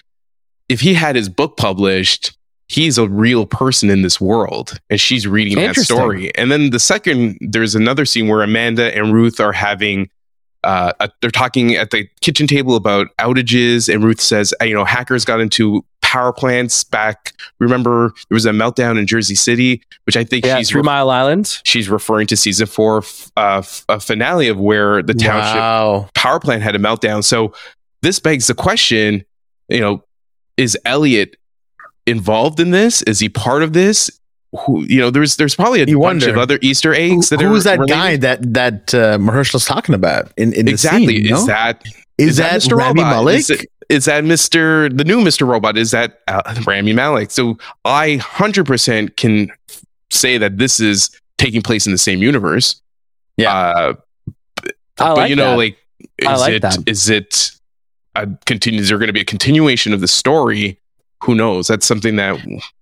if 0.67 0.81
he 0.81 0.93
had 0.93 1.15
his 1.15 1.29
book 1.29 1.57
published, 1.57 2.37
he's 2.71 2.97
a 2.97 3.07
real 3.07 3.45
person 3.45 3.89
in 3.89 4.01
this 4.01 4.21
world 4.21 4.79
and 4.89 4.99
she's 4.99 5.27
reading 5.27 5.57
that 5.57 5.75
story. 5.75 6.33
And 6.35 6.49
then 6.51 6.69
the 6.69 6.79
second, 6.79 7.37
there's 7.41 7.75
another 7.75 8.05
scene 8.05 8.29
where 8.29 8.41
Amanda 8.43 8.95
and 8.97 9.13
Ruth 9.13 9.39
are 9.41 9.51
having 9.51 10.09
uh, 10.63 10.93
a, 10.99 11.09
they're 11.21 11.31
talking 11.31 11.75
at 11.75 11.89
the 11.89 12.07
kitchen 12.21 12.45
table 12.45 12.75
about 12.75 13.07
outages, 13.19 13.91
and 13.91 14.03
Ruth 14.03 14.21
says, 14.21 14.53
uh, 14.61 14.65
"You 14.65 14.75
know, 14.75 14.85
hackers 14.85 15.25
got 15.25 15.41
into 15.41 15.83
power 16.03 16.31
plants 16.31 16.83
back. 16.83 17.33
Remember, 17.59 18.13
there 18.29 18.35
was 18.35 18.45
a 18.45 18.51
meltdown 18.51 18.99
in 18.99 19.07
Jersey 19.07 19.33
City, 19.33 19.81
which 20.05 20.15
I 20.15 20.23
think 20.23 20.45
Yeah, 20.45 20.59
she's 20.59 20.69
Three 20.69 20.81
re- 20.81 20.85
Mile 20.85 21.09
Island. 21.09 21.59
she's 21.65 21.89
referring 21.89 22.27
to 22.27 22.37
season 22.37 22.67
four 22.67 22.99
f- 22.99 23.31
uh, 23.35 23.57
f- 23.63 23.85
a 23.89 23.99
finale 23.99 24.49
of 24.49 24.59
where 24.59 25.01
the 25.01 25.15
township 25.15 25.55
Wow. 25.59 26.09
power 26.13 26.39
plant 26.39 26.61
had 26.61 26.75
a 26.75 26.79
meltdown. 26.79 27.23
So 27.23 27.53
this 28.03 28.19
begs 28.19 28.45
the 28.45 28.53
question, 28.53 29.25
you 29.67 29.79
know, 29.79 30.03
is 30.57 30.77
Elliot 30.85 31.37
involved 32.11 32.59
in 32.59 32.71
this? 32.71 33.01
Is 33.03 33.19
he 33.19 33.29
part 33.29 33.63
of 33.63 33.73
this? 33.73 34.11
Who, 34.65 34.83
you 34.83 34.99
know, 34.99 35.09
there's 35.09 35.37
there's 35.37 35.55
probably 35.55 35.81
a 35.81 35.85
You 35.85 35.97
bunch 35.99 36.23
wonder. 36.23 36.29
of 36.31 36.37
other 36.37 36.59
Easter 36.61 36.93
Who, 36.93 36.99
eggs 37.15 37.29
that 37.29 37.41
are 37.41 37.47
who's 37.47 37.65
are 37.65 37.77
that 37.77 37.87
guy 37.87 38.17
that 38.17 38.53
that 38.53 38.93
uh, 38.93 39.17
Mahershala's 39.17 39.65
talking 39.65 39.95
about 39.95 40.31
in, 40.37 40.51
in 40.53 40.67
exactly? 40.67 41.05
the 41.07 41.13
scene? 41.15 41.25
is 41.25 41.41
no? 41.41 41.45
that 41.47 41.83
is 42.17 42.37
that, 42.37 42.61
Mr. 42.61 42.77
Rami 42.77 43.01
Robot? 43.01 43.15
Malek? 43.15 43.37
Is, 43.39 43.49
it- 43.49 43.65
is 43.89 44.05
that 44.05 44.23
Mr. 44.25 44.95
the 44.95 45.03
new 45.03 45.21
Mr. 45.21 45.47
Robot? 45.47 45.77
Is 45.77 45.91
that 45.91 46.19
uh, 46.27 46.41
Rami 46.67 46.93
Malek? 46.93 47.31
So 47.31 47.57
I 47.85 48.17
hundred 48.17 48.65
percent 48.65 49.15
can 49.17 49.51
say 50.11 50.37
that 50.37 50.57
this 50.57 50.79
is 50.79 51.09
taking 51.37 51.61
place 51.61 51.85
in 51.85 51.91
the 51.93 51.97
same 51.97 52.21
universe. 52.21 52.81
Yeah. 53.37 53.53
Uh, 53.55 53.93
I 54.63 54.71
but 54.97 55.17
like 55.17 55.29
you 55.29 55.35
know, 55.35 55.51
that. 55.51 55.57
like 55.57 55.77
is 56.19 56.27
like 56.27 56.53
it 56.53 56.61
that. 56.61 56.77
is 56.87 57.09
it 57.09 57.51
a 58.15 58.27
continue? 58.45 58.81
Is 58.81 58.89
there 58.89 58.97
going 58.97 59.07
to 59.07 59.13
be 59.13 59.21
a 59.21 59.25
continuation 59.25 59.93
of 59.93 60.01
the 60.01 60.07
story? 60.09 60.77
Who 61.23 61.35
knows? 61.35 61.67
That's 61.67 61.85
something 61.85 62.15
that 62.15 62.37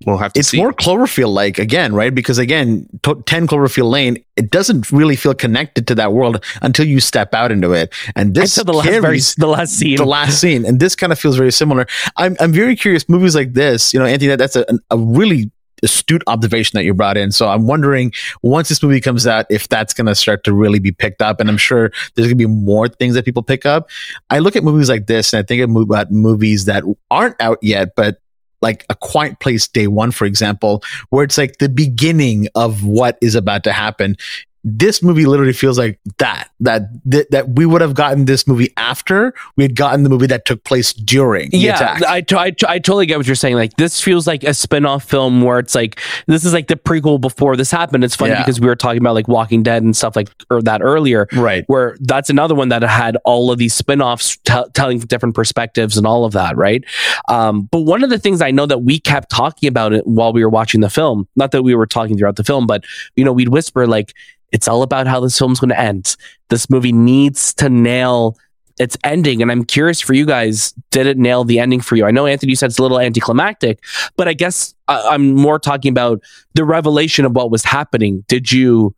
we'll 0.05 0.17
have 0.17 0.33
to 0.33 0.39
it's 0.39 0.49
see. 0.49 0.57
more 0.57 0.71
Cloverfield 0.73 1.33
like 1.33 1.59
again, 1.59 1.93
right? 1.93 2.13
Because 2.13 2.37
again, 2.37 2.87
to- 3.03 3.21
10 3.25 3.47
Cloverfield 3.47 3.89
Lane, 3.91 4.23
it 4.37 4.49
doesn't 4.49 4.91
really 4.91 5.15
feel 5.17 5.33
connected 5.33 5.87
to 5.87 5.95
that 5.95 6.13
world 6.13 6.43
until 6.61 6.87
you 6.87 6.99
step 7.01 7.33
out 7.33 7.51
into 7.51 7.73
it. 7.73 7.93
And 8.15 8.35
this 8.35 8.57
Until 8.57 8.73
the 8.73 8.77
last, 8.77 9.01
very, 9.01 9.19
the 9.37 9.47
last 9.47 9.73
scene. 9.77 9.97
the 9.97 10.05
last 10.05 10.39
scene. 10.39 10.65
And 10.65 10.79
this 10.79 10.95
kind 10.95 11.11
of 11.11 11.19
feels 11.19 11.35
very 11.35 11.51
similar. 11.51 11.85
I'm, 12.15 12.37
I'm 12.39 12.53
very 12.53 12.75
curious. 12.75 13.09
Movies 13.09 13.35
like 13.35 13.53
this, 13.53 13.93
you 13.93 13.99
know, 13.99 14.05
Anthony, 14.05 14.29
that, 14.29 14.39
that's 14.39 14.55
a, 14.55 14.65
a 14.89 14.97
really 14.97 15.51
astute 15.83 16.23
observation 16.27 16.77
that 16.77 16.83
you 16.83 16.93
brought 16.93 17.17
in. 17.17 17.31
So 17.31 17.47
I'm 17.47 17.67
wondering 17.67 18.13
once 18.41 18.69
this 18.69 18.81
movie 18.83 18.99
comes 19.01 19.25
out, 19.27 19.45
if 19.49 19.67
that's 19.67 19.93
going 19.93 20.07
to 20.07 20.15
start 20.15 20.43
to 20.45 20.53
really 20.53 20.79
be 20.79 20.91
picked 20.91 21.21
up. 21.21 21.39
And 21.39 21.49
I'm 21.49 21.57
sure 21.57 21.91
there's 22.15 22.27
going 22.27 22.37
to 22.37 22.47
be 22.47 22.47
more 22.47 22.87
things 22.87 23.15
that 23.15 23.25
people 23.25 23.43
pick 23.43 23.65
up. 23.65 23.89
I 24.29 24.39
look 24.39 24.55
at 24.55 24.63
movies 24.63 24.89
like 24.89 25.07
this 25.07 25.33
and 25.33 25.39
I 25.39 25.43
think 25.43 25.61
about 25.61 26.11
movies 26.11 26.65
that 26.65 26.83
aren't 27.11 27.39
out 27.41 27.59
yet, 27.61 27.95
but 27.95 28.19
like 28.61 28.85
a 28.89 28.95
quiet 28.95 29.39
place 29.39 29.67
day 29.67 29.87
one, 29.87 30.11
for 30.11 30.25
example, 30.25 30.83
where 31.09 31.23
it's 31.23 31.37
like 31.37 31.57
the 31.57 31.69
beginning 31.69 32.47
of 32.55 32.83
what 32.83 33.17
is 33.21 33.35
about 33.35 33.63
to 33.63 33.73
happen. 33.73 34.15
This 34.63 35.01
movie 35.01 35.25
literally 35.25 35.53
feels 35.53 35.77
like 35.77 35.99
that, 36.17 36.49
that, 36.59 36.83
that, 37.05 37.31
that 37.31 37.49
we 37.49 37.65
would 37.65 37.79
have 37.81 37.93
gotten 37.93 38.25
this 38.25 38.45
movie 38.45 38.73
after 38.75 39.33
we 39.55 39.63
had 39.63 39.75
gotten 39.75 40.03
the 40.03 40.09
movie 40.09 40.27
that 40.27 40.43
took 40.43 40.63
place 40.65 40.91
during 40.91 41.49
the 41.51 41.57
yeah, 41.59 41.75
attack. 41.75 42.03
I, 42.03 42.21
t- 42.21 42.35
I, 42.35 42.51
t- 42.51 42.65
I 42.67 42.79
totally 42.79 43.05
get 43.05 43.17
what 43.17 43.25
you're 43.25 43.35
saying. 43.35 43.55
Like 43.55 43.75
this 43.77 44.01
feels 44.01 44.27
like 44.27 44.43
a 44.43 44.53
spin-off 44.53 45.05
film 45.05 45.41
where 45.43 45.59
it's 45.59 45.75
like 45.75 46.01
this 46.27 46.43
is 46.43 46.53
like 46.53 46.67
the 46.67 46.75
prequel 46.75 47.21
before 47.21 47.55
this 47.55 47.71
happened. 47.71 48.03
It's 48.03 48.15
funny 48.15 48.31
Yeah. 48.31 48.41
because 48.43 48.59
we 48.59 48.67
were 48.67 48.75
talking 48.75 48.99
about 48.99 49.15
like 49.15 49.27
Walking 49.29 49.63
Dead 49.63 49.81
and 49.81 49.95
stuff 49.95 50.15
like 50.15 50.29
or 50.49 50.61
that 50.63 50.81
earlier. 50.81 51.27
right. 51.33 51.63
Where 51.67 51.95
that's 52.01 52.29
another 52.29 52.53
one 52.55 52.67
that 52.69 52.81
had 52.81 53.17
all 53.23 53.51
of 53.51 53.59
these 53.59 53.73
spin-offs 53.73 54.37
t- 54.43 54.63
telling 54.73 54.99
different 54.99 55.35
perspectives 55.35 55.97
and 55.97 56.05
all 56.05 56.25
of 56.25 56.33
that, 56.33 56.57
right? 56.57 56.83
Um, 57.29 57.63
but 57.71 57.81
one 57.81 58.03
of 58.03 58.09
the 58.09 58.19
things 58.19 58.41
I 58.41 58.51
know 58.51 58.65
that 58.65 58.79
we 58.79 58.99
kept 58.99 59.29
talking 59.31 59.67
about 59.69 59.93
it 59.93 60.05
while 60.05 60.33
we 60.33 60.43
were 60.43 60.49
watching 60.49 60.81
the 60.81 60.89
film, 60.89 61.27
not 61.37 61.51
that 61.51 61.63
we 61.63 61.75
were 61.75 61.85
talking 61.87 62.17
throughout 62.17 62.35
the 62.35 62.43
film, 62.43 62.67
but 62.67 62.83
you 63.15 63.23
know, 63.23 63.31
we'd 63.31 63.49
whisper 63.49 63.87
like, 63.87 64.13
it's 64.51 64.67
all 64.67 64.83
about 64.83 65.07
how 65.07 65.19
this 65.19 65.37
film's 65.37 65.59
going 65.59 65.69
to 65.69 65.79
end. 65.79 66.15
This 66.49 66.69
movie 66.69 66.93
needs 66.93 67.53
to 67.55 67.69
nail 67.69 68.37
its 68.79 68.97
ending. 69.03 69.41
And 69.41 69.51
I'm 69.51 69.65
curious 69.65 69.99
for 69.99 70.13
you 70.13 70.25
guys, 70.25 70.73
did 70.91 71.05
it 71.05 71.17
nail 71.17 71.43
the 71.43 71.59
ending 71.59 71.81
for 71.81 71.95
you? 71.95 72.05
I 72.05 72.11
know 72.11 72.25
Anthony 72.25 72.51
you 72.51 72.55
said 72.55 72.69
it's 72.69 72.79
a 72.79 72.81
little 72.81 72.99
anticlimactic, 72.99 73.83
but 74.15 74.27
I 74.27 74.33
guess 74.33 74.73
I, 74.87 75.01
I'm 75.09 75.35
more 75.35 75.59
talking 75.59 75.91
about 75.91 76.23
the 76.53 76.63
revelation 76.63 77.25
of 77.25 77.33
what 77.33 77.51
was 77.51 77.63
happening. 77.63 78.23
Did 78.27 78.51
you 78.51 78.95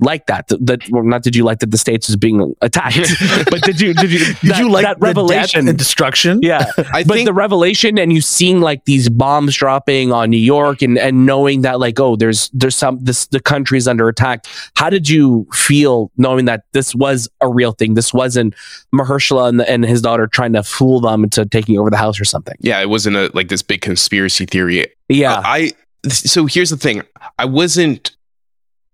like 0.00 0.26
that? 0.26 0.48
That, 0.48 0.66
that 0.66 0.90
well, 0.90 1.02
not 1.02 1.22
did 1.22 1.36
you 1.36 1.44
like 1.44 1.58
that 1.60 1.70
the 1.70 1.78
states 1.78 2.08
was 2.08 2.16
being 2.16 2.54
attacked, 2.60 2.98
but 3.50 3.62
did 3.62 3.80
you 3.80 3.94
did 3.94 4.10
you 4.10 4.18
Did 4.18 4.36
that, 4.42 4.58
you 4.58 4.70
like 4.70 4.84
that 4.84 5.00
the 5.00 5.06
revelation? 5.06 5.68
and 5.68 5.78
destruction? 5.78 6.40
yeah, 6.42 6.70
I 6.92 7.04
but 7.04 7.14
think 7.14 7.26
the 7.26 7.32
revelation 7.32 7.98
and 7.98 8.12
you 8.12 8.20
seeing 8.20 8.60
like 8.60 8.84
these 8.84 9.08
bombs 9.08 9.54
dropping 9.56 10.12
on 10.12 10.30
New 10.30 10.36
York 10.38 10.82
and 10.82 10.98
and 10.98 11.26
knowing 11.26 11.62
that 11.62 11.80
like 11.80 11.98
oh 12.00 12.16
there's 12.16 12.50
there's 12.52 12.76
some 12.76 12.98
this 13.02 13.26
the 13.26 13.40
country's 13.40 13.86
under 13.88 14.08
attack. 14.08 14.46
How 14.76 14.90
did 14.90 15.08
you 15.08 15.46
feel 15.52 16.10
knowing 16.16 16.44
that 16.46 16.64
this 16.72 16.94
was 16.94 17.28
a 17.40 17.48
real 17.48 17.72
thing? 17.72 17.94
This 17.94 18.12
wasn't 18.14 18.54
Mahershala 18.94 19.48
and, 19.48 19.60
and 19.62 19.84
his 19.84 20.02
daughter 20.02 20.26
trying 20.26 20.52
to 20.54 20.62
fool 20.62 21.00
them 21.00 21.24
into 21.24 21.44
taking 21.46 21.78
over 21.78 21.90
the 21.90 21.96
house 21.96 22.20
or 22.20 22.24
something. 22.24 22.56
yeah, 22.60 22.80
it 22.80 22.88
wasn't 22.88 23.16
a 23.16 23.30
like 23.34 23.48
this 23.48 23.62
big 23.62 23.80
conspiracy 23.80 24.46
theory. 24.46 24.86
Yeah, 25.08 25.34
Uh, 25.34 25.42
I 25.44 25.72
so 26.08 26.46
here's 26.46 26.70
the 26.70 26.76
thing. 26.76 27.02
I 27.38 27.44
wasn't 27.44 28.16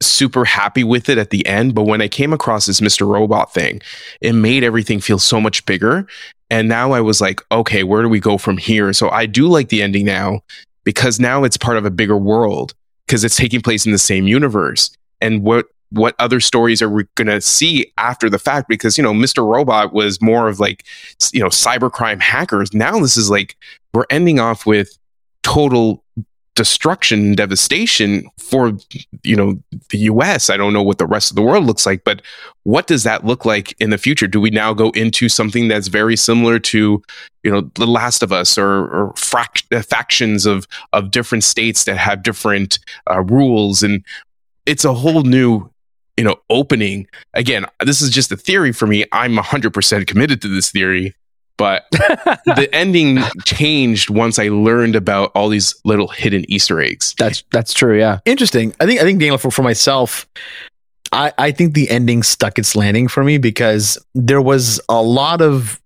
super 0.01 0.45
happy 0.45 0.85
with 0.85 1.09
it 1.09 1.19
at 1.19 1.31
the 1.31 1.47
end, 1.47 1.75
but 1.75 1.85
when 1.85 2.03
I 2.03 2.09
came 2.09 2.33
across 2.33 2.67
this 2.67 2.81
Mr. 2.81 3.09
Robot 3.09 3.53
thing, 3.53 3.81
it 4.21 4.33
made 4.33 4.63
everything 4.63 5.01
feel 5.01 5.19
so 5.19 5.41
much 5.41 5.65
bigger. 5.67 6.07
And 6.51 6.69
now 6.69 6.93
I 6.93 7.01
was 7.01 7.21
like, 7.21 7.41
okay, 7.51 7.83
where 7.83 8.03
do 8.03 8.09
we 8.09 8.21
go 8.21 8.39
from 8.39 8.57
here? 8.57 8.93
So 8.93 9.11
I 9.11 9.27
do 9.27 9.49
like 9.49 9.69
the 9.69 9.83
ending 9.83 10.07
now 10.07 10.41
because 10.85 11.19
now 11.19 11.45
it's 11.45 11.57
part 11.57 11.77
of 11.77 11.85
a 11.85 11.91
bigger 11.91 12.17
world 12.17 12.75
because 13.07 13.25
it's 13.25 13.37
taking 13.37 13.61
place 13.61 13.87
in 13.87 13.93
the 13.93 13.99
same 13.99 14.27
universe. 14.27 14.91
And 15.21 15.43
what 15.43 15.67
what 15.91 16.17
other 16.19 16.41
stories 16.41 16.83
are 16.83 16.89
we 16.89 17.05
going 17.15 17.29
to 17.29 17.41
see 17.41 17.93
after 17.97 18.29
the 18.29 18.41
fact 18.41 18.69
because 18.69 18.99
you 18.99 19.05
know 19.05 19.13
Mr. 19.13 19.47
Robot 19.49 19.93
was 19.93 20.21
more 20.21 20.49
of 20.49 20.59
like 20.61 20.85
you 21.33 21.41
know 21.41 21.47
cybercrime 21.47 22.21
hackers. 22.21 22.75
Now 22.75 22.99
this 22.99 23.17
is 23.17 23.31
like 23.31 23.57
we're 23.95 24.07
ending 24.11 24.41
off 24.41 24.67
with 24.67 24.99
total 25.43 26.05
destruction 26.57 27.21
and 27.21 27.37
devastation 27.37 28.29
for 28.39 28.73
you 29.23 29.37
know 29.37 29.63
the 29.91 29.99
US. 29.99 30.51
I 30.51 30.57
don't 30.57 30.73
know 30.73 30.83
what 30.83 30.99
the 30.99 31.07
rest 31.07 31.31
of 31.31 31.37
the 31.37 31.43
world 31.43 31.65
looks 31.65 31.87
like, 31.87 32.03
but 32.03 32.23
what 32.65 32.89
does 32.89 33.05
that 33.05 33.25
look 33.25 33.45
like 33.45 33.77
in 33.79 33.91
the 33.91 33.99
future? 33.99 34.27
Do 34.27 34.41
we 34.41 34.51
now 34.51 34.75
go 34.75 34.91
into 34.91 35.29
something 35.29 35.69
that's 35.69 35.87
very 35.87 36.17
similar 36.17 36.59
to 36.59 37.01
you 37.45 37.51
know 37.51 37.61
The 37.75 37.87
Last 37.87 38.25
of 38.25 38.33
Us 38.33 38.59
or, 38.59 38.87
or 38.89 39.11
uh, 39.13 39.83
factions 39.83 40.47
of 40.47 40.67
of 40.93 41.13
different 41.13 41.45
states 41.45 41.85
that 41.85 41.97
have 41.99 42.25
different 42.25 42.81
uh, 43.09 43.23
rules 43.23 43.85
and 43.85 44.05
it's 44.65 44.85
a 44.85 44.95
whole 44.95 45.23
new 45.23 45.71
you 46.17 46.25
know 46.25 46.37
opening 46.51 47.07
again 47.35 47.67
this 47.85 48.01
is 48.01 48.11
just 48.11 48.33
a 48.33 48.37
theory 48.37 48.73
for 48.73 48.87
me 48.87 49.05
i'm 49.13 49.37
100% 49.37 50.07
committed 50.07 50.41
to 50.43 50.49
this 50.49 50.71
theory 50.73 51.15
but 51.57 51.87
the 51.91 52.69
ending 52.73 53.19
changed 53.45 54.11
once 54.11 54.39
I 54.39 54.49
learned 54.49 54.97
about 54.97 55.33
all 55.35 55.49
these 55.49 55.75
little 55.85 56.09
hidden 56.09 56.45
Easter 56.51 56.81
eggs. 56.81 57.15
That's 57.19 57.43
that's 57.51 57.73
true. 57.73 57.99
Yeah. 57.99 58.21
Interesting. 58.25 58.75
I 58.81 58.87
think 58.87 59.01
I 59.01 59.05
think 59.05 59.21
Daniel 59.21 59.39
for, 59.39 59.51
for 59.51 59.63
myself, 59.63 60.27
I, 61.13 61.33
I 61.39 61.51
think 61.51 61.75
the 61.75 61.91
ending 61.91 62.23
stuck 62.23 62.59
its 62.59 62.77
landing 62.77 63.09
for 63.09 63.25
me 63.25 63.39
because 63.39 63.99
there 64.15 64.43
was 64.43 64.81
a 64.89 65.03
lot 65.03 65.41
of 65.41 65.81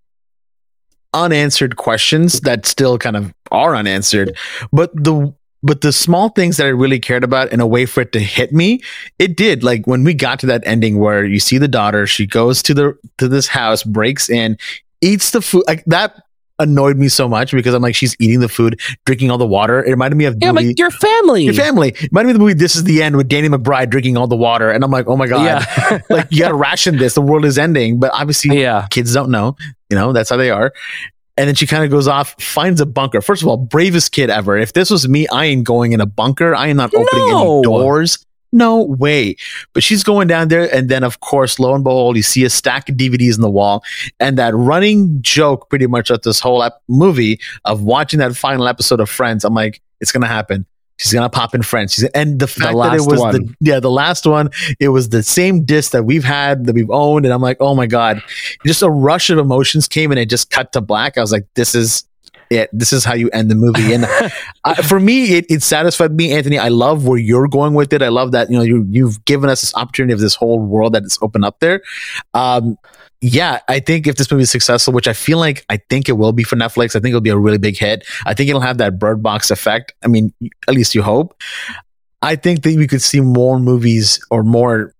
unanswered 1.13 1.75
questions 1.75 2.41
that 2.41 2.65
still 2.65 2.97
kind 2.97 3.15
of 3.15 3.33
are 3.51 3.75
unanswered. 3.75 4.35
But 4.71 4.91
the 4.95 5.33
but 5.63 5.81
the 5.81 5.93
small 5.93 6.29
things 6.29 6.57
that 6.57 6.65
I 6.65 6.69
really 6.69 6.99
cared 6.99 7.23
about 7.23 7.51
in 7.51 7.59
a 7.59 7.67
way 7.67 7.85
for 7.85 8.01
it 8.01 8.11
to 8.13 8.19
hit 8.19 8.51
me, 8.51 8.81
it 9.19 9.37
did. 9.37 9.63
Like 9.63 9.85
when 9.85 10.03
we 10.03 10.15
got 10.15 10.39
to 10.39 10.47
that 10.47 10.63
ending 10.65 10.97
where 10.97 11.23
you 11.23 11.39
see 11.39 11.59
the 11.59 11.67
daughter, 11.67 12.07
she 12.07 12.25
goes 12.25 12.63
to 12.63 12.73
the 12.73 12.97
to 13.19 13.27
this 13.27 13.47
house, 13.47 13.83
breaks 13.83 14.29
in, 14.29 14.57
eats 15.01 15.31
the 15.31 15.41
food. 15.41 15.63
Like 15.67 15.83
that 15.85 16.15
annoyed 16.59 16.95
me 16.97 17.07
so 17.09 17.27
much 17.27 17.51
because 17.51 17.73
I'm 17.73 17.81
like, 17.81 17.95
she's 17.95 18.15
eating 18.19 18.39
the 18.39 18.47
food, 18.49 18.79
drinking 19.05 19.31
all 19.31 19.39
the 19.39 19.47
water. 19.47 19.83
It 19.83 19.89
reminded 19.89 20.15
me 20.15 20.25
of 20.25 20.35
Yeah, 20.39 20.51
movie- 20.51 20.67
like 20.67 20.79
your 20.79 20.91
family. 20.91 21.43
your 21.43 21.53
family. 21.55 21.89
It 21.89 22.09
reminded 22.11 22.27
me 22.27 22.31
of 22.31 22.33
the 22.35 22.39
movie 22.39 22.53
This 22.53 22.75
Is 22.75 22.83
the 22.83 23.01
End 23.01 23.17
with 23.17 23.27
Danny 23.27 23.49
McBride 23.49 23.89
drinking 23.89 24.15
all 24.15 24.27
the 24.27 24.35
water. 24.35 24.69
And 24.69 24.83
I'm 24.83 24.91
like, 24.91 25.07
oh 25.07 25.17
my 25.17 25.25
God. 25.27 25.43
Yeah. 25.43 25.99
like 26.09 26.27
you 26.31 26.39
gotta 26.39 26.53
ration 26.53 26.97
this. 26.97 27.15
The 27.15 27.21
world 27.21 27.45
is 27.45 27.57
ending. 27.57 27.99
But 27.99 28.11
obviously 28.13 28.61
yeah. 28.61 28.85
kids 28.91 29.11
don't 29.13 29.31
know. 29.31 29.55
You 29.89 29.97
know, 29.97 30.13
that's 30.13 30.29
how 30.29 30.37
they 30.37 30.51
are. 30.51 30.71
And 31.37 31.47
then 31.47 31.55
she 31.55 31.65
kind 31.65 31.83
of 31.83 31.89
goes 31.89 32.07
off, 32.07 32.35
finds 32.39 32.79
a 32.81 32.85
bunker. 32.85 33.21
First 33.21 33.41
of 33.41 33.47
all, 33.47 33.57
bravest 33.57 34.11
kid 34.11 34.29
ever. 34.29 34.57
If 34.57 34.73
this 34.73 34.91
was 34.91 35.07
me, 35.09 35.27
I 35.29 35.45
ain't 35.45 35.63
going 35.63 35.93
in 35.93 36.01
a 36.01 36.05
bunker. 36.05 36.53
I 36.53 36.67
am 36.67 36.77
not 36.77 36.93
opening 36.93 37.27
No. 37.29 37.53
any 37.53 37.61
doors. 37.63 38.23
No 38.51 38.83
way. 38.83 39.35
But 39.73 39.83
she's 39.83 40.03
going 40.03 40.27
down 40.27 40.49
there. 40.49 40.73
And 40.73 40.89
then, 40.89 41.03
of 41.03 41.19
course, 41.21 41.59
lo 41.59 41.73
and 41.73 41.83
behold, 41.83 42.17
you 42.17 42.23
see 42.23 42.43
a 42.43 42.49
stack 42.49 42.89
of 42.89 42.95
DVDs 42.95 43.35
in 43.35 43.41
the 43.41 43.49
wall. 43.49 43.83
And 44.19 44.37
that 44.37 44.53
running 44.53 45.21
joke 45.21 45.69
pretty 45.69 45.87
much 45.87 46.09
of 46.09 46.21
this 46.23 46.39
whole 46.39 46.61
ep- 46.63 46.81
movie 46.87 47.39
of 47.65 47.83
watching 47.83 48.19
that 48.19 48.35
final 48.35 48.67
episode 48.67 48.99
of 48.99 49.09
Friends, 49.09 49.45
I'm 49.45 49.53
like, 49.53 49.81
it's 49.99 50.11
going 50.11 50.21
to 50.21 50.27
happen. 50.27 50.65
She's 51.01 51.13
gonna 51.13 51.29
pop 51.29 51.55
in 51.55 51.63
Friends. 51.63 51.95
She's, 51.95 52.03
and 52.09 52.39
the 52.39 52.45
fact 52.45 52.77
that 52.77 52.93
it 52.93 53.01
was 53.01 53.19
the 53.19 53.55
yeah 53.59 53.79
the 53.79 53.89
last 53.89 54.27
one, 54.27 54.51
it 54.79 54.89
was 54.89 55.09
the 55.09 55.23
same 55.23 55.63
disc 55.63 55.93
that 55.93 56.03
we've 56.03 56.23
had 56.23 56.65
that 56.65 56.75
we've 56.75 56.91
owned, 56.91 57.25
and 57.25 57.33
I'm 57.33 57.41
like, 57.41 57.57
oh 57.59 57.73
my 57.73 57.87
god, 57.87 58.21
just 58.67 58.83
a 58.83 58.89
rush 58.89 59.31
of 59.31 59.39
emotions 59.39 59.87
came 59.87 60.11
and 60.11 60.19
it 60.19 60.29
just 60.29 60.51
cut 60.51 60.71
to 60.73 60.81
black. 60.81 61.17
I 61.17 61.21
was 61.21 61.31
like, 61.31 61.47
this 61.55 61.73
is 61.73 62.03
it. 62.51 62.69
This 62.73 62.93
is 62.93 63.03
how 63.05 63.13
you 63.13 63.29
end 63.31 63.49
the 63.49 63.55
movie. 63.55 63.93
And 63.93 64.05
I, 64.63 64.75
for 64.75 64.99
me, 64.99 65.37
it, 65.37 65.45
it 65.49 65.63
satisfied 65.63 66.11
me, 66.11 66.33
Anthony. 66.33 66.59
I 66.59 66.67
love 66.67 67.07
where 67.07 67.17
you're 67.17 67.47
going 67.47 67.73
with 67.73 67.93
it. 67.93 68.01
I 68.01 68.09
love 68.09 68.33
that 68.33 68.49
you 68.51 68.57
know 68.57 68.63
you 68.63 68.85
you've 68.89 69.23
given 69.25 69.49
us 69.49 69.61
this 69.61 69.75
opportunity 69.75 70.13
of 70.13 70.19
this 70.19 70.35
whole 70.35 70.59
world 70.59 70.93
that 70.93 71.03
is 71.03 71.17
open 71.21 71.43
up 71.43 71.59
there. 71.59 71.81
Um, 72.33 72.77
yeah, 73.21 73.59
I 73.67 73.79
think 73.79 74.07
if 74.07 74.15
this 74.15 74.31
movie 74.31 74.43
is 74.43 74.51
successful, 74.51 74.93
which 74.93 75.07
I 75.07 75.13
feel 75.13 75.37
like 75.37 75.63
I 75.69 75.77
think 75.77 76.09
it 76.09 76.13
will 76.13 76.33
be 76.33 76.43
for 76.43 76.55
Netflix, 76.55 76.95
I 76.95 76.99
think 76.99 77.07
it'll 77.07 77.21
be 77.21 77.29
a 77.29 77.37
really 77.37 77.59
big 77.59 77.77
hit. 77.77 78.05
I 78.25 78.33
think 78.33 78.49
it'll 78.49 78.61
have 78.61 78.79
that 78.79 78.97
Bird 78.97 79.21
Box 79.21 79.51
effect. 79.51 79.93
I 80.03 80.07
mean, 80.07 80.33
at 80.67 80.73
least 80.73 80.95
you 80.95 81.03
hope. 81.03 81.39
I 82.23 82.35
think 82.35 82.63
that 82.63 82.75
we 82.75 82.87
could 82.87 83.01
see 83.01 83.21
more 83.21 83.59
movies 83.59 84.23
or 84.31 84.43
more 84.43 84.93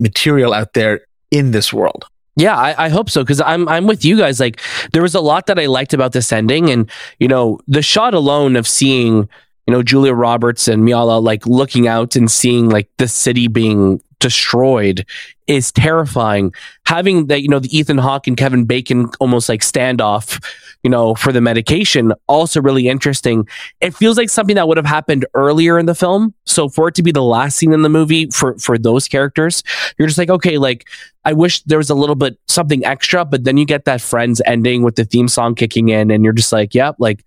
material 0.00 0.54
out 0.54 0.72
there 0.72 1.00
in 1.30 1.50
this 1.50 1.72
world. 1.72 2.06
Yeah, 2.38 2.56
I, 2.56 2.86
I 2.86 2.88
hope 2.88 3.10
so 3.10 3.24
because 3.24 3.40
I'm 3.40 3.68
I'm 3.68 3.88
with 3.88 4.04
you 4.04 4.16
guys. 4.16 4.38
Like 4.38 4.60
there 4.92 5.02
was 5.02 5.16
a 5.16 5.20
lot 5.20 5.46
that 5.46 5.58
I 5.58 5.66
liked 5.66 5.92
about 5.92 6.12
this 6.12 6.32
ending, 6.32 6.70
and 6.70 6.88
you 7.18 7.26
know 7.26 7.58
the 7.66 7.82
shot 7.82 8.14
alone 8.14 8.54
of 8.54 8.66
seeing 8.68 9.28
you 9.66 9.74
know 9.74 9.82
Julia 9.82 10.14
Roberts 10.14 10.68
and 10.68 10.84
Miala 10.84 11.20
like 11.20 11.44
looking 11.46 11.88
out 11.88 12.14
and 12.14 12.30
seeing 12.30 12.68
like 12.68 12.88
the 12.98 13.08
city 13.08 13.48
being 13.48 14.00
destroyed 14.20 15.06
is 15.46 15.72
terrifying. 15.72 16.52
Having 16.86 17.26
that 17.26 17.42
you 17.42 17.48
know 17.48 17.58
the 17.58 17.76
Ethan 17.76 17.98
Hawke 17.98 18.26
and 18.26 18.36
Kevin 18.36 18.64
Bacon 18.64 19.10
almost 19.20 19.48
like 19.48 19.60
standoff, 19.60 20.42
you 20.82 20.90
know, 20.90 21.14
for 21.14 21.32
the 21.32 21.40
medication 21.40 22.12
also 22.26 22.60
really 22.60 22.88
interesting. 22.88 23.48
It 23.80 23.94
feels 23.94 24.16
like 24.16 24.30
something 24.30 24.56
that 24.56 24.68
would 24.68 24.76
have 24.76 24.86
happened 24.86 25.26
earlier 25.34 25.78
in 25.78 25.86
the 25.86 25.94
film. 25.94 26.34
So 26.46 26.68
for 26.68 26.88
it 26.88 26.94
to 26.96 27.02
be 27.02 27.12
the 27.12 27.22
last 27.22 27.56
scene 27.56 27.72
in 27.72 27.82
the 27.82 27.88
movie 27.88 28.26
for 28.30 28.58
for 28.58 28.78
those 28.78 29.08
characters, 29.08 29.62
you're 29.98 30.08
just 30.08 30.18
like 30.18 30.30
okay, 30.30 30.58
like 30.58 30.86
I 31.24 31.32
wish 31.32 31.62
there 31.62 31.78
was 31.78 31.90
a 31.90 31.94
little 31.94 32.16
bit 32.16 32.38
something 32.48 32.84
extra, 32.84 33.24
but 33.24 33.44
then 33.44 33.56
you 33.56 33.64
get 33.64 33.84
that 33.84 34.00
Friends 34.00 34.40
ending 34.46 34.82
with 34.82 34.96
the 34.96 35.04
theme 35.04 35.28
song 35.28 35.54
kicking 35.54 35.88
in, 35.88 36.10
and 36.10 36.24
you're 36.24 36.32
just 36.32 36.52
like, 36.52 36.74
yep, 36.74 36.96
like 36.98 37.24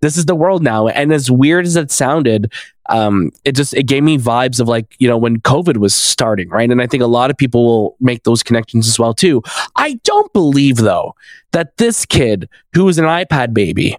this 0.00 0.16
is 0.16 0.26
the 0.26 0.34
world 0.34 0.62
now. 0.62 0.88
And 0.88 1.12
as 1.12 1.30
weird 1.30 1.66
as 1.66 1.76
it 1.76 1.90
sounded, 1.90 2.52
um, 2.88 3.30
it 3.44 3.52
just 3.52 3.74
it 3.74 3.84
gave 3.84 4.02
me 4.02 4.18
vibes 4.18 4.60
of 4.60 4.68
like 4.68 4.94
you 4.98 5.08
know 5.08 5.18
when 5.18 5.40
COVID 5.40 5.76
was 5.76 5.94
starting, 5.94 6.48
right? 6.48 6.70
And 6.70 6.80
I 6.80 6.86
think 6.86 7.02
a 7.02 7.06
lot 7.06 7.30
of 7.30 7.36
people 7.36 7.64
will 7.64 7.96
make 8.00 8.22
those 8.24 8.42
connections 8.42 8.88
as 8.88 8.98
well 8.98 9.14
too. 9.14 9.42
I 9.76 10.00
don't 10.04 10.32
believe 10.32 10.76
though 10.76 11.14
that 11.52 11.76
this 11.76 12.04
kid 12.06 12.48
who 12.74 12.88
is 12.88 12.98
an 12.98 13.04
iPad 13.04 13.52
baby 13.54 13.96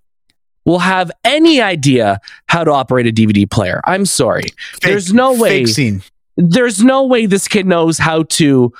will 0.66 0.80
have 0.80 1.12
any 1.24 1.62
idea 1.62 2.20
how 2.48 2.64
to 2.64 2.72
operate 2.72 3.08
a 3.08 3.12
DVD 3.12 3.50
player. 3.50 3.82
I'm 3.86 4.06
sorry. 4.06 4.44
There's 4.82 5.14
no 5.14 5.34
way 5.34 5.66
Fake 5.66 5.68
scene. 5.76 6.04
there's 6.38 6.84
no 6.84 7.06
way 7.06 7.26
this 7.26 7.48
kid 7.48 7.66
knows 7.66 7.98
how 7.98 8.24
to 8.24 8.72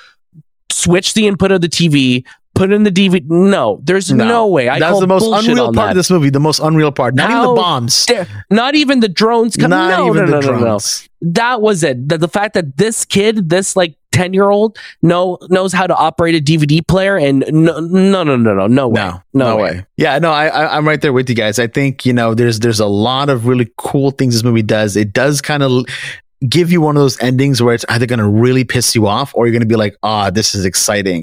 switch 0.70 1.14
the 1.14 1.26
input 1.26 1.50
of 1.50 1.60
the 1.60 1.68
TV, 1.68 2.24
put 2.54 2.72
in 2.72 2.82
the 2.82 2.90
DVD. 2.90 3.24
No, 3.28 3.80
there's 3.82 4.10
no, 4.12 4.24
No. 4.26 4.46
way. 4.48 4.68
I 4.68 4.78
That's 4.78 5.00
the 5.00 5.06
most 5.06 5.24
unreal 5.24 5.72
part 5.72 5.90
of 5.90 5.96
this 5.96 6.10
movie. 6.10 6.30
The 6.30 6.40
most 6.40 6.60
unreal 6.60 6.92
part. 6.92 7.14
Not 7.14 7.30
even 7.30 7.42
the 7.42 7.54
bombs. 7.54 8.06
dare- 8.06 8.26
Not 8.50 8.74
even 8.74 9.00
the 9.00 9.08
drones. 9.08 9.56
Not 9.56 9.70
no, 9.70 10.08
even 10.10 10.26
no, 10.26 10.26
the 10.26 10.32
no, 10.32 10.40
no, 10.40 10.52
no. 10.52 10.58
drones. 10.64 11.08
That 11.22 11.60
was 11.62 11.82
it. 11.82 12.08
The, 12.08 12.18
the 12.18 12.28
fact 12.28 12.54
that 12.54 12.76
this 12.76 13.04
kid, 13.04 13.48
this 13.50 13.76
like 13.76 13.94
ten 14.12 14.32
year 14.34 14.48
old, 14.50 14.78
know 15.02 15.38
knows 15.48 15.72
how 15.72 15.86
to 15.86 15.94
operate 15.94 16.34
a 16.34 16.40
DVD 16.40 16.86
player, 16.86 17.16
and 17.16 17.44
no, 17.50 17.78
no, 17.80 18.24
no, 18.24 18.36
no, 18.36 18.54
no, 18.54 18.66
no 18.66 18.88
way, 18.88 19.00
No, 19.00 19.22
no, 19.32 19.56
way. 19.56 19.86
Yeah, 19.96 20.18
no, 20.18 20.32
I, 20.32 20.46
I, 20.48 20.76
I'm 20.76 20.86
right 20.88 21.00
there 21.00 21.12
with 21.12 21.28
you 21.28 21.34
guys. 21.36 21.58
I 21.58 21.66
think 21.66 22.04
you 22.06 22.12
know, 22.12 22.34
there's 22.34 22.60
there's 22.60 22.80
a 22.80 22.86
lot 22.86 23.28
of 23.28 23.46
really 23.46 23.70
cool 23.76 24.10
things 24.10 24.34
this 24.34 24.42
movie 24.44 24.62
does. 24.62 24.96
It 24.96 25.12
does 25.12 25.40
kind 25.42 25.62
of 25.62 25.84
give 26.48 26.72
you 26.72 26.80
one 26.80 26.96
of 26.96 27.02
those 27.02 27.20
endings 27.20 27.62
where 27.62 27.74
it's 27.74 27.84
either 27.90 28.06
going 28.06 28.18
to 28.18 28.26
really 28.28 28.64
piss 28.64 28.94
you 28.94 29.06
off 29.06 29.30
or 29.34 29.46
you're 29.46 29.52
going 29.52 29.60
to 29.60 29.66
be 29.66 29.76
like, 29.76 29.94
ah, 30.02 30.30
this 30.30 30.54
is 30.54 30.64
exciting. 30.64 31.22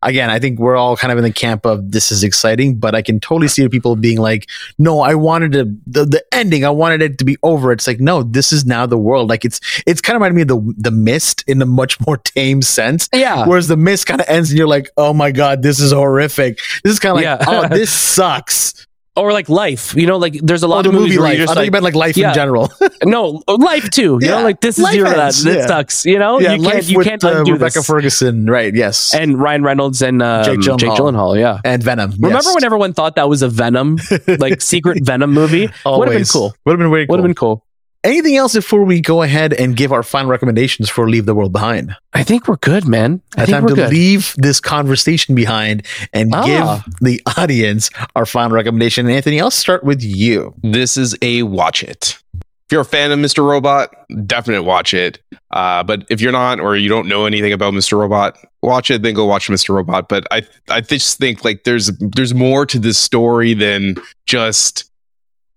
Again, 0.00 0.30
I 0.30 0.38
think 0.38 0.58
we're 0.58 0.76
all 0.76 0.96
kind 0.96 1.12
of 1.12 1.18
in 1.18 1.24
the 1.24 1.32
camp 1.32 1.66
of 1.66 1.92
this 1.92 2.10
is 2.10 2.24
exciting, 2.24 2.76
but 2.76 2.94
I 2.94 3.02
can 3.02 3.20
totally 3.20 3.48
see 3.48 3.68
people 3.68 3.94
being 3.94 4.18
like, 4.18 4.48
no, 4.78 5.00
I 5.00 5.14
wanted 5.14 5.52
to, 5.52 5.64
the, 5.86 6.06
the 6.06 6.24
ending, 6.32 6.64
I 6.64 6.70
wanted 6.70 7.02
it 7.02 7.18
to 7.18 7.24
be 7.24 7.36
over. 7.42 7.72
It's 7.72 7.86
like, 7.86 8.00
no, 8.00 8.22
this 8.22 8.52
is 8.52 8.64
now 8.64 8.86
the 8.86 8.96
world. 8.98 9.28
Like 9.28 9.44
it's, 9.44 9.60
it's 9.86 10.00
kind 10.00 10.16
of 10.16 10.22
reminded 10.22 10.36
me 10.36 10.42
of 10.42 10.48
the, 10.48 10.74
the 10.90 10.90
mist 10.90 11.44
in 11.46 11.60
a 11.60 11.66
much 11.66 11.98
more 12.06 12.16
tame 12.24 12.62
sense. 12.62 13.08
Yeah, 13.12 13.46
Whereas 13.46 13.68
the 13.68 13.76
mist 13.76 14.06
kind 14.06 14.20
of 14.20 14.28
ends 14.28 14.50
and 14.50 14.58
you're 14.58 14.66
like, 14.68 14.88
oh 14.96 15.12
my 15.12 15.30
God, 15.30 15.62
this 15.62 15.78
is 15.78 15.92
horrific. 15.92 16.58
This 16.82 16.94
is 16.94 16.98
kind 16.98 17.10
of 17.10 17.16
like, 17.16 17.24
Yeah. 17.24 17.44
oh, 17.46 17.68
this 17.68 17.90
sucks. 18.14 18.86
Or 19.16 19.32
like 19.32 19.48
life. 19.48 19.94
You 19.94 20.06
know, 20.06 20.16
like 20.16 20.34
there's 20.42 20.62
a 20.62 20.68
lot 20.68 20.86
Oh, 20.86 20.88
of 20.88 20.94
movies 20.94 21.10
movie 21.16 21.18
where 21.20 21.28
life. 21.30 21.40
I 21.40 21.46
thought 21.46 21.56
like, 21.56 21.64
you 21.66 21.70
meant 21.70 21.84
like 21.84 21.94
life 21.94 22.16
Yeah. 22.16 22.28
in 22.30 22.34
general. 22.34 22.72
no, 23.04 23.42
life 23.46 23.88
too. 23.90 24.18
You 24.20 24.28
Yeah. 24.28 24.30
know, 24.38 24.42
like 24.42 24.60
this 24.60 24.78
is 24.78 24.84
Life 24.84 24.94
zero 24.94 25.10
that. 25.10 25.18
ends, 25.18 25.46
It 25.46 25.56
yeah. 25.56 25.66
sucks. 25.66 26.04
You 26.04 26.18
know, 26.18 26.40
yeah, 26.40 26.54
you 26.54 26.62
can't 26.68 26.88
you 26.88 26.98
with 26.98 27.06
can't 27.06 27.22
uh, 27.24 27.44
Rebecca 27.44 27.78
this. 27.78 27.86
Ferguson. 27.86 28.46
Right. 28.46 28.74
Yes. 28.74 29.14
and 29.14 29.40
Ryan 29.40 29.62
Reynolds 29.62 30.02
and 30.02 30.22
um, 30.22 30.44
Jake 30.44 30.60
Jake, 30.60 30.78
Gyllenhaal. 30.78 30.96
Gyllenhaal. 30.96 31.38
Yeah. 31.38 31.60
and 31.64 31.82
Venom. 31.82 32.12
Remember 32.18 32.52
when 32.54 32.64
everyone 32.64 32.92
thought 32.92 33.16
that 33.16 33.28
was 33.28 33.42
a 33.42 33.48
Venom, 33.48 33.98
like 34.38 34.60
secret 34.60 35.04
Venom 35.04 35.32
movie? 35.32 35.68
Would 35.86 36.08
have 36.08 36.16
been 36.18 36.24
cool. 36.26 36.54
Would 36.64 36.72
have 36.72 36.78
been 36.80 36.90
very 36.90 37.06
cool. 37.06 37.12
Would 37.12 37.20
have 37.20 37.26
been 37.26 37.34
cool. 37.34 37.64
Anything 38.04 38.36
else 38.36 38.52
before 38.52 38.84
we 38.84 39.00
go 39.00 39.22
ahead 39.22 39.54
and 39.54 39.74
give 39.74 39.90
our 39.90 40.02
final 40.02 40.30
recommendations 40.30 40.90
for 40.90 41.08
Leave 41.08 41.24
the 41.24 41.34
World 41.34 41.52
Behind? 41.52 41.96
I 42.12 42.22
think 42.22 42.46
we're 42.46 42.56
good, 42.58 42.86
man. 42.86 43.22
I 43.34 43.42
It's 43.42 43.46
think 43.50 43.54
time 43.56 43.62
we're 43.62 43.68
to 43.70 43.74
good. 43.76 43.90
leave 43.90 44.34
this 44.36 44.60
conversation 44.60 45.34
behind 45.34 45.86
and 46.12 46.30
Ah. 46.34 46.44
give 46.84 46.94
the 47.00 47.22
audience 47.38 47.88
our 48.14 48.26
final 48.26 48.54
recommendation. 48.54 49.08
Anthony, 49.08 49.40
I'll 49.40 49.50
start 49.50 49.84
with 49.84 50.02
you. 50.02 50.52
This 50.62 50.98
is 50.98 51.16
a 51.22 51.44
watch 51.44 51.82
it. 51.82 52.18
If 52.34 52.72
you're 52.72 52.82
a 52.82 52.84
fan 52.84 53.10
of 53.10 53.18
Mr. 53.18 53.42
Robot, 53.46 53.94
definitely 54.26 54.66
watch 54.66 54.92
it. 54.92 55.18
Uh, 55.50 55.82
but 55.82 56.04
if 56.10 56.20
you're 56.20 56.32
not, 56.32 56.60
or 56.60 56.76
you 56.76 56.88
don't 56.90 57.08
know 57.08 57.24
anything 57.24 57.52
about 57.54 57.72
Mr. 57.72 57.98
Robot, 57.98 58.36
watch 58.62 58.90
it. 58.90 59.02
Then 59.02 59.14
go 59.14 59.24
watch 59.24 59.48
Mr. 59.48 59.70
Robot. 59.74 60.08
But 60.10 60.26
I, 60.30 60.42
I 60.68 60.82
just 60.82 61.18
think 61.18 61.42
like 61.44 61.64
there's 61.64 61.86
there's 62.00 62.34
more 62.34 62.66
to 62.66 62.78
this 62.78 62.98
story 62.98 63.54
than 63.54 63.96
just 64.26 64.90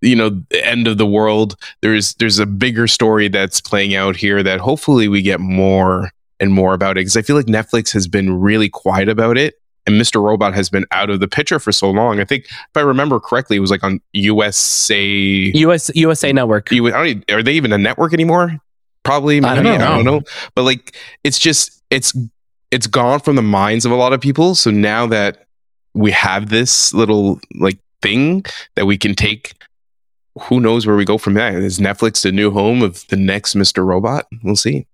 you 0.00 0.14
know 0.16 0.30
the 0.50 0.64
end 0.66 0.86
of 0.86 0.98
the 0.98 1.06
world. 1.06 1.56
There's 1.82 2.14
there's 2.14 2.38
a 2.38 2.46
bigger 2.46 2.86
story 2.86 3.28
that's 3.28 3.60
playing 3.60 3.94
out 3.94 4.16
here 4.16 4.42
that 4.42 4.60
hopefully 4.60 5.08
we 5.08 5.22
get 5.22 5.40
more 5.40 6.10
and 6.40 6.52
more 6.52 6.74
about 6.74 6.92
it 6.92 7.00
because 7.00 7.16
I 7.16 7.22
feel 7.22 7.36
like 7.36 7.46
Netflix 7.46 7.92
has 7.92 8.06
been 8.06 8.38
really 8.38 8.68
quiet 8.68 9.08
about 9.08 9.36
it. 9.36 9.54
and 9.86 10.00
Mr. 10.00 10.22
Robot 10.22 10.54
has 10.54 10.68
been 10.68 10.84
out 10.92 11.08
of 11.10 11.18
the 11.20 11.26
picture 11.26 11.58
for 11.58 11.72
so 11.72 11.90
long. 11.90 12.20
I 12.20 12.24
think 12.24 12.44
if 12.44 12.76
I 12.76 12.80
remember 12.80 13.18
correctly, 13.18 13.56
it 13.56 13.60
was 13.60 13.70
like 13.70 13.82
on 13.82 14.00
USA 14.12 15.00
US 15.54 15.90
USA 15.94 16.32
Network. 16.32 16.70
You, 16.70 16.86
are 16.94 17.42
they 17.42 17.52
even 17.54 17.72
a 17.72 17.78
network 17.78 18.12
anymore? 18.12 18.58
Probably. 19.02 19.40
Maybe, 19.40 19.50
I 19.50 19.54
don't 19.54 19.64
know. 19.64 19.72
I 19.72 19.96
don't 19.96 20.04
know. 20.04 20.20
But 20.54 20.62
like, 20.64 20.94
it's 21.24 21.38
just 21.38 21.82
it's 21.90 22.12
it's 22.70 22.86
gone 22.86 23.20
from 23.20 23.36
the 23.36 23.42
minds 23.42 23.86
of 23.86 23.92
a 23.92 23.94
lot 23.96 24.12
of 24.12 24.20
people. 24.20 24.54
So 24.54 24.70
now 24.70 25.06
that 25.06 25.46
we 25.94 26.10
have 26.10 26.50
this 26.50 26.92
little 26.92 27.40
like 27.58 27.78
thing 28.02 28.44
that 28.76 28.84
we 28.84 28.98
can 28.98 29.14
take, 29.14 29.54
who 30.38 30.60
knows 30.60 30.86
where 30.86 30.96
we 30.96 31.04
go 31.04 31.18
from 31.18 31.34
there? 31.34 31.58
Is 31.58 31.78
Netflix 31.78 32.22
the 32.22 32.32
new 32.32 32.50
home 32.50 32.82
of 32.82 33.06
the 33.08 33.16
next 33.16 33.54
Mr. 33.54 33.84
Robot? 33.84 34.26
We'll 34.42 34.56
see. 34.56 34.86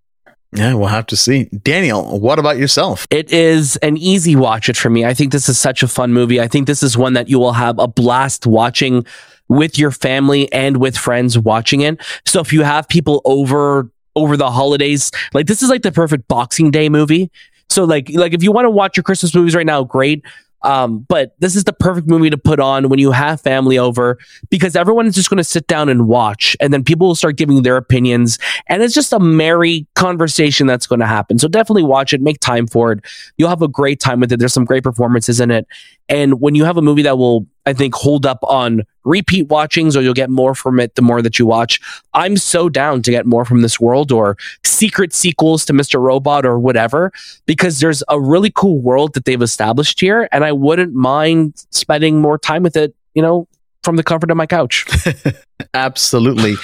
Yeah, 0.55 0.75
we'll 0.75 0.87
have 0.87 1.07
to 1.07 1.17
see. 1.17 1.45
Daniel, 1.47 2.21
what 2.21 2.39
about 2.39 2.59
yourself? 2.59 3.09
It 3.11 3.33
is 3.33 3.77
an 3.79 3.97
easy 3.97 4.37
watch 4.37 4.69
it 4.69 4.77
for 4.77 4.89
me. 4.89 5.05
I 5.05 5.13
think 5.13 5.33
this 5.33 5.49
is 5.49 5.59
such 5.59 5.83
a 5.83 5.89
fun 5.89 6.13
movie. 6.13 6.41
I 6.41 6.47
think 6.47 6.69
this 6.69 6.83
is 6.83 6.97
one 6.97 7.15
that 7.15 7.29
you 7.29 7.41
will 7.41 7.55
have 7.55 7.79
a 7.81 7.89
blast 7.89 8.47
watching 8.47 9.05
with 9.49 9.79
your 9.79 9.91
family 9.91 10.51
and 10.53 10.77
with 10.77 10.97
friends 10.97 11.37
watching 11.37 11.81
it. 11.81 12.01
So 12.25 12.41
if 12.41 12.53
you 12.53 12.63
have 12.63 12.89
people 12.89 13.21
over 13.25 13.91
over 14.17 14.37
the 14.37 14.51
holidays, 14.51 15.11
like 15.33 15.47
this 15.47 15.61
is 15.61 15.69
like 15.69 15.83
the 15.83 15.91
perfect 15.91 16.29
Boxing 16.29 16.71
Day 16.71 16.89
movie. 16.89 17.33
So 17.69 17.85
like 17.85 18.09
like 18.11 18.33
if 18.33 18.45
you 18.45 18.53
want 18.53 18.67
to 18.67 18.71
watch 18.71 18.97
your 18.97 19.03
Christmas 19.03 19.35
movies 19.35 19.57
right 19.57 19.67
now, 19.67 19.83
great. 19.83 20.25
Um, 20.65 21.01
but 21.09 21.35
this 21.39 21.55
is 21.55 21.65
the 21.65 21.73
perfect 21.73 22.09
movie 22.09 22.31
to 22.31 22.39
put 22.39 22.59
on 22.59 22.89
when 22.89 22.99
you 22.99 23.13
have 23.13 23.41
family 23.41 23.79
over 23.79 24.19
because 24.51 24.75
everyone 24.75 25.07
is 25.07 25.15
just 25.15 25.31
going 25.31 25.39
to 25.39 25.45
sit 25.45 25.67
down 25.67 25.89
and 25.89 26.09
watch, 26.09 26.57
and 26.61 26.73
then 26.73 26.83
people 26.83 27.07
will 27.07 27.15
start 27.15 27.37
giving 27.37 27.63
their 27.63 27.77
opinions, 27.77 28.39
and 28.69 28.83
it's 28.83 28.95
just 28.95 29.13
a 29.13 29.21
merry 29.21 29.87
conversation 29.95 30.67
that's 30.67 30.87
going 30.87 31.01
to 31.01 31.07
happen. 31.07 31.39
So 31.39 31.49
definitely 31.49 31.85
watch 31.85 32.13
it, 32.13 32.21
make 32.21 32.41
time 32.41 32.67
for 32.67 32.93
it. 32.93 33.05
You'll 33.37 33.51
have 33.51 33.63
a 33.63 33.69
great 33.69 34.01
time 34.01 34.21
with 34.21 34.33
it. 34.33 34.39
There's 34.39 34.55
some 34.55 34.65
great 34.65 34.83
performances 34.83 35.39
in 35.39 35.51
it, 35.51 35.67
and 36.09 36.41
when 36.41 36.55
you 36.55 36.65
have 36.65 36.77
a 36.77 36.83
movie 36.83 37.03
that 37.03 37.19
will, 37.19 37.47
I 37.67 37.73
think, 37.73 37.95
hold 37.95 38.27
up 38.27 38.39
on 38.43 38.83
repeat 39.05 39.49
watchings, 39.49 39.97
or 39.97 40.03
you'll 40.03 40.15
get 40.15 40.31
more 40.31 40.55
from 40.55 40.81
it 40.81 40.95
the 40.95 41.03
more 41.03 41.23
that 41.23 41.39
you 41.39 41.47
watch. 41.47 41.81
I'm 42.13 42.37
so 42.37 42.69
down 42.69 43.03
to 43.03 43.11
get 43.11 43.27
more 43.27 43.45
from 43.45 43.63
this 43.63 43.81
world, 43.81 44.13
or 44.13 44.37
secret 44.65 45.13
sequels 45.13 45.65
to 45.67 45.73
Mr. 45.73 46.01
Robot, 46.01 46.45
or 46.45 46.59
whatever, 46.59 47.13
because 47.47 47.81
there's 47.81 48.03
a 48.09 48.21
really 48.21 48.51
cool 48.55 48.81
world 48.81 49.15
that 49.15 49.25
they've 49.25 49.41
established 49.41 50.01
here, 50.01 50.29
and 50.33 50.45
I 50.45 50.53
wouldn't 50.53 50.95
mind 50.95 51.55
spending 51.71 52.21
more 52.21 52.39
time 52.39 52.63
with 52.63 52.77
it. 52.77 52.95
You 53.15 53.23
know, 53.23 53.49
from 53.85 53.97
the 53.97 54.03
comfort 54.03 54.31
of 54.31 54.37
my 54.37 54.47
couch. 54.47 54.87
Absolutely. 55.75 56.55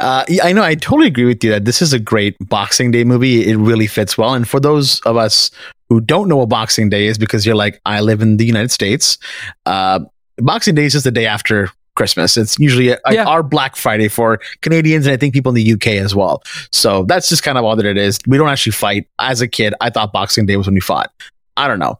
Uh, 0.00 0.24
I 0.42 0.52
know. 0.52 0.62
I 0.62 0.74
totally 0.74 1.06
agree 1.08 1.24
with 1.24 1.42
you 1.44 1.50
that 1.50 1.64
this 1.64 1.82
is 1.82 1.92
a 1.92 1.98
great 1.98 2.36
Boxing 2.48 2.90
Day 2.90 3.04
movie. 3.04 3.48
It 3.48 3.56
really 3.56 3.86
fits 3.86 4.16
well. 4.16 4.34
And 4.34 4.48
for 4.48 4.60
those 4.60 5.00
of 5.00 5.16
us 5.16 5.50
who 5.88 6.00
don't 6.00 6.28
know 6.28 6.36
what 6.36 6.48
Boxing 6.48 6.88
Day 6.88 7.06
is, 7.06 7.18
because 7.18 7.44
you're 7.46 7.54
like, 7.56 7.80
I 7.84 8.00
live 8.00 8.20
in 8.22 8.36
the 8.36 8.44
United 8.46 8.70
States, 8.70 9.18
uh, 9.66 10.00
Boxing 10.38 10.74
Day 10.74 10.84
is 10.84 10.92
just 10.92 11.04
the 11.04 11.10
day 11.10 11.26
after 11.26 11.70
Christmas. 11.96 12.36
It's 12.36 12.58
usually 12.58 12.90
a, 12.90 12.98
Yeah. 13.10 13.24
our 13.26 13.42
Black 13.42 13.74
Friday 13.74 14.08
for 14.08 14.38
Canadians 14.60 15.06
and 15.06 15.12
I 15.14 15.16
think 15.16 15.34
people 15.34 15.50
in 15.50 15.56
the 15.56 15.72
UK 15.72 15.88
as 15.98 16.14
well. 16.14 16.42
So 16.70 17.04
that's 17.04 17.28
just 17.28 17.42
kind 17.42 17.58
of 17.58 17.64
all 17.64 17.74
that 17.74 17.86
it 17.86 17.96
is. 17.96 18.18
We 18.26 18.38
don't 18.38 18.48
actually 18.48 18.72
fight. 18.72 19.08
As 19.18 19.40
a 19.40 19.48
kid, 19.48 19.74
I 19.80 19.90
thought 19.90 20.12
Boxing 20.12 20.46
Day 20.46 20.56
was 20.56 20.66
when 20.66 20.74
we 20.74 20.80
fought. 20.80 21.10
I 21.56 21.66
don't 21.66 21.80
know. 21.80 21.98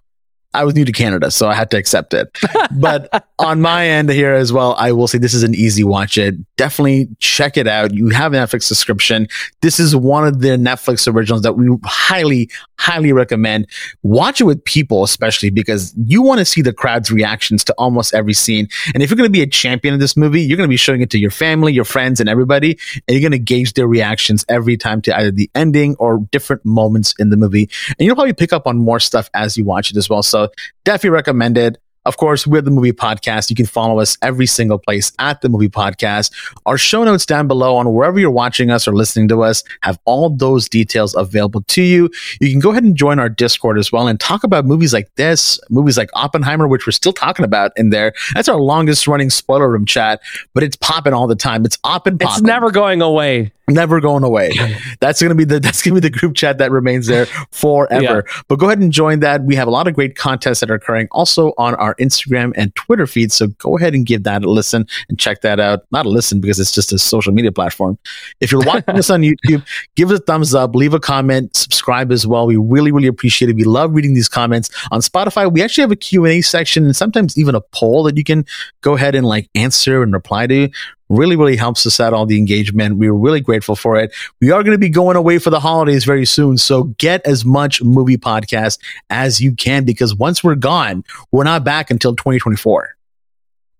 I 0.59 0.64
was 0.64 0.74
new 0.74 0.84
to 0.84 0.90
Canada, 0.90 1.30
so 1.30 1.46
I 1.46 1.54
had 1.54 1.70
to 1.70 1.76
accept 1.76 2.12
it. 2.12 2.36
but 2.72 3.28
on 3.38 3.61
my 3.61 3.86
end 3.86 4.11
here 4.11 4.34
as 4.34 4.52
well, 4.52 4.74
I 4.76 4.90
will 4.90 5.06
say 5.06 5.16
this 5.16 5.32
is 5.32 5.44
an 5.44 5.54
easy 5.54 5.84
watch 5.84 6.18
it. 6.18 6.34
Definitely 6.56 7.06
check 7.20 7.56
it 7.56 7.68
out. 7.68 7.94
You 7.94 8.09
have 8.09 8.34
a 8.34 8.36
Netflix 8.36 8.64
subscription. 8.64 9.28
This 9.61 9.78
is 9.78 9.94
one 9.94 10.26
of 10.26 10.40
the 10.40 10.48
Netflix 10.48 11.06
originals 11.06 11.42
that 11.42 11.52
we 11.52 11.68
highly, 11.84 12.50
highly 12.76 13.12
recommend. 13.12 13.68
Watch 14.02 14.40
it 14.40 14.44
with 14.44 14.64
people, 14.64 15.04
especially 15.04 15.50
because 15.50 15.94
you 15.96 16.22
want 16.22 16.40
to 16.40 16.44
see 16.44 16.61
the 16.61 16.72
crowd's 16.72 17.12
reactions 17.12 17.62
to 17.62 17.74
almost 17.78 18.12
every 18.12 18.34
scene. 18.34 18.66
And 18.94 19.00
if 19.00 19.11
you're 19.11 19.16
going 19.16 19.28
to 19.28 19.32
be 19.32 19.42
a 19.42 19.46
champion 19.46 19.94
of 19.94 20.00
this 20.00 20.16
movie, 20.16 20.42
you're 20.42 20.56
going 20.56 20.68
to 20.68 20.72
be 20.72 20.76
showing 20.76 21.02
it 21.02 21.11
to 21.11 21.18
your 21.20 21.30
family, 21.30 21.72
your 21.72 21.84
friends, 21.84 22.18
and 22.18 22.28
everybody. 22.28 22.80
And 23.06 23.14
you're 23.14 23.20
going 23.20 23.30
to 23.30 23.38
gauge 23.38 23.74
their 23.74 23.86
reactions 23.86 24.44
every 24.48 24.76
time 24.76 25.02
to 25.02 25.16
either 25.16 25.30
the 25.30 25.48
ending 25.54 25.94
or 26.00 26.18
different 26.32 26.64
moments 26.64 27.14
in 27.20 27.30
the 27.30 27.36
movie. 27.36 27.70
And 27.90 28.06
you'll 28.06 28.16
probably 28.16 28.32
pick 28.32 28.52
up 28.52 28.66
on 28.66 28.76
more 28.76 28.98
stuff 28.98 29.30
as 29.34 29.56
you 29.56 29.64
watch 29.64 29.92
it 29.92 29.96
as 29.96 30.11
well. 30.11 30.24
So 30.24 30.47
definitely 30.84 31.11
recommend 31.11 31.59
it. 31.59 31.78
Of 32.09 32.16
course, 32.16 32.46
we're 32.46 32.62
the 32.62 32.70
movie 32.70 32.92
podcast. 32.92 33.51
You 33.51 33.57
can 33.57 33.66
follow 33.66 34.01
us 34.01 34.16
every 34.22 34.46
single 34.46 34.78
place 34.78 35.12
at 35.18 35.42
the 35.42 35.51
movie 35.51 35.68
podcast. 35.68 36.32
Our 36.64 36.78
show 36.78 37.05
notes 37.05 37.26
down 37.26 37.49
below 37.49 37.76
on 37.76 37.92
wherever 37.92 38.18
you're 38.18 38.30
watching 38.30 38.70
us 38.70 38.88
or 38.88 38.94
listening 38.94 39.28
to 39.28 39.42
us 39.42 39.62
have 39.82 39.99
all 40.07 40.30
those 40.30 40.70
details 40.70 41.14
available 41.14 41.61
to 41.64 41.82
you. 41.82 42.09
You 42.40 42.51
can 42.51 42.61
go 42.61 42.70
ahead 42.70 42.82
and 42.82 42.96
join 42.96 43.18
our 43.18 43.28
Discord 43.28 43.78
as 43.78 43.92
well 43.92 44.09
and 44.09 44.18
talk 44.18 44.42
about 44.42 44.64
movies 44.64 44.94
like 44.94 45.14
this, 45.16 45.61
movies 45.68 45.99
like 45.99 46.09
Oppenheimer, 46.14 46.66
which 46.66 46.86
we're 46.86 46.92
still 46.92 47.12
talking 47.12 47.44
about 47.44 47.72
in 47.76 47.90
there. 47.90 48.14
That's 48.32 48.49
our 48.49 48.59
longest 48.59 49.07
running 49.07 49.28
spoiler 49.28 49.68
room 49.68 49.84
chat, 49.84 50.22
but 50.55 50.62
it's 50.62 50.76
popping 50.76 51.12
all 51.12 51.26
the 51.26 51.36
time. 51.36 51.66
It's 51.66 51.76
popping 51.76 52.16
It's 52.20 52.40
never 52.40 52.70
going 52.70 53.03
away. 53.03 53.53
Never 53.69 54.01
going 54.01 54.25
away. 54.25 54.53
That's 55.01 55.23
gonna 55.23 55.35
be 55.35 55.45
the 55.45 55.61
that's 55.69 55.83
gonna 55.83 55.95
be 55.95 56.01
the 56.01 56.11
group 56.11 56.35
chat 56.35 56.59
that 56.59 56.71
remains 56.71 57.07
there 57.07 57.27
forever. 57.51 58.25
But 58.49 58.57
go 58.57 58.66
ahead 58.66 58.79
and 58.79 58.93
join 58.93 59.21
that. 59.21 59.45
We 59.45 59.55
have 59.55 59.69
a 59.69 59.71
lot 59.71 59.89
of 59.89 59.95
great 59.95 60.16
contests 60.16 60.61
that 60.61 60.71
are 60.71 60.75
occurring 60.75 61.09
also 61.11 61.53
on 61.59 61.75
our 61.77 61.95
Instagram 61.97 62.53
and 62.57 62.75
Twitter 62.75 63.07
feeds. 63.07 63.35
So 63.35 63.49
go 63.49 63.77
ahead 63.77 63.95
and 63.95 64.07
give 64.07 64.25
that 64.25 64.45
a 64.45 64.51
listen 64.51 64.87
and 65.09 65.19
check 65.19 65.43
that 65.43 65.61
out. 65.61 65.85
Not 65.91 66.07
a 66.07 66.09
listen 66.09 66.41
because 66.41 66.59
it's 66.59 66.73
just 66.73 66.93
a 66.93 66.99
social 66.99 67.33
media 67.33 67.53
platform. 67.53 67.99
If 68.41 68.53
you're 68.53 68.64
watching 68.64 68.95
this 68.95 69.11
on 69.11 69.23
YouTube, 69.23 69.64
give 69.97 70.11
it 70.11 70.14
a 70.14 70.19
thumbs 70.19 70.55
up, 70.55 70.75
leave 70.75 70.95
a 70.95 71.01
comment, 71.01 71.57
subscribe 71.57 72.12
as 72.12 72.27
well. 72.27 72.47
We 72.47 72.57
really, 72.57 72.93
really 72.93 73.09
appreciate 73.09 73.49
it. 73.49 73.57
We 73.57 73.64
love 73.64 73.95
reading 73.95 74.14
these 74.14 74.29
comments 74.29 74.71
on 74.91 75.01
Spotify. 75.01 75.51
We 75.53 75.62
actually 75.62 75.83
have 75.83 75.93
a 75.93 75.97
Q&A 75.97 76.41
section 76.41 76.85
and 76.85 76.97
sometimes 76.97 77.39
even 77.39 77.55
a 77.55 77.61
poll 77.61 78.03
that 78.05 78.16
you 78.16 78.25
can 78.25 78.45
go 78.81 78.95
ahead 78.95 79.14
and 79.14 79.27
like 79.27 79.49
answer 79.55 80.03
and 80.03 80.12
reply 80.12 80.47
to 80.47 80.69
really 81.09 81.36
really 81.36 81.56
helps 81.56 81.86
us 81.86 82.00
out 82.00 82.12
all 82.12 82.26
the 82.26 82.36
engagement 82.38 82.96
we're 82.96 83.12
really 83.14 83.40
grateful 83.40 83.74
for 83.74 83.96
it 83.96 84.12
we 84.40 84.50
are 84.50 84.62
going 84.62 84.74
to 84.74 84.78
be 84.78 84.88
going 84.90 85.16
away 85.16 85.38
for 85.38 85.50
the 85.50 85.61
holidays 85.61 86.04
very 86.04 86.26
soon 86.26 86.59
so 86.59 86.84
get 86.98 87.24
as 87.26 87.44
much 87.44 87.82
movie 87.82 88.16
podcast 88.18 88.78
as 89.11 89.40
you 89.40 89.52
can 89.54 89.84
because 89.84 90.14
once 90.14 90.44
we're 90.44 90.54
gone 90.54 91.02
we're 91.32 91.44
not 91.44 91.64
back 91.64 91.90
until 91.90 92.14
2024 92.14 92.94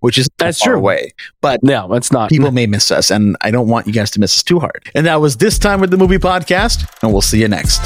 which 0.01 0.17
is 0.17 0.29
That's 0.39 0.61
true. 0.61 0.77
away 0.77 1.13
but 1.41 1.61
No, 1.63 1.93
it's 1.95 2.11
not. 2.13 2.31
people 2.31 2.51
may 2.53 2.67
miss 2.67 2.91
us 2.91 3.11
and 3.11 3.37
i 3.43 3.51
don't 3.51 3.69
want 3.69 3.87
you 3.87 3.93
guys 3.93 4.11
to 4.13 4.21
miss 4.21 4.37
us 4.39 4.43
too 4.43 4.59
hard 4.61 4.91
and 4.95 5.05
that 5.07 5.21
was 5.21 5.37
this 5.37 5.59
time 5.59 5.81
with 5.81 5.91
the 5.91 5.97
movie 5.99 6.19
podcast 6.19 6.89
and 7.03 7.13
we'll 7.13 7.21
see 7.23 7.41
you 7.41 7.49
next 7.49 7.81